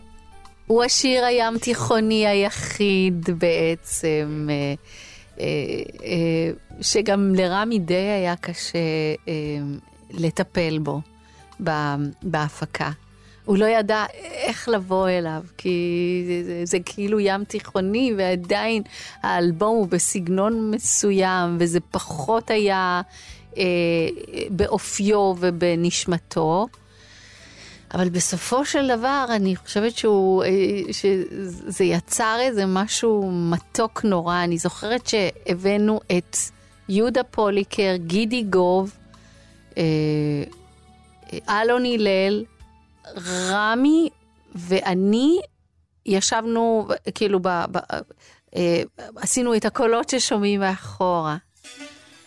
הוא 0.66 0.84
השיר 0.84 1.24
הים 1.24 1.58
תיכוני 1.58 2.26
היחיד 2.26 3.30
בעצם, 3.38 4.48
אה, 4.50 4.74
אה, 5.40 5.44
אה, 6.04 6.50
שגם 6.80 7.34
לרמי 7.34 7.78
די 7.78 7.94
היה 7.94 8.36
קשה 8.36 8.78
לטפל 10.10 10.78
בו 10.78 11.00
בהפקה. 12.22 12.90
הוא 13.44 13.58
לא 13.58 13.64
ידע 13.64 14.04
איך 14.14 14.68
לבוא 14.68 15.08
אליו, 15.08 15.42
כי 15.58 16.24
זה, 16.26 16.44
זה, 16.44 16.60
זה 16.64 16.78
כאילו 16.84 17.20
ים 17.20 17.44
תיכוני, 17.44 18.12
ועדיין 18.16 18.82
האלבום 19.22 19.76
הוא 19.76 19.86
בסגנון 19.86 20.70
מסוים, 20.70 21.56
וזה 21.60 21.80
פחות 21.80 22.50
היה 22.50 23.02
אה, 23.56 23.62
באופיו 24.50 25.34
ובנשמתו. 25.40 26.66
אבל 27.94 28.08
בסופו 28.08 28.64
של 28.64 28.88
דבר, 28.98 29.26
אני 29.28 29.56
חושבת 29.56 29.96
שהוא, 29.96 30.44
אה, 30.44 30.48
שזה 30.92 31.84
יצר 31.84 32.36
איזה 32.40 32.66
משהו 32.66 33.30
מתוק 33.32 34.04
נורא. 34.04 34.44
אני 34.44 34.58
זוכרת 34.58 35.06
שהבאנו 35.06 36.00
את 36.18 36.36
יהודה 36.88 37.22
פוליקר, 37.22 37.96
גידי 37.96 38.42
גוב, 38.42 38.92
אה, 39.78 39.82
אלון 41.48 41.84
הלל, 41.84 42.44
רמי 43.50 44.08
ואני 44.54 45.40
ישבנו, 46.06 46.88
כאילו, 47.14 47.40
ב, 47.42 47.48
ב, 47.48 47.78
אה, 48.56 48.82
עשינו 49.16 49.56
את 49.56 49.64
הקולות 49.64 50.08
ששומעים 50.08 50.60
מאחורה. 50.60 51.36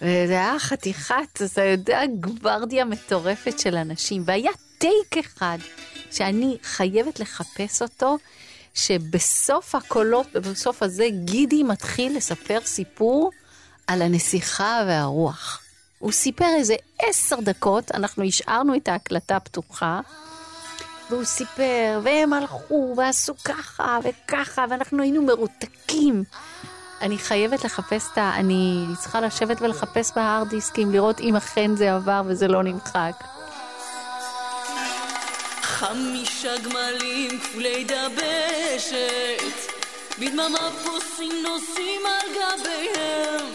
וזה 0.01 0.33
היה 0.33 0.59
חתיכת, 0.59 1.41
אתה 1.53 1.63
יודע, 1.63 2.01
גוורדיה 2.19 2.85
מטורפת 2.85 3.59
של 3.59 3.75
אנשים. 3.75 4.23
והיה 4.25 4.51
טייק 4.77 5.17
אחד 5.17 5.57
שאני 6.11 6.57
חייבת 6.63 7.19
לחפש 7.19 7.81
אותו, 7.81 8.17
שבסוף 8.73 9.75
הקולות, 9.75 10.27
בסוף 10.33 10.83
הזה, 10.83 11.07
גידי 11.25 11.63
מתחיל 11.63 12.17
לספר 12.17 12.59
סיפור 12.65 13.31
על 13.87 14.01
הנסיכה 14.01 14.81
והרוח. 14.87 15.61
הוא 15.99 16.11
סיפר 16.11 16.49
איזה 16.57 16.75
עשר 16.99 17.39
דקות, 17.41 17.91
אנחנו 17.91 18.23
השארנו 18.23 18.75
את 18.75 18.87
ההקלטה 18.87 19.39
פתוחה, 19.39 20.01
והוא 21.09 21.23
סיפר, 21.23 21.99
והם 22.03 22.33
הלכו 22.33 22.93
ועשו 22.97 23.33
ככה 23.43 23.99
וככה, 24.03 24.65
ואנחנו 24.69 25.03
היינו 25.03 25.21
מרותקים. 25.21 26.23
אני 27.01 27.17
חייבת 27.17 27.63
לחפש 27.63 28.05
את 28.13 28.17
ה... 28.17 28.31
אני 28.35 28.85
צריכה 28.99 29.21
לשבת 29.21 29.61
ולחפש 29.61 30.11
בהארד 30.15 30.49
דיסקים, 30.49 30.91
לראות 30.91 31.19
אם 31.19 31.35
אכן 31.35 31.75
זה 31.75 31.93
עבר 31.95 32.21
וזה 32.25 32.47
לא 32.47 32.63
נמחק. 32.63 33.23
חמישה 35.61 36.57
גמלים 36.57 37.39
כפולי 37.39 37.83
דבשת, 37.83 39.71
בדממה 40.19 40.69
פוסים 40.83 41.31
נוסעים 41.43 42.01
על 42.05 42.29
גביהם. 42.31 43.45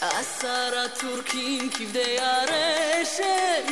עשרה 0.00 0.88
טורקים 1.00 1.70
כבדי 1.70 2.16
הרשת, 2.20 3.64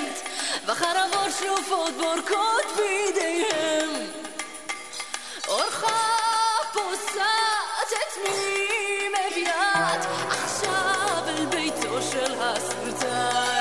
וחרבות 0.66 1.32
שלופות 1.38 1.94
בורקות 1.94 2.76
בידיהם. 2.76 3.90
אורחה 5.48 6.16
פוסעת 6.72 7.92
את 7.92 8.18
מי 8.24 9.08
מביאת 9.08 10.04
עכשיו 10.28 11.22
אל 11.28 11.46
ביתו 11.46 12.02
של 12.02 12.34
הסולטן. 12.40 13.53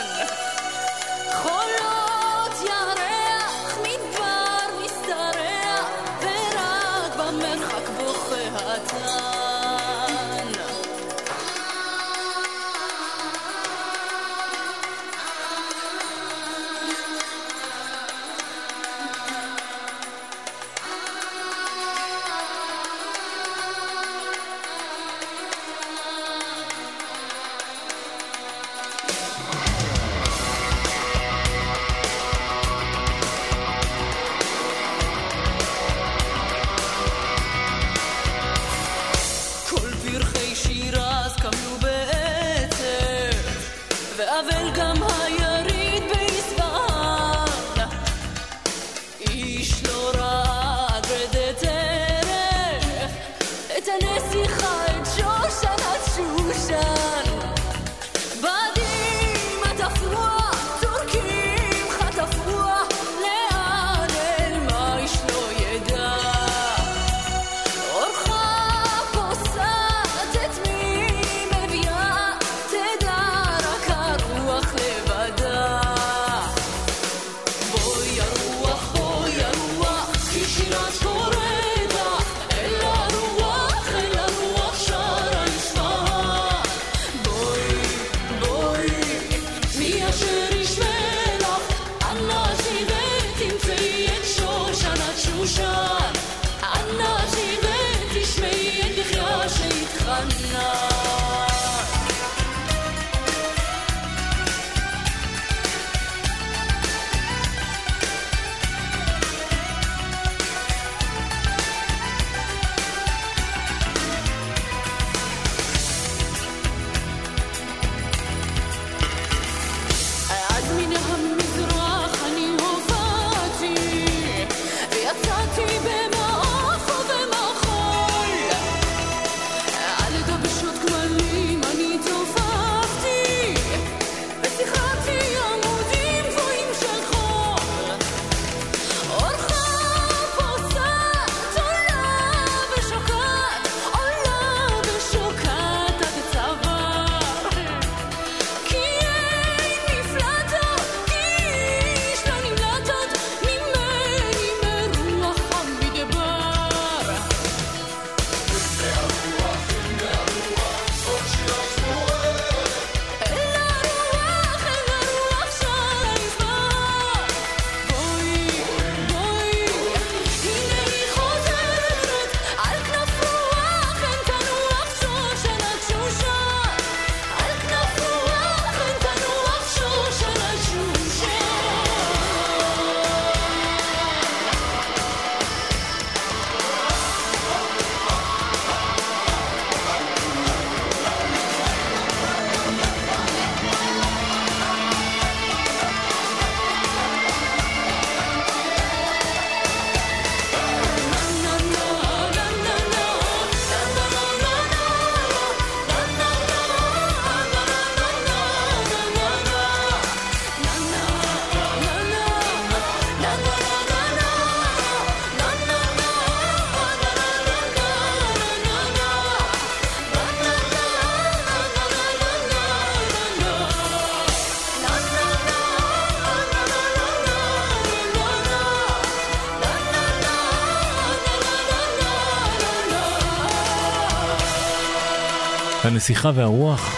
הנסיכה 236.03 236.31
והרוח. 236.35 236.95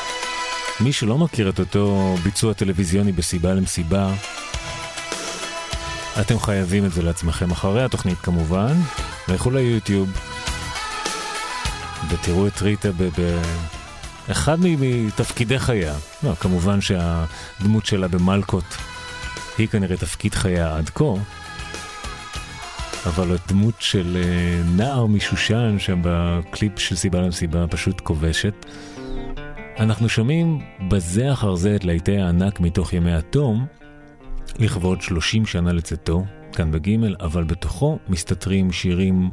מי 0.80 0.94
שלא 0.94 1.18
מכיר 1.18 1.50
את 1.50 1.60
אותו 1.60 2.16
ביצוע 2.24 2.54
טלוויזיוני 2.54 3.12
בסיבה 3.12 3.54
למסיבה, 3.54 4.14
אתם 6.22 6.40
חייבים 6.40 6.86
את 6.86 6.92
זה 6.92 7.02
לעצמכם 7.02 7.52
אחרי 7.52 7.84
התוכנית 7.84 8.18
כמובן. 8.18 8.74
לכו 9.28 9.52
ליוטיוב 9.52 10.10
ותראו 12.10 12.48
את 12.48 12.62
ריטה 12.62 12.90
באחד 14.28 14.58
מתפקידי 14.62 15.60
חייה. 15.60 15.96
לא, 16.24 16.36
כמובן 16.36 16.82
שהדמות 16.82 17.86
שלה 17.86 18.08
במלקות 18.08 18.78
היא 19.58 19.68
כנראה 19.68 19.98
תפקיד 19.98 20.34
חייה 20.34 20.78
עד 20.78 20.90
כה. 20.90 21.14
אבל 23.06 23.32
הדמות 23.32 23.76
של 23.80 24.18
אה, 24.24 24.62
נער 24.76 25.06
משושן 25.06 25.76
שם 25.80 26.00
בקליפ 26.04 26.80
של 26.80 26.96
סיבה 26.96 27.22
למסיבה 27.22 27.68
פשוט 27.68 28.02
כובשת. 28.02 28.66
אנחנו 29.80 30.10
שומעים 30.10 30.60
בזה 30.90 31.34
אחר 31.34 31.56
זה 31.56 31.76
את 31.76 31.84
להיטי 31.84 32.18
הענק 32.18 32.60
מתוך 32.60 32.94
ימי 32.94 33.14
התום, 33.14 33.66
לכבוד 34.60 35.02
30 35.02 35.46
שנה 35.46 35.74
לצאתו, 35.74 36.24
כאן 36.54 36.72
בגימל, 36.72 37.16
אבל 37.20 37.44
בתוכו 37.44 38.00
מסתתרים 38.08 38.72
שירים 38.72 39.30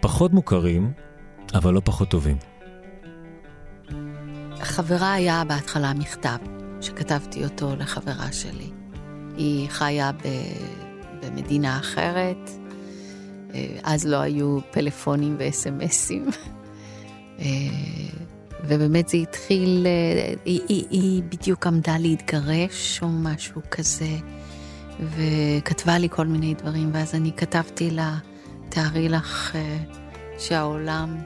פחות 0.00 0.32
מוכרים, 0.32 0.92
אבל 1.54 1.74
לא 1.74 1.80
פחות 1.84 2.08
טובים. 2.08 2.36
החברה 4.60 5.12
היה 5.12 5.42
בהתחלה 5.48 5.94
מכתב 5.94 6.36
שכתבתי 6.80 7.44
אותו 7.44 7.76
לחברה 7.76 8.32
שלי. 8.32 8.70
היא 9.36 9.68
חיה 9.68 10.12
ב... 10.12 10.28
במדינה 11.22 11.78
אחרת, 11.78 12.50
אה, 13.54 13.66
אז 13.82 14.06
לא 14.06 14.16
היו 14.16 14.58
פלאפונים 14.70 15.36
וסמסים. 15.38 16.26
אה, 18.64 18.76
ובאמת 18.76 19.08
זה 19.08 19.16
התחיל, 19.16 19.86
אה, 19.86 20.34
היא, 20.44 20.60
היא, 20.68 20.84
היא 20.90 21.22
בדיוק 21.22 21.66
עמדה 21.66 21.98
להתגרש 21.98 23.02
או 23.02 23.08
משהו 23.08 23.60
כזה, 23.70 24.16
וכתבה 25.00 25.98
לי 25.98 26.08
כל 26.10 26.26
מיני 26.26 26.54
דברים, 26.54 26.90
ואז 26.92 27.14
אני 27.14 27.32
כתבתי 27.36 27.90
לה, 27.90 28.18
תארי 28.68 29.08
לך 29.08 29.56
שהעולם 30.38 31.16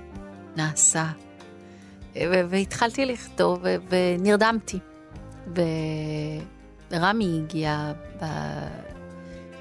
נעשה. 0.57 1.07
והתחלתי 2.25 3.07
לכתוב 3.07 3.65
ונרדמתי. 3.89 4.79
ורמי 6.91 7.41
הגיע 7.45 7.93
ב... 8.21 8.25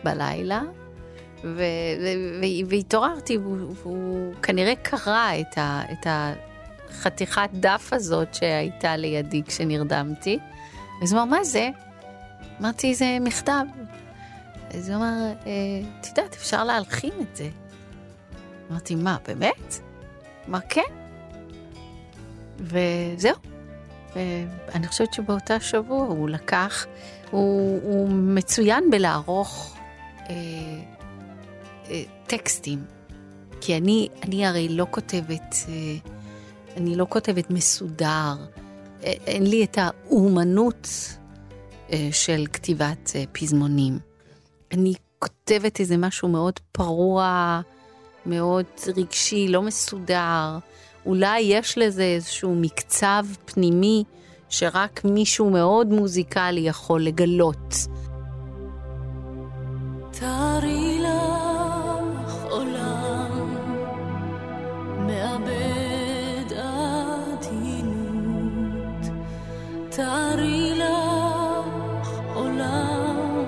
בלילה, 0.03 0.61
והתעוררתי, 2.67 3.37
והוא 3.37 4.33
כנראה 4.41 4.73
קרא 4.75 5.31
את, 5.39 5.57
ה, 5.57 5.81
את 5.91 6.07
החתיכת 6.97 7.49
דף 7.53 7.89
הזאת 7.91 8.33
שהייתה 8.33 8.95
לידי 8.95 9.43
כשנרדמתי. 9.43 10.39
אז 11.03 11.13
הוא 11.13 11.21
אמר, 11.21 11.37
מה 11.37 11.43
זה? 11.43 11.69
אמרתי, 12.61 12.95
זה 12.95 13.17
מכתב. 13.21 13.63
אז 14.73 14.89
הוא 14.89 14.97
אמר, 14.97 15.33
אה, 15.45 15.51
את 16.01 16.07
יודעת, 16.07 16.33
אפשר 16.33 16.63
להלחין 16.63 17.11
את 17.21 17.35
זה. 17.35 17.49
אמרתי, 18.71 18.95
מה, 18.95 19.17
באמת? 19.27 19.79
אמר, 20.49 20.59
כן. 20.69 20.81
וזהו. 22.59 23.35
ואני 24.15 24.87
חושבת 24.87 25.13
שבאותה 25.13 25.59
שבוע 25.59 26.05
הוא 26.05 26.29
לקח, 26.29 26.85
הוא, 27.31 27.79
הוא 27.83 28.09
מצוין 28.09 28.89
בלערוך 28.91 29.77
אה, 30.29 30.35
אה, 31.89 32.03
טקסטים. 32.27 32.85
כי 33.61 33.77
אני, 33.77 34.07
אני 34.23 34.45
הרי 34.45 34.69
לא 34.69 34.87
כותבת, 34.91 35.55
אה, 35.69 35.73
אני 36.77 36.95
לא 36.95 37.05
כותבת 37.09 37.51
מסודר. 37.51 38.35
אה, 39.03 39.13
אין 39.27 39.43
לי 39.43 39.63
את 39.63 39.77
האומנות 39.81 40.87
אה, 41.91 42.09
של 42.11 42.45
כתיבת 42.53 43.11
אה, 43.15 43.23
פזמונים. 43.31 43.99
אני 44.71 44.93
כותבת 45.19 45.79
איזה 45.79 45.97
משהו 45.97 46.27
מאוד 46.27 46.59
פרוע, 46.71 47.61
מאוד 48.25 48.65
רגשי, 48.97 49.47
לא 49.47 49.61
מסודר. 49.61 50.57
אולי 51.05 51.39
יש 51.39 51.77
לזה 51.77 52.03
איזשהו 52.03 52.55
מקצב 52.55 53.25
פנימי 53.45 54.03
שרק 54.49 55.01
מישהו 55.05 55.49
מאוד 55.49 55.87
מוזיקלי 55.87 56.61
יכול 56.61 57.03
לגלות. 57.03 57.75
תארי 60.11 60.99
לך 61.01 61.46
תארי 69.97 70.73
לך 70.75 72.09
עולם 72.33 73.45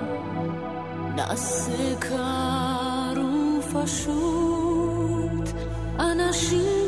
נעשה 1.16 1.96
קר 2.00 3.22
ופשוט, 3.60 5.50
אנשים 6.00 6.79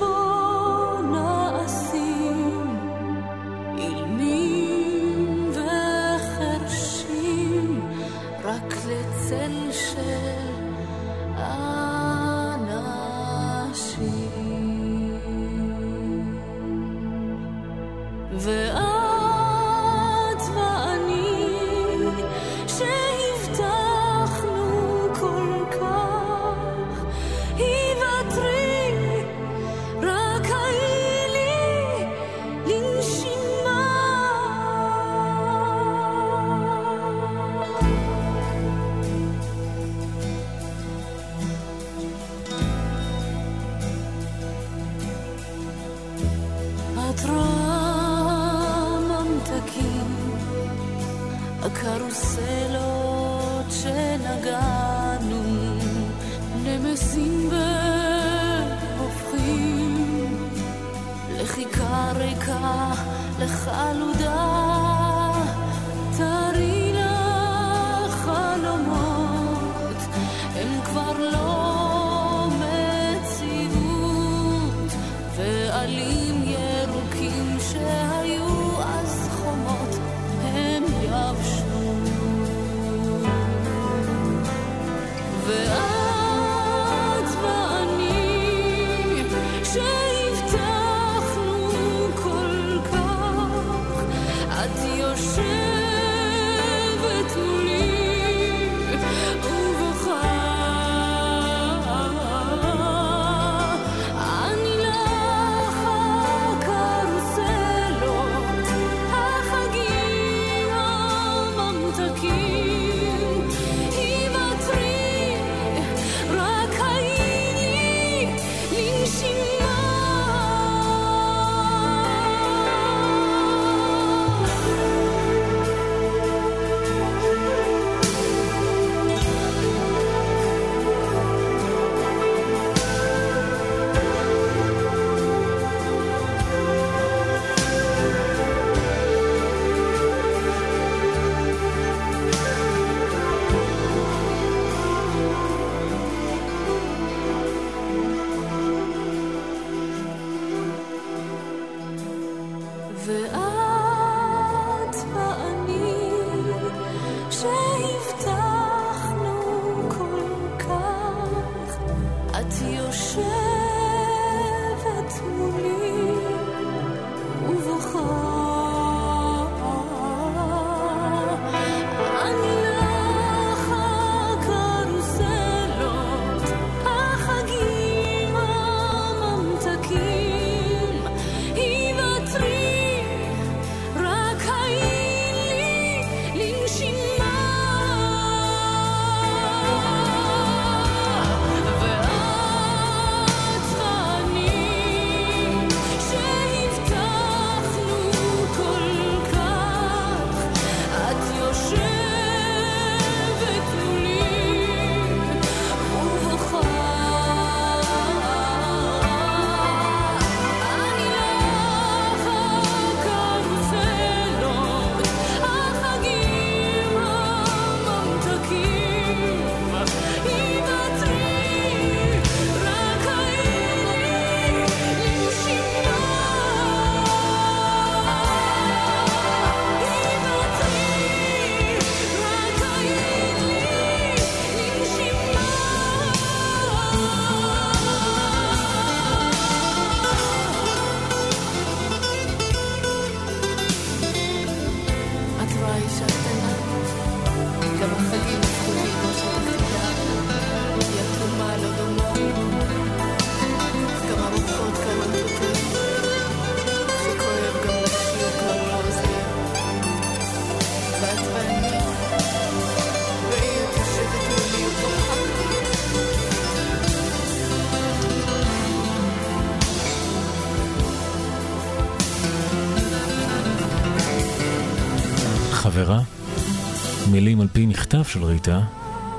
פי 278.03 278.07
מכתב 278.07 278.13
של 278.13 278.23
ריטה 278.25 278.61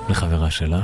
לחברה 0.09 0.51
שלה. 0.51 0.83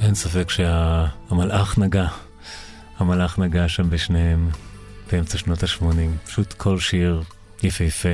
אין 0.00 0.14
ספק 0.14 0.50
שהמלאך 0.50 1.78
נגע, 1.78 2.06
המלאך 2.98 3.38
נגע 3.38 3.68
שם 3.68 3.90
בשניהם. 3.90 4.50
באמצע 5.12 5.38
שנות 5.38 5.62
ה-80. 5.62 6.26
פשוט 6.26 6.52
כל 6.52 6.78
שיר 6.78 7.22
יפהפה. 7.62 8.08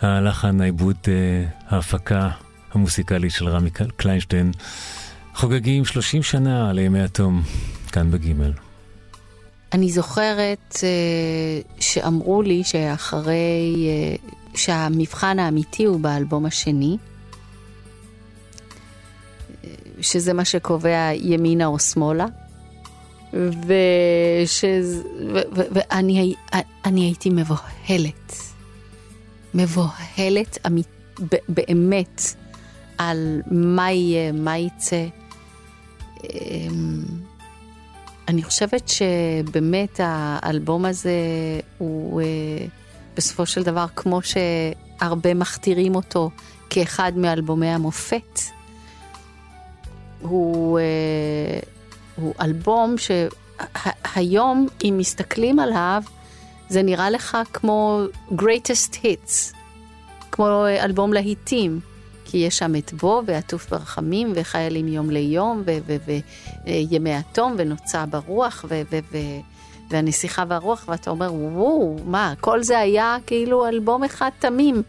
הלחן, 0.00 0.60
העיבוד, 0.60 0.96
אה, 1.08 1.44
ההפקה 1.68 2.30
המוסיקלית 2.72 3.32
של 3.32 3.48
רמי 3.48 3.70
קליינשטיין 3.96 4.52
חוגגים 5.34 5.84
30 5.84 6.22
שנה 6.22 6.72
לימי 6.72 7.02
התום, 7.02 7.42
כאן 7.92 8.10
בגימל. 8.10 8.52
אני 9.72 9.90
זוכרת 9.90 10.74
uh, 10.76 11.80
שאמרו 11.80 12.42
לי 12.42 12.64
שאחרי, 12.64 13.88
uh, 14.24 14.58
שהמבחן 14.58 15.38
האמיתי 15.38 15.84
הוא 15.84 16.00
באלבום 16.00 16.46
השני, 16.46 16.96
שזה 20.00 20.32
מה 20.32 20.44
שקובע 20.44 21.10
ימינה 21.14 21.66
או 21.66 21.78
שמאלה. 21.78 22.26
ושז... 23.32 25.02
ו... 25.34 25.38
ו... 25.56 25.60
ואני 25.70 26.34
אני 26.84 27.00
הייתי 27.00 27.30
מבוהלת. 27.30 28.36
מבוהלת 29.54 30.58
אמית... 30.66 30.86
באמת 31.48 32.22
על 32.98 33.42
מה 33.50 33.92
יהיה, 33.92 34.32
מה 34.32 34.58
יצא. 34.58 35.06
אמ, 36.24 37.02
אני 38.28 38.42
חושבת 38.42 38.88
שבאמת 38.88 40.00
האלבום 40.02 40.84
הזה 40.84 41.10
הוא 41.78 42.20
אה, 42.20 42.26
בסופו 43.16 43.46
של 43.46 43.62
דבר, 43.62 43.86
כמו 43.96 44.20
שהרבה 44.22 45.34
מכתירים 45.34 45.94
אותו 45.94 46.30
כאחד 46.70 47.12
מאלבומי 47.16 47.68
המופת, 47.68 48.40
הוא... 50.20 50.78
אה, 52.20 52.24
הוא 52.24 52.34
אלבום 52.40 52.94
שהיום, 52.98 54.66
אם 54.84 54.94
מסתכלים 54.98 55.58
עליו, 55.58 56.02
זה 56.68 56.82
נראה 56.82 57.10
לך 57.10 57.38
כמו 57.52 58.02
greatest 58.30 58.94
hits, 58.94 59.54
כמו 60.32 60.66
אלבום 60.66 61.12
להיטים. 61.12 61.80
כי 62.24 62.38
יש 62.38 62.58
שם 62.58 62.76
את 62.76 62.92
בו 62.92 63.22
ועטוף 63.26 63.70
ברחמים 63.70 64.32
וחיילים 64.34 64.88
יום 64.88 65.10
ליום 65.10 65.62
וימי 66.66 67.14
התום 67.14 67.54
ונוצה 67.58 68.06
ברוח 68.06 68.64
והנסיכה 69.90 70.44
והרוח 70.48 70.84
ואתה 70.88 71.10
אומר 71.10 71.34
וואו 71.34 71.98
מה 72.04 72.34
כל 72.40 72.62
זה 72.62 72.78
היה 72.78 73.16
כאילו 73.26 73.66
אלבום 73.66 74.04
אחד 74.04 74.30
תמים. 74.38 74.82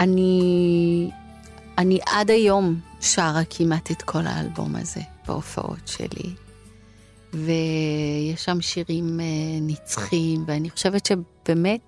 אני 0.00 1.10
אני 1.78 1.98
עד 2.06 2.30
היום 2.30 2.80
שרה 3.00 3.42
כמעט 3.50 3.90
את 3.90 4.02
כל 4.02 4.26
האלבום 4.26 4.76
הזה 4.76 5.00
בהופעות 5.26 5.88
שלי. 5.88 6.34
ויש 7.32 8.44
שם 8.44 8.60
שירים 8.60 9.20
uh, 9.20 9.22
נצחיים, 9.62 10.44
ואני 10.46 10.70
חושבת 10.70 11.06
שבאמת 11.06 11.80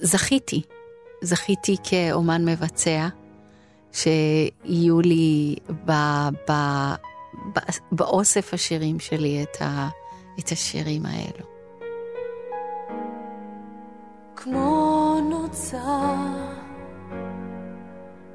זכיתי, 0.00 0.62
זכיתי 1.22 1.76
כאומן 1.82 2.44
מבצע, 2.44 3.08
שיהיו 3.92 5.00
לי 5.00 5.56
ב, 5.84 5.92
ב, 6.48 6.52
ב, 7.54 7.58
באוסף 7.92 8.54
השירים 8.54 9.00
שלי 9.00 9.42
את, 9.42 9.62
ה, 9.62 9.88
את 10.38 10.52
השירים 10.52 11.06
האלו. 11.06 11.46
כמו 14.36 15.16
נוצר 15.30 16.49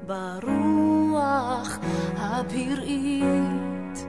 ברוח 0.06 1.78
הפראית. 2.16 4.06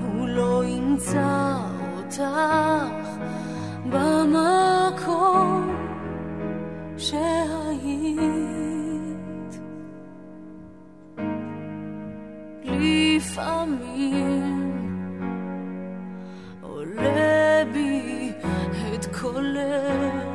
הוא 0.00 0.28
לא 0.28 0.64
ימצא 0.64 1.56
אותך 1.96 3.08
במקום 3.90 5.76
שהיית. 6.96 8.34
לפעמים 12.64 14.24
עולה 16.62 17.62
בי 17.72 18.32
את 18.94 19.06
קולך 19.20 20.33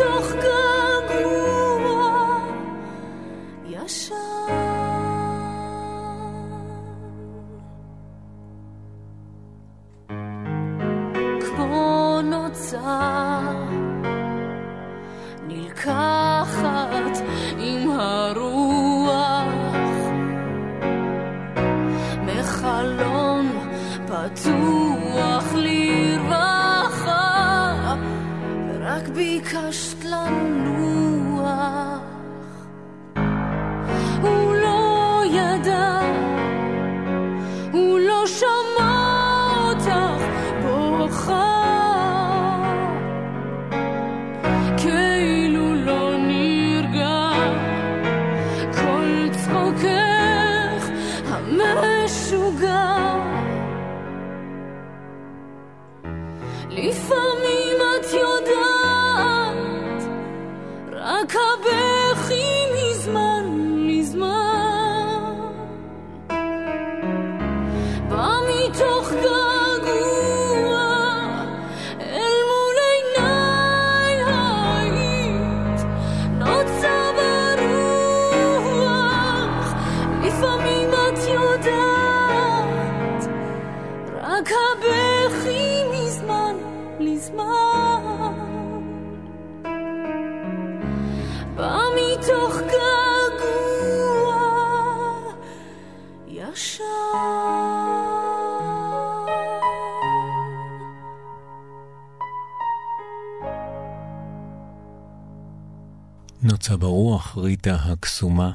מתוך 0.00 0.32
געגוע 0.32 1.90
ישן. 3.66 4.14
כמו 11.40 12.20
נוצר 12.22 13.52
נלקח 15.46 16.19
נוצה 106.70 106.80
ברוח, 106.80 107.38
ריטה 107.38 107.74
הקסומה. 107.74 108.50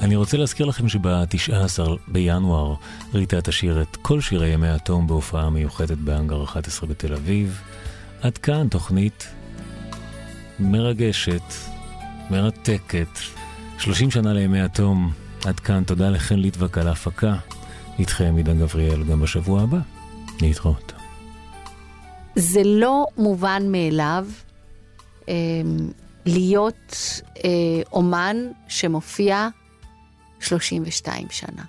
אני 0.00 0.16
רוצה 0.16 0.36
להזכיר 0.36 0.66
לכם 0.66 0.88
שב-19 0.88 1.80
בינואר 2.08 2.74
ריטה 3.14 3.40
תשאיר 3.40 3.82
את 3.82 3.96
כל 3.96 4.20
שירי 4.20 4.48
ימי 4.48 4.68
התום 4.68 5.06
בהופעה 5.06 5.50
מיוחדת 5.50 5.98
באנגר 5.98 6.44
11 6.44 6.88
בתל 6.88 7.12
אביב. 7.14 7.60
עד 8.22 8.38
כאן 8.38 8.68
תוכנית 8.68 9.28
מרגשת, 10.60 11.42
מרתקת, 12.30 13.18
30 13.78 14.10
שנה 14.10 14.32
לימי 14.32 14.60
התום. 14.60 15.12
עד 15.44 15.60
כאן 15.60 15.84
תודה 15.84 16.10
לחן 16.10 16.38
ליטבק 16.38 16.78
על 16.78 16.88
ההפקה. 16.88 17.36
איתכם 17.98 18.34
עידן 18.36 18.58
גבריאל 18.58 19.04
גם 19.04 19.20
בשבוע 19.20 19.62
הבא. 19.62 19.78
להתראות. 20.40 20.92
זה 22.36 22.62
לא 22.64 23.06
מובן 23.16 23.62
מאליו 23.68 24.26
אה, 25.28 25.34
להיות 26.34 26.94
אה, 27.44 27.50
אומן 27.92 28.36
שמופיע 28.68 29.48
32 30.40 31.26
שנה. 31.30 31.64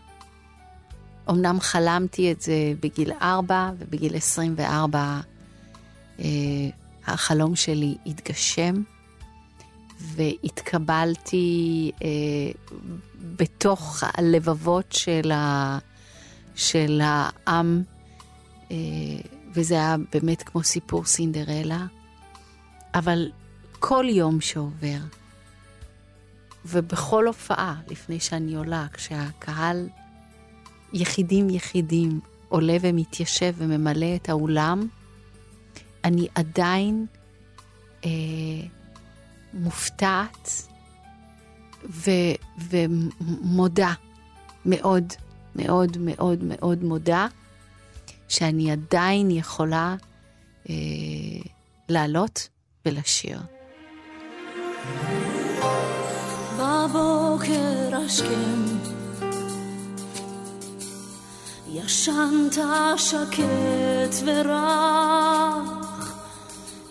אמנם 1.30 1.60
חלמתי 1.60 2.32
את 2.32 2.42
זה 2.42 2.74
בגיל 2.80 3.12
4 3.22 3.72
ובגיל 3.78 4.16
24 4.16 5.20
אה, 6.20 6.26
החלום 7.08 7.56
שלי 7.56 7.96
התגשם 8.06 8.84
והתקבלתי 10.00 11.92
אה, 12.04 12.08
בתוך 13.36 14.04
הלבבות 14.14 14.92
של, 14.92 15.32
ה, 15.32 15.78
של 16.56 17.02
העם. 17.04 17.84
אה, 18.72 18.78
וזה 19.54 19.76
היה 19.76 19.96
באמת 20.14 20.42
כמו 20.44 20.64
סיפור 20.64 21.06
סינדרלה, 21.06 21.86
אבל 22.94 23.32
כל 23.84 24.06
יום 24.10 24.42
שעובר, 24.42 24.98
ובכל 26.66 27.28
הופעה 27.28 27.76
לפני 27.88 28.20
שאני 28.20 28.56
עולה, 28.56 28.88
כשהקהל 28.94 29.90
יחידים 30.94 31.50
יחידים 31.50 32.20
עולה 32.50 32.78
ומתיישב 32.82 33.54
וממלא 33.58 34.16
את 34.16 34.30
האולם, 34.30 34.88
אני 36.04 36.28
עדיין 36.36 37.06
אה, 38.06 38.10
מופתעת 39.54 40.50
ו, 41.90 42.12
ומודה, 42.70 43.94
מאוד, 44.66 45.14
מאוד, 45.56 45.98
מאוד, 45.98 46.44
מאוד 46.44 46.84
מודה. 46.84 47.28
שאני 48.30 48.72
עדיין 48.72 49.32
יכולה 49.32 49.96
אה, 50.70 50.76
לעלות 51.90 52.50
ולשיר. 52.86 53.40
בבוקר 56.60 57.96
השכם. 58.06 58.62
ישנת 61.72 62.58
שקט 62.98 64.16
ורח 64.26 66.14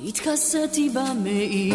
התכסיתי 0.04 0.88
במעיל. 0.88 1.74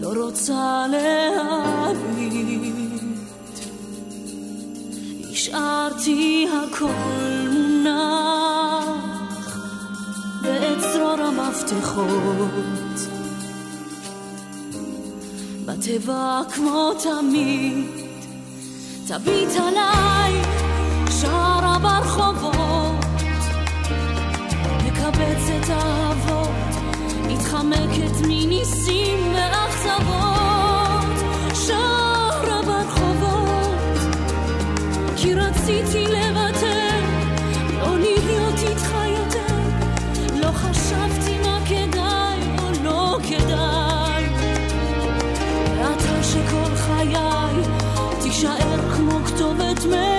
לא 0.00 0.24
רוצה 0.24 0.86
להביט 0.90 2.44
השארתי 5.32 6.48
הכל 6.52 6.86
מונח 7.52 8.73
ואת 10.44 10.78
צרור 10.92 11.20
המפתחות. 11.20 12.04
בתיבה 15.66 16.40
כמו 16.54 16.90
תמיד 17.02 17.86
תביט 19.06 19.50
עליי 19.56 20.42
שרה 21.20 21.78
ברחובות. 21.82 23.04
מקבצת 24.86 25.70
אהבות 25.70 26.48
מתחמקת 27.28 28.20
מניסים 28.20 29.34
ואכזבות. 29.34 30.24
שרה 31.54 32.62
ברחובות 32.66 33.98
כי 35.16 35.34
רציתי 35.34 36.04
לוותר, 36.06 36.73
חשבתי 40.70 41.38
או 42.58 42.84
לא 42.84 43.18
כדאי. 43.28 44.24
כמו 48.96 49.24
כתובת 49.24 49.84
מלח 49.84 50.13